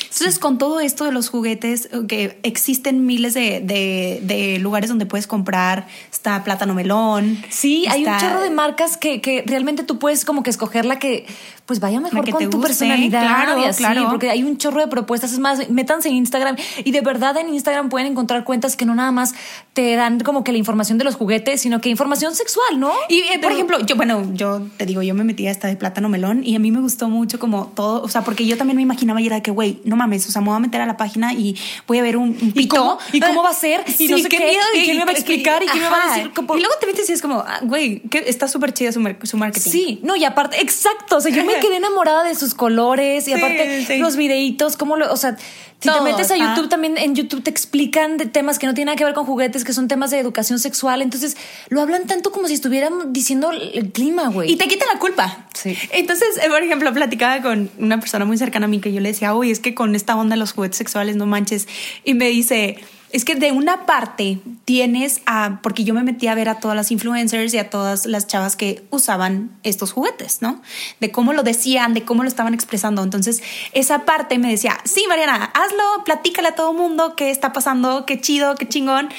Entonces, 0.03 0.39
con 0.39 0.57
todo 0.57 0.79
esto 0.79 1.05
de 1.05 1.11
los 1.11 1.29
juguetes, 1.29 1.85
eh, 1.91 2.05
que 2.07 2.39
existen 2.43 3.05
miles 3.05 3.33
de, 3.33 3.59
de- 3.61 4.19
de 4.23 4.59
lugares 4.59 4.89
donde 4.89 5.05
puedes 5.05 5.25
comprar, 5.27 5.87
está 6.11 6.43
Plátano 6.43 6.73
Melón. 6.73 7.41
Sí, 7.49 7.85
hay 7.89 8.05
un 8.05 8.17
chorro 8.19 8.41
de 8.41 8.49
marcas 8.49 8.97
que, 8.97 9.21
que 9.21 9.43
realmente 9.45 9.83
tú 9.83 9.99
puedes 9.99 10.25
como 10.25 10.43
que 10.43 10.49
escoger 10.49 10.85
la 10.85 10.99
que 10.99 11.25
pues 11.71 11.79
vaya 11.79 12.01
mejor 12.01 12.29
con 12.29 12.49
tu 12.49 12.57
guste, 12.57 12.67
personalidad 12.67 13.21
claro, 13.21 13.61
y 13.61 13.63
así, 13.63 13.81
claro. 13.81 14.09
porque 14.09 14.29
hay 14.29 14.43
un 14.43 14.57
chorro 14.57 14.81
de 14.81 14.87
propuestas. 14.87 15.31
Es 15.31 15.39
más, 15.39 15.69
métanse 15.69 16.09
en 16.09 16.15
Instagram 16.15 16.57
y 16.83 16.91
de 16.91 16.99
verdad 16.99 17.37
en 17.37 17.47
Instagram 17.47 17.87
pueden 17.87 18.07
encontrar 18.07 18.43
cuentas 18.43 18.75
que 18.75 18.83
no 18.83 18.93
nada 18.93 19.13
más 19.13 19.33
te 19.71 19.95
dan 19.95 20.19
como 20.19 20.43
que 20.43 20.51
la 20.51 20.57
información 20.57 20.97
de 20.97 21.05
los 21.05 21.15
juguetes, 21.15 21.61
sino 21.61 21.79
que 21.79 21.87
información 21.87 22.35
sexual, 22.35 22.77
¿no? 22.77 22.91
Y 23.07 23.19
eh, 23.19 23.39
por 23.41 23.53
ejemplo, 23.53 23.79
yo, 23.85 23.95
bueno, 23.95 24.33
yo 24.33 24.67
te 24.75 24.85
digo, 24.85 25.01
yo 25.01 25.15
me 25.15 25.23
metí 25.23 25.47
a 25.47 25.51
esta 25.51 25.69
de 25.69 25.77
plátano 25.77 26.09
melón 26.09 26.41
y 26.43 26.57
a 26.57 26.59
mí 26.59 26.71
me 26.71 26.81
gustó 26.81 27.07
mucho 27.07 27.39
como 27.39 27.67
todo, 27.67 28.01
o 28.03 28.09
sea, 28.09 28.21
porque 28.25 28.45
yo 28.45 28.57
también 28.57 28.75
me 28.75 28.83
imaginaba 28.83 29.21
y 29.21 29.27
era 29.27 29.37
de 29.37 29.41
que, 29.41 29.51
güey, 29.51 29.79
no 29.85 29.95
mames, 29.95 30.27
o 30.27 30.31
sea, 30.33 30.41
me 30.41 30.49
voy 30.49 30.57
a 30.57 30.59
meter 30.59 30.81
a 30.81 30.85
la 30.85 30.97
página 30.97 31.31
y 31.33 31.55
voy 31.87 31.99
a 31.99 32.01
ver 32.01 32.17
un, 32.17 32.31
un 32.31 32.49
¿Y 32.49 32.51
pito. 32.51 32.75
cómo? 32.75 32.97
¿Y 33.13 33.21
cómo 33.21 33.43
va 33.43 33.51
a 33.51 33.53
ser? 33.53 33.85
Y 33.97 34.09
no 34.09 34.17
sé 34.17 34.27
qué. 34.27 34.57
¿Y 34.75 34.83
quién 34.83 34.97
me 34.97 35.05
va 35.05 35.11
a 35.11 35.13
explicar? 35.13 35.63
¿Y 35.63 35.67
quién 35.67 35.83
me 35.83 35.89
va 35.89 36.03
a 36.03 36.15
decir? 36.17 36.33
Como- 36.33 36.57
Y 36.57 36.59
luego 36.59 36.75
te 36.81 36.87
metes 36.87 37.09
y 37.09 37.13
es 37.13 37.21
como, 37.21 37.35
ah, 37.39 37.61
güey, 37.63 38.01
que 38.09 38.25
está 38.27 38.49
súper 38.49 38.73
chida 38.73 38.91
su, 38.91 39.01
su 39.23 39.37
marketing. 39.37 39.71
Sí, 39.71 39.99
no, 40.03 40.17
y 40.17 40.25
aparte, 40.25 40.59
exacto, 40.61 41.15
o 41.15 41.21
sea, 41.21 41.31
yo 41.31 41.45
me 41.45 41.53
quedé 41.61 41.77
enamorada 41.77 42.23
de 42.23 42.35
sus 42.35 42.53
colores 42.53 43.27
y 43.27 43.31
Sí, 43.31 43.37
aparte 43.37 43.85
sí. 43.85 43.97
los 43.97 44.15
videitos, 44.17 44.75
cómo 44.75 44.97
lo, 44.97 45.11
o 45.11 45.15
sea, 45.15 45.37
si 45.79 45.87
Todo, 45.89 46.03
te 46.03 46.11
metes 46.11 46.29
a. 46.29 46.37
YouTube 46.37 46.69
también 46.69 46.97
en 46.97 47.15
YouTube 47.15 47.41
te 47.41 47.49
explican 47.49 48.17
de 48.17 48.25
temas 48.27 48.59
que 48.59 48.67
no 48.67 48.73
tienen 48.73 48.87
nada 48.87 48.97
que 48.97 49.03
ver 49.05 49.13
con 49.13 49.25
juguetes, 49.25 49.63
que 49.63 49.73
son 49.73 49.87
temas 49.87 50.11
de 50.11 50.19
educación 50.19 50.59
sexual, 50.59 51.01
entonces 51.01 51.37
lo 51.69 51.81
hablan 51.81 52.05
tanto 52.05 52.31
como 52.31 52.47
si 52.47 52.53
estuvieran 52.53 53.13
diciendo 53.13 53.51
el 53.51 53.91
clima, 53.91 54.27
güey. 54.29 54.51
Y 54.51 54.57
te 54.57 54.67
quita 54.67 54.85
la 54.93 54.99
culpa. 54.99 55.47
Sí. 55.53 55.75
Entonces, 55.91 56.37
eh, 56.43 56.49
por 56.49 56.61
ejemplo, 56.61 56.93
platicaba 56.93 57.41
con 57.41 57.71
una 57.79 57.99
persona 57.99 58.25
muy 58.25 58.37
cercana 58.37 58.65
a 58.65 58.69
mí 58.69 58.79
que 58.79 58.91
yo 58.93 58.99
le 58.99 59.09
decía, 59.09 59.33
uy, 59.33 59.49
es 59.51 59.59
que 59.59 59.73
con 59.73 59.95
esta 59.95 60.15
onda 60.15 60.35
de 60.35 60.39
los 60.39 60.51
juguetes 60.53 60.77
sexuales 60.77 61.15
no 61.15 61.25
manches. 61.25 61.67
Y 62.03 62.13
me 62.13 62.27
dice, 62.29 62.77
es 63.11 63.25
que 63.25 63.35
de 63.35 63.51
una 63.51 63.85
parte 63.85 64.39
tienes 64.65 65.21
a, 65.25 65.59
porque 65.61 65.83
yo 65.83 65.93
me 65.93 66.03
metí 66.03 66.27
a 66.27 66.35
ver 66.35 66.49
a 66.49 66.59
todas 66.59 66.75
las 66.75 66.91
influencers 66.91 67.53
y 67.53 67.57
a 67.57 67.69
todas 67.69 68.05
las 68.05 68.27
chavas 68.27 68.55
que 68.55 68.83
usaban 68.89 69.51
estos 69.63 69.91
juguetes, 69.91 70.41
¿no? 70.41 70.61
De 70.99 71.11
cómo 71.11 71.33
lo 71.33 71.43
decían, 71.43 71.93
de 71.93 72.03
cómo 72.03 72.23
lo 72.23 72.29
estaban 72.29 72.53
expresando. 72.53 73.03
Entonces, 73.03 73.41
esa 73.73 74.05
parte 74.05 74.37
me 74.37 74.49
decía, 74.49 74.77
sí, 74.85 75.05
Mariana, 75.07 75.51
hazlo, 75.53 76.03
platícale 76.05 76.49
a 76.49 76.55
todo 76.55 76.73
mundo 76.73 77.15
qué 77.15 77.31
está 77.31 77.53
pasando, 77.53 78.05
qué 78.05 78.19
chido, 78.21 78.55
qué 78.55 78.67
chingón. 78.67 79.09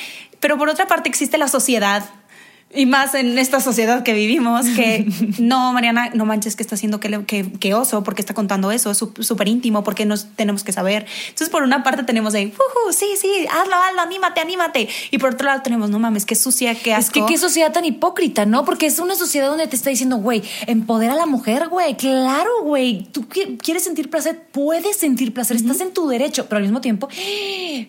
Pero 0.40 0.58
por 0.58 0.68
otra 0.68 0.86
parte 0.86 1.08
existe 1.08 1.38
la 1.38 1.48
sociedad 1.48 2.04
Y 2.74 2.86
más 2.86 3.14
en 3.14 3.38
esta 3.38 3.60
sociedad 3.60 4.02
que 4.02 4.14
vivimos, 4.14 4.66
que 4.66 5.06
no, 5.38 5.72
Mariana, 5.72 6.10
no 6.14 6.24
manches 6.24 6.56
que 6.56 6.62
está 6.62 6.74
haciendo 6.74 7.00
que, 7.00 7.24
que, 7.26 7.50
que 7.52 7.74
oso, 7.74 8.02
porque 8.02 8.22
está 8.22 8.32
contando 8.32 8.70
eso, 8.70 8.90
es 8.90 8.98
súper 8.98 9.48
íntimo, 9.48 9.84
porque 9.84 10.06
nos 10.06 10.26
tenemos 10.36 10.64
que 10.64 10.72
saber. 10.72 11.06
Entonces, 11.28 11.50
por 11.50 11.64
una 11.64 11.82
parte 11.82 12.02
tenemos 12.04 12.32
de, 12.32 12.46
uh, 12.46 12.92
sí, 12.92 13.06
sí, 13.20 13.46
hazlo, 13.50 13.74
hazlo, 13.76 14.00
anímate, 14.00 14.40
anímate. 14.40 14.88
Y 15.10 15.18
por 15.18 15.34
otro 15.34 15.48
lado 15.48 15.60
tenemos, 15.62 15.90
no 15.90 15.98
mames, 15.98 16.24
qué 16.24 16.34
sucia, 16.34 16.74
qué 16.74 16.94
asco. 16.94 17.18
Es 17.18 17.26
que 17.26 17.32
qué 17.32 17.38
sociedad 17.38 17.72
tan 17.72 17.84
hipócrita, 17.84 18.46
¿no? 18.46 18.64
Porque 18.64 18.86
es 18.86 18.98
una 18.98 19.16
sociedad 19.16 19.48
donde 19.48 19.66
te 19.66 19.76
está 19.76 19.90
diciendo, 19.90 20.16
güey, 20.16 20.42
empodera 20.66 21.12
a 21.12 21.16
la 21.16 21.26
mujer, 21.26 21.68
güey. 21.68 21.94
Claro, 21.96 22.50
güey. 22.62 23.06
Tú 23.12 23.26
quieres 23.28 23.84
sentir 23.84 24.08
placer, 24.08 24.46
puedes 24.50 24.96
sentir 24.96 25.34
placer, 25.34 25.56
estás 25.58 25.80
en 25.80 25.92
tu 25.92 26.08
derecho, 26.08 26.46
pero 26.48 26.56
al 26.56 26.62
mismo 26.62 26.80
tiempo, 26.80 27.08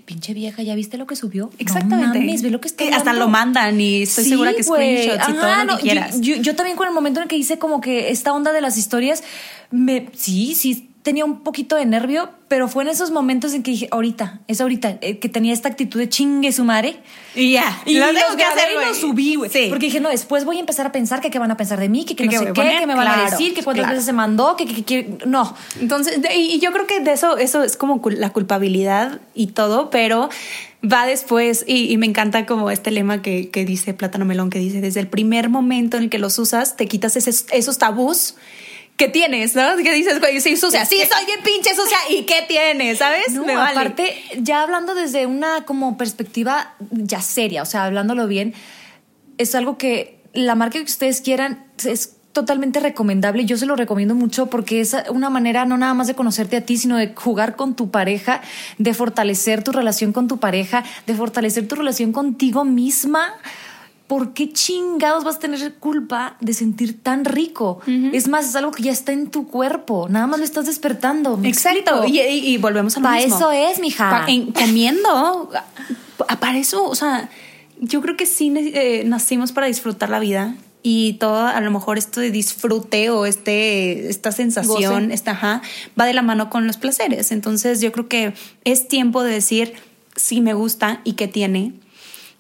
pinche 0.06 0.34
vieja, 0.34 0.62
¿ya 0.62 0.76
viste 0.76 0.98
lo 0.98 1.08
que 1.08 1.16
subió? 1.16 1.50
Exactamente. 1.58 2.20
No 2.20 2.26
mames, 2.26 2.42
ve 2.42 2.50
lo 2.50 2.60
que 2.60 2.68
está 2.68 2.84
Hasta 2.94 3.14
lo 3.14 3.30
mandan 3.30 3.80
y 3.80 4.04
estoy 4.04 4.26
segura 4.26 4.54
que 4.54 4.64
screenshots 4.74 5.30
y 5.30 5.34
todo 5.34 5.66
lo 5.66 5.78
que 5.78 5.84
quieras. 5.84 6.22
Yo, 6.22 6.36
yo, 6.36 6.56
también 6.56 6.78
con 6.78 6.88
el 6.88 6.94
momento 6.94 7.22
en 7.22 7.28
que 7.28 7.36
hice 7.36 7.60
como 7.60 7.82
que 7.82 8.10
esta 8.10 8.34
onda 8.34 8.52
de 8.52 8.62
las 8.62 8.78
historias, 8.78 9.24
me, 9.72 10.08
sí, 10.14 10.56
sí, 10.56 10.93
tenía 11.04 11.26
un 11.26 11.44
poquito 11.44 11.76
de 11.76 11.86
nervio, 11.86 12.30
pero 12.48 12.70
fue 12.70 12.84
en 12.84 12.90
esos 12.90 13.12
momentos 13.12 13.54
en 13.54 13.62
que 13.62 13.72
dije, 13.72 13.88
ahorita, 13.92 14.40
es 14.48 14.62
ahorita, 14.62 14.98
eh, 15.02 15.20
que 15.20 15.28
tenía 15.28 15.54
esta 15.54 15.68
actitud 15.68 16.00
de 16.00 16.08
chingue 16.08 16.52
su 16.54 16.64
madre. 16.64 16.98
Y 17.36 17.52
ya, 17.52 17.82
y 17.86 18.00
lo 18.00 18.08
tengo 18.08 18.38
que 18.38 18.44
hacer, 18.44 18.70
y 18.72 18.88
lo 18.88 18.96
subí, 18.96 19.36
güey. 19.36 19.50
Sí. 19.50 19.68
Porque 19.70 19.88
dije, 19.88 20.00
no, 20.00 20.10
después 20.10 20.46
voy 20.46 20.58
a 20.58 20.60
empezar 20.62 20.86
a 20.86 20.92
pensar 20.94 21.20
que 21.20 21.30
qué 21.30 21.40
van 21.40 21.52
a 21.52 21.58
pensar 21.58 21.78
de 21.80 21.90
mí, 21.90 22.06
que, 22.06 22.16
que 22.16 22.26
no 22.26 22.32
sé 22.32 22.54
qué, 22.54 22.78
que 22.80 22.88
me 22.88 22.96
van 22.96 23.08
a 23.08 23.30
decir, 23.30 23.54
que 23.54 23.64
cuántas 23.64 23.90
veces 23.90 24.06
se 24.06 24.14
mandó, 24.14 24.56
que, 24.56 24.66
que, 24.66 24.84
que, 24.84 25.18
no. 25.26 25.54
Entonces, 25.80 26.20
y 26.34 26.60
yo 26.60 26.72
creo 26.72 26.88
que 26.88 27.02
de 27.02 27.12
eso, 27.12 27.38
eso 27.38 27.64
es 27.64 27.76
como 27.76 28.02
la 28.10 28.32
culpabilidad 28.32 29.20
y 29.36 29.48
todo, 29.48 29.90
pero 29.90 30.30
va 30.90 31.06
después 31.06 31.66
y, 31.68 31.92
y, 31.92 31.98
me 31.98 32.06
encanta 32.06 32.46
como 32.46 32.70
este 32.70 32.92
lema 32.92 33.22
que, 33.22 33.50
que, 33.50 33.66
dice 33.66 33.94
Plátano 33.94 34.26
Melón, 34.26 34.50
que 34.50 34.60
dice, 34.60 34.80
desde 34.80 35.02
el 35.02 35.08
primer 35.08 35.50
momento 35.50 35.98
en 35.98 36.04
el 36.04 36.10
que 36.10 36.20
los 36.20 36.40
usas, 36.40 36.78
te 36.78 36.88
quitas 36.88 37.16
ese, 37.18 37.32
esos 37.52 37.78
tabús 37.78 38.36
que 38.98 39.08
tienes, 39.08 39.56
¿no? 39.56 39.76
Que 39.78 39.92
dices, 39.94 40.20
güey, 40.20 40.40
sí, 40.40 40.56
sucia, 40.56 40.86
sí, 40.86 40.98
soy 40.98 41.26
bien 41.26 41.40
pinche 41.44 41.76
sucia, 41.76 41.98
¿y 42.10 42.24
qué 42.24 42.46
tienes? 42.48 43.00
¿Sabes? 43.00 43.34
No, 43.34 43.44
me 43.44 43.56
vale. 43.56 43.72
aparte, 43.72 44.16
ya 44.38 44.62
hablando 44.62 44.94
desde 44.94 45.26
una 45.26 45.66
como 45.66 45.98
perspectiva 45.98 46.74
ya 46.92 47.22
seria, 47.22 47.64
o 47.64 47.66
sea, 47.66 47.86
hablándolo 47.86 48.28
bien, 48.28 48.54
es 49.38 49.56
algo 49.56 49.78
que 49.78 50.20
la 50.34 50.56
marca 50.56 50.78
que 50.80 50.86
ustedes 50.86 51.22
quieran 51.22 51.66
es 51.84 52.16
totalmente 52.34 52.80
recomendable. 52.80 53.46
Yo 53.46 53.58
se 53.58 53.66
lo 53.66 53.76
recomiendo 53.76 54.16
mucho 54.16 54.48
porque 54.48 54.82
es 54.82 54.96
una 55.10 55.30
manera 55.30 55.66
no 55.66 55.78
nada 55.78 55.94
más 55.94 56.08
de 56.08 56.16
conocerte 56.16 56.58
a 56.58 56.62
ti, 56.62 56.78
sino 56.78 56.98
de 56.98 57.14
jugar 57.16 57.56
con 57.56 57.76
tu 57.76 57.92
pareja, 57.92 58.42
de 58.80 58.94
fortalecer 58.94 59.64
tu 59.64 59.72
relación 59.72 60.12
con 60.12 60.28
tu 60.28 60.40
pareja, 60.40 60.84
de 61.06 61.14
fortalecer 61.14 61.68
tu 61.68 61.76
relación 61.76 62.12
contigo 62.12 62.66
misma. 62.66 63.36
¿Por 64.14 64.36
qué 64.36 64.54
chingados 64.54 65.24
vas 65.24 65.38
a 65.38 65.40
tener 65.40 65.74
culpa 65.80 66.38
de 66.40 66.54
sentir 66.54 67.02
tan 67.02 67.26
rico? 67.26 67.80
Uh 67.88 67.90
-huh. 67.90 68.10
Es 68.14 68.28
más, 68.28 68.48
es 68.48 68.56
algo 68.56 68.70
que 68.70 68.84
ya 68.84 68.92
está 68.92 69.12
en 69.12 69.32
tu 69.32 69.48
cuerpo. 69.48 70.08
Nada 70.08 70.28
más 70.28 70.38
lo 70.38 70.46
estás 70.46 70.68
despertando. 70.68 71.40
Exacto. 71.44 72.06
Y, 72.06 72.20
y, 72.20 72.54
y, 72.54 72.58
volvemos 72.58 72.96
a 72.96 73.00
lo 73.00 73.06
pa 73.06 73.16
mismo. 73.16 73.36
eso 73.36 73.52
es, 73.52 73.80
mija. 73.80 74.12
Pa 74.12 74.32
en, 74.32 74.52
comiendo. 74.52 75.50
para 76.40 76.60
eso, 76.60 76.84
o 76.88 76.94
sea, 76.94 77.28
yo 77.80 78.04
creo 78.04 78.16
que 78.16 78.28
sí 78.28 78.54
eh, 78.56 79.02
nacimos 79.04 79.52
para 79.52 79.66
disfrutar 79.66 80.12
la 80.12 80.20
vida 80.20 80.58
y 80.84 81.14
todo 81.14 81.48
a 81.48 81.60
lo 81.60 81.72
mejor 81.72 81.98
esto 81.98 82.22
de 82.22 82.30
disfrute 82.30 83.10
o 83.10 83.26
este 83.26 84.10
esta 84.10 84.32
sensación 84.32 85.12
esta, 85.12 85.32
ajá, 85.32 85.64
va 86.00 86.06
de 86.06 86.14
la 86.14 86.22
mano 86.22 86.52
con 86.52 86.68
los 86.68 86.78
placeres 86.78 87.32
entonces 87.32 87.80
yo 87.80 87.92
creo 87.94 88.10
que 88.10 88.34
es 88.66 88.90
tiempo 88.90 89.24
de 89.24 89.32
decir 89.32 89.74
si 90.18 90.42
me 90.42 90.54
gusta 90.54 91.00
y 91.06 91.14
qué 91.14 91.30
tiene 91.30 91.74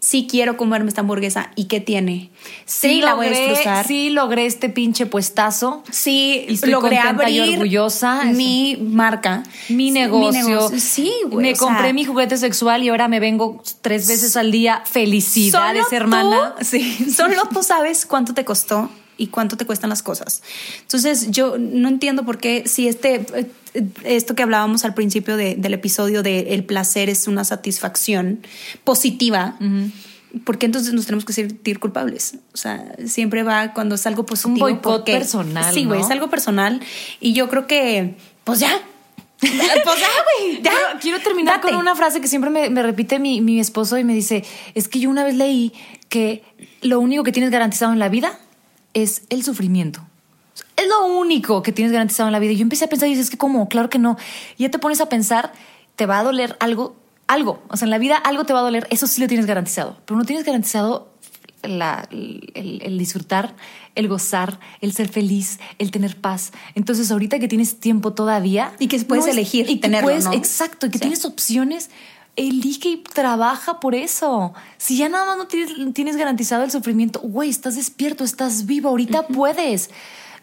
sí 0.03 0.27
quiero 0.29 0.57
comerme 0.57 0.89
esta 0.89 0.99
hamburguesa 0.99 1.51
y 1.55 1.65
qué 1.65 1.79
tiene. 1.79 2.29
Sí, 2.65 2.89
sí 2.89 3.01
la 3.01 3.11
logré, 3.11 3.29
voy 3.29 3.37
a 3.37 3.39
disfrutar. 3.39 3.87
Sí 3.87 4.09
logré 4.09 4.45
este 4.45 4.67
pinche 4.67 5.05
puestazo. 5.05 5.81
Sí, 5.89 6.45
y 6.49 6.55
estoy 6.55 6.71
logré 6.71 6.99
abrir 6.99 7.45
y 7.45 7.53
orgullosa. 7.53 8.25
mi 8.25 8.77
marca, 8.81 9.43
mi 9.69 9.91
negocio. 9.91 10.41
Mi 10.41 10.47
negocio. 10.49 10.79
Sí, 10.79 11.13
güey. 11.27 11.51
Me 11.51 11.55
compré 11.55 11.85
sea, 11.85 11.93
mi 11.93 12.03
juguete 12.03 12.35
sexual 12.35 12.83
y 12.83 12.89
ahora 12.89 13.07
me 13.07 13.21
vengo 13.21 13.63
tres 13.81 14.07
veces 14.07 14.35
al 14.35 14.51
día. 14.51 14.83
Felicidades, 14.85 15.85
hermana. 15.93 16.55
Tú, 16.59 16.65
sí, 16.65 17.09
solo 17.09 17.43
tú 17.53 17.63
sabes 17.63 18.05
cuánto 18.05 18.33
te 18.33 18.43
costó 18.43 18.89
y 19.17 19.27
cuánto 19.27 19.57
te 19.57 19.65
cuestan 19.65 19.89
las 19.89 20.03
cosas. 20.03 20.41
Entonces, 20.81 21.31
yo 21.31 21.57
no 21.57 21.87
entiendo 21.87 22.25
por 22.25 22.37
qué 22.37 22.63
si 22.65 22.87
este 22.87 23.25
esto 24.03 24.35
que 24.35 24.43
hablábamos 24.43 24.85
al 24.85 24.93
principio 24.93 25.37
de, 25.37 25.55
del 25.55 25.73
episodio 25.73 26.23
de 26.23 26.53
el 26.53 26.63
placer 26.63 27.09
es 27.09 27.27
una 27.27 27.43
satisfacción 27.43 28.41
positiva. 28.83 29.55
Uh 29.59 29.63
-huh. 29.63 29.91
¿Por 30.43 30.57
qué 30.57 30.65
entonces 30.65 30.93
nos 30.93 31.05
tenemos 31.05 31.25
que 31.25 31.33
sentir 31.33 31.79
culpables? 31.79 32.37
O 32.53 32.57
sea, 32.57 32.95
siempre 33.05 33.43
va 33.43 33.73
cuando 33.73 33.95
es 33.95 34.05
algo 34.07 34.25
positivo. 34.25 34.53
Un 34.53 34.59
boicot 34.59 34.81
porque, 34.81 35.13
personal. 35.13 35.73
Sí, 35.73 35.85
güey, 35.85 35.99
¿no? 35.99 36.05
es 36.05 36.11
algo 36.11 36.29
personal. 36.29 36.81
Y 37.19 37.33
yo 37.33 37.49
creo 37.49 37.67
que, 37.67 38.15
pues 38.43 38.59
ya. 38.59 38.71
pues 39.39 39.51
ya, 39.51 39.83
güey. 39.83 40.61
Ya. 40.63 40.71
Quiero, 40.71 40.99
quiero 40.99 41.19
terminar 41.19 41.57
Date. 41.57 41.69
con 41.69 41.77
una 41.77 41.95
frase 41.95 42.19
que 42.19 42.27
siempre 42.27 42.49
me, 42.49 42.69
me 42.71 42.81
repite 42.81 43.19
mi, 43.19 43.41
mi 43.41 43.59
esposo 43.59 43.97
y 43.99 44.03
me 44.03 44.15
dice: 44.15 44.43
Es 44.73 44.87
que 44.87 44.99
yo 44.99 45.09
una 45.09 45.23
vez 45.23 45.35
leí 45.35 45.71
que 46.09 46.41
lo 46.81 46.99
único 46.99 47.23
que 47.23 47.31
tienes 47.31 47.51
garantizado 47.51 47.93
en 47.93 47.99
la 47.99 48.09
vida 48.09 48.39
es 48.93 49.23
el 49.29 49.43
sufrimiento. 49.43 50.01
Es 50.75 50.87
lo 50.87 51.05
único 51.05 51.61
que 51.63 51.71
tienes 51.71 51.91
garantizado 51.91 52.27
en 52.27 52.33
la 52.33 52.39
vida. 52.39 52.51
Y 52.51 52.57
yo 52.57 52.63
empecé 52.63 52.85
a 52.85 52.89
pensar 52.89 53.07
y 53.07 53.11
dices, 53.11 53.25
es 53.25 53.31
que 53.31 53.37
cómo, 53.37 53.67
claro 53.69 53.89
que 53.89 53.99
no. 53.99 54.17
Y 54.57 54.63
ya 54.63 54.71
te 54.71 54.79
pones 54.79 55.01
a 55.01 55.09
pensar, 55.09 55.53
te 55.95 56.05
va 56.05 56.19
a 56.19 56.23
doler 56.23 56.57
algo, 56.59 56.95
algo. 57.27 57.63
O 57.69 57.77
sea, 57.77 57.85
en 57.85 57.91
la 57.91 57.97
vida 57.97 58.17
algo 58.17 58.45
te 58.45 58.53
va 58.53 58.59
a 58.59 58.63
doler, 58.63 58.87
eso 58.89 59.07
sí 59.07 59.21
lo 59.21 59.27
tienes 59.27 59.45
garantizado. 59.45 59.97
Pero 60.05 60.17
no 60.17 60.25
tienes 60.25 60.45
garantizado 60.45 61.13
la, 61.61 62.07
el, 62.11 62.81
el, 62.83 62.97
disfrutar, 62.97 63.55
el 63.95 64.07
gozar, 64.07 64.59
el 64.81 64.93
ser 64.93 65.07
feliz, 65.07 65.59
el 65.79 65.91
tener 65.91 66.19
paz. 66.19 66.51
Entonces, 66.75 67.11
ahorita 67.11 67.39
que 67.39 67.47
tienes 67.47 67.79
tiempo 67.79 68.13
todavía. 68.13 68.73
Y 68.79 68.87
que 68.87 68.99
puedes 68.99 69.25
no 69.25 69.31
elegir 69.31 69.69
y 69.69 69.77
tenerlo, 69.77 70.07
puedes, 70.07 70.25
¿no? 70.25 70.33
Exacto, 70.33 70.87
y 70.87 70.89
que 70.89 70.97
sí. 70.97 71.01
tienes 71.01 71.25
opciones 71.25 71.89
elige 72.35 72.89
y 72.89 72.97
trabaja 72.97 73.79
por 73.79 73.95
eso. 73.95 74.53
Si 74.77 74.97
ya 74.97 75.09
nada 75.09 75.25
más 75.25 75.37
no 75.37 75.47
tienes, 75.47 75.93
tienes 75.93 76.15
garantizado 76.17 76.63
el 76.63 76.71
sufrimiento, 76.71 77.19
güey, 77.19 77.49
estás 77.49 77.75
despierto, 77.75 78.23
estás 78.23 78.65
vivo, 78.65 78.89
ahorita 78.89 79.21
uh 79.21 79.23
-huh. 79.23 79.35
puedes. 79.35 79.89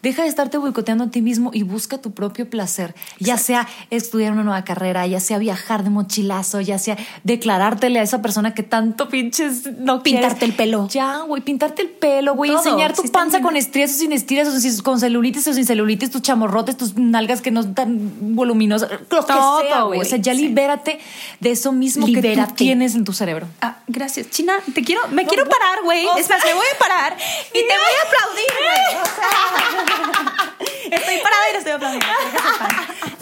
Deja 0.01 0.23
de 0.23 0.29
estarte 0.29 0.57
boicoteando 0.57 1.05
a 1.05 1.07
ti 1.11 1.21
mismo 1.21 1.51
y 1.53 1.63
busca 1.63 1.99
tu 1.99 2.11
propio 2.11 2.49
placer. 2.49 2.95
Ya 3.19 3.37
sea 3.37 3.67
estudiar 3.89 4.31
una 4.31 4.43
nueva 4.43 4.63
carrera, 4.63 5.05
ya 5.07 5.19
sea 5.19 5.37
viajar 5.37 5.83
de 5.83 5.89
mochilazo, 5.89 6.61
ya 6.61 6.79
sea 6.79 6.97
declarártele 7.23 7.99
a 7.99 8.03
esa 8.03 8.21
persona 8.21 8.53
que 8.53 8.63
tanto 8.63 9.09
pinches 9.09 9.65
no 9.77 10.01
Pintarte 10.03 10.39
quieres. 10.39 10.49
el 10.49 10.55
pelo. 10.55 10.87
Ya, 10.89 11.19
güey, 11.19 11.41
pintarte 11.41 11.81
el 11.83 11.89
pelo, 11.89 12.35
güey. 12.35 12.51
Enseñar 12.51 12.93
tu 12.93 13.03
sí, 13.03 13.07
panza 13.09 13.41
con 13.41 13.55
estrías 13.55 13.91
o 13.91 13.93
sin 13.93 14.11
estrías, 14.11 14.47
o 14.47 14.83
con 14.83 14.99
celulitis 14.99 15.47
o 15.47 15.53
sin 15.53 15.65
celulitis, 15.65 16.09
tus 16.11 16.21
chamorrotes, 16.21 16.77
tus 16.77 16.95
nalgas 16.95 17.41
que 17.41 17.51
no 17.51 17.61
están 17.61 18.35
voluminosas, 18.35 18.89
lo 18.91 19.23
Todo, 19.23 19.61
que 19.61 19.67
sea, 19.67 19.81
güey. 19.83 19.99
O 19.99 20.05
sea, 20.05 20.17
ya 20.17 20.33
sí. 20.33 20.41
libérate 20.47 20.99
de 21.39 21.51
eso 21.51 21.71
mismo 21.71 22.07
libérate. 22.07 22.41
que 22.41 22.47
tú 22.47 22.53
tienes 22.55 22.95
en 22.95 23.03
tu 23.03 23.13
cerebro. 23.13 23.47
Ah, 23.61 23.77
gracias. 23.87 24.29
China, 24.29 24.53
te 24.73 24.83
quiero, 24.83 25.07
me 25.09 25.23
no, 25.23 25.29
quiero 25.29 25.43
parar, 25.45 25.83
güey. 25.83 26.05
Es 26.17 26.29
más, 26.29 26.43
me 26.45 26.53
voy 26.53 26.65
a 26.75 26.79
parar 26.79 27.17
y 27.49 27.53
te 27.53 27.59
voy 27.61 27.93
a 27.99 28.07
aplaudir, 28.07 28.51
güey. 28.59 29.01
O 29.01 29.05
sea, 29.05 29.90
estoy 30.91 31.17
parada 31.17 31.49
y 31.49 31.51
le 31.53 31.57
estoy 31.57 31.73
aplaudiendo. 31.73 32.07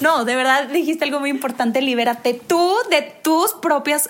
No, 0.02 0.26
de 0.26 0.36
verdad 0.36 0.68
dijiste 0.68 1.06
algo 1.06 1.20
muy 1.20 1.30
importante. 1.30 1.82
Libérate 1.82 2.34
tú 2.34 2.76
de 2.90 3.02
tus 3.02 3.54
propias 3.54 4.10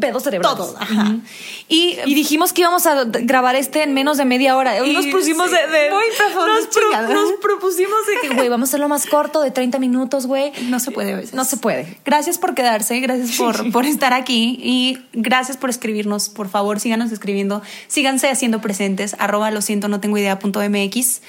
pedos 0.00 0.22
cerebrales. 0.22 0.56
Todo. 0.56 0.76
Ajá. 0.78 0.92
Uh 0.92 0.96
-huh. 0.96 1.20
y, 1.68 1.98
y, 2.04 2.14
dijimos 2.14 2.52
que 2.52 2.62
íbamos 2.62 2.86
a 2.86 3.04
grabar 3.04 3.56
este 3.56 3.82
en 3.82 3.94
menos 3.94 4.16
de 4.16 4.24
media 4.24 4.56
hora. 4.56 4.74
Hoy 4.80 4.92
nos 4.92 5.06
pusimos 5.06 5.50
sí, 5.50 5.56
de, 5.56 5.78
de, 5.78 5.90
Muy 5.90 6.04
profundo. 6.16 6.48
Nos, 6.48 6.66
pro, 6.66 7.14
nos, 7.14 7.32
propusimos 7.40 8.06
de 8.06 8.28
que, 8.28 8.34
güey, 8.34 8.48
vamos 8.48 8.68
a 8.68 8.70
hacerlo 8.70 8.88
más 8.88 9.06
corto, 9.06 9.40
de 9.40 9.50
30 9.50 9.78
minutos, 9.78 10.26
güey. 10.26 10.52
No 10.68 10.80
se 10.80 10.90
puede. 10.90 11.26
No 11.32 11.44
se 11.44 11.56
puede. 11.56 11.98
Gracias 12.04 12.38
por 12.38 12.54
quedarse, 12.54 12.98
gracias 13.00 13.36
por, 13.36 13.70
por 13.72 13.86
estar 13.86 14.12
aquí 14.12 14.58
y 14.62 14.98
gracias 15.12 15.56
por 15.56 15.70
escribirnos. 15.70 16.28
Por 16.28 16.48
favor, 16.48 16.80
síganos 16.80 17.12
escribiendo. 17.12 17.62
Síganse 17.88 18.28
haciendo 18.28 18.60
presentes. 18.60 19.16
Arroba 19.18 19.50
lo 19.50 19.62
siento, 19.62 19.88
no 19.88 20.00
tengo 20.00 20.18
idea 20.18 20.38
punto 20.38 20.60
MX. 20.60 21.22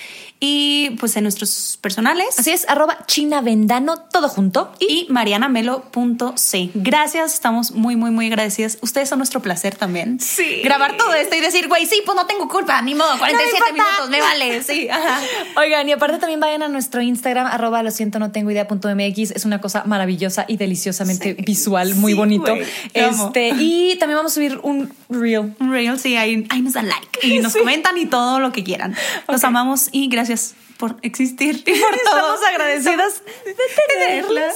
Y 0.44 0.98
pues 1.00 1.16
en 1.18 1.24
nuestros 1.24 1.78
personales. 1.82 2.40
Así 2.40 2.50
es, 2.50 2.68
arroba 2.68 3.06
China 3.06 3.42
Vendano, 3.42 4.00
todo 4.12 4.28
junto. 4.28 4.72
Y, 4.80 5.06
y 5.06 5.08
marianamelo.c. 5.12 6.72
Gracias, 6.74 7.36
estamos 7.36 7.74
muy, 7.74 7.96
muy, 7.96 8.10
muy 8.10 8.31
agradecidas. 8.32 8.78
Ustedes 8.82 9.10
son 9.10 9.20
nuestro 9.20 9.42
placer 9.42 9.76
también. 9.76 10.20
Sí. 10.20 10.62
Grabar 10.64 10.98
todo 10.98 11.14
esto 11.14 11.36
y 11.36 11.40
decir, 11.40 11.68
güey, 11.68 11.86
sí, 11.86 12.02
pues 12.06 12.16
no 12.16 12.26
tengo 12.26 12.48
culpa, 12.48 12.82
ni 12.82 12.96
modo, 12.96 13.18
47 13.18 13.64
no 13.70 13.74
minutos, 13.74 14.10
me 14.10 14.22
vale. 14.22 14.64
Sí, 14.64 14.90
ajá. 14.90 15.20
Oigan, 15.58 15.88
y 15.90 15.92
aparte 15.92 16.18
también 16.18 16.40
vayan 16.40 16.64
a 16.64 16.68
nuestro 16.68 17.02
Instagram, 17.02 17.48
arroba 17.48 17.84
lo 17.84 17.92
siento, 17.92 18.20
no 18.20 18.32
tengo 18.32 18.52
idea 18.52 18.68
punto 18.68 18.90
MX. 18.94 19.32
Es 19.32 19.46
una 19.46 19.62
cosa 19.62 19.84
maravillosa 19.86 20.46
y 20.48 20.58
deliciosamente 20.58 21.36
sí. 21.36 21.44
visual, 21.44 21.96
muy 21.96 22.14
sí, 22.14 22.18
bonito. 22.18 22.54
Wey, 22.54 22.66
este, 22.94 23.50
y 23.58 23.96
también 23.98 24.18
vamos 24.18 24.32
a 24.32 24.36
subir 24.36 24.60
un 24.64 24.94
reel. 25.10 25.56
Un 25.60 25.72
reel, 25.72 26.00
sí, 26.00 26.16
ahí, 26.16 26.46
ahí 26.50 26.62
nos 26.62 26.74
dan 26.74 26.88
like 26.88 27.20
y 27.28 27.40
nos 27.40 27.56
comentan 27.56 27.98
y 27.98 28.06
todo 28.06 28.40
lo 28.40 28.52
que 28.52 28.64
quieran. 28.64 28.96
Los 29.28 29.42
okay. 29.42 29.48
amamos 29.48 29.90
y 29.92 30.08
gracias 30.08 30.56
por 30.78 30.98
existir 31.04 31.64
y 31.66 31.72
por. 31.80 31.94
Estamos 31.96 32.40
agradecidas 32.50 33.22
de 33.46 33.56
tenerlas. 33.88 34.56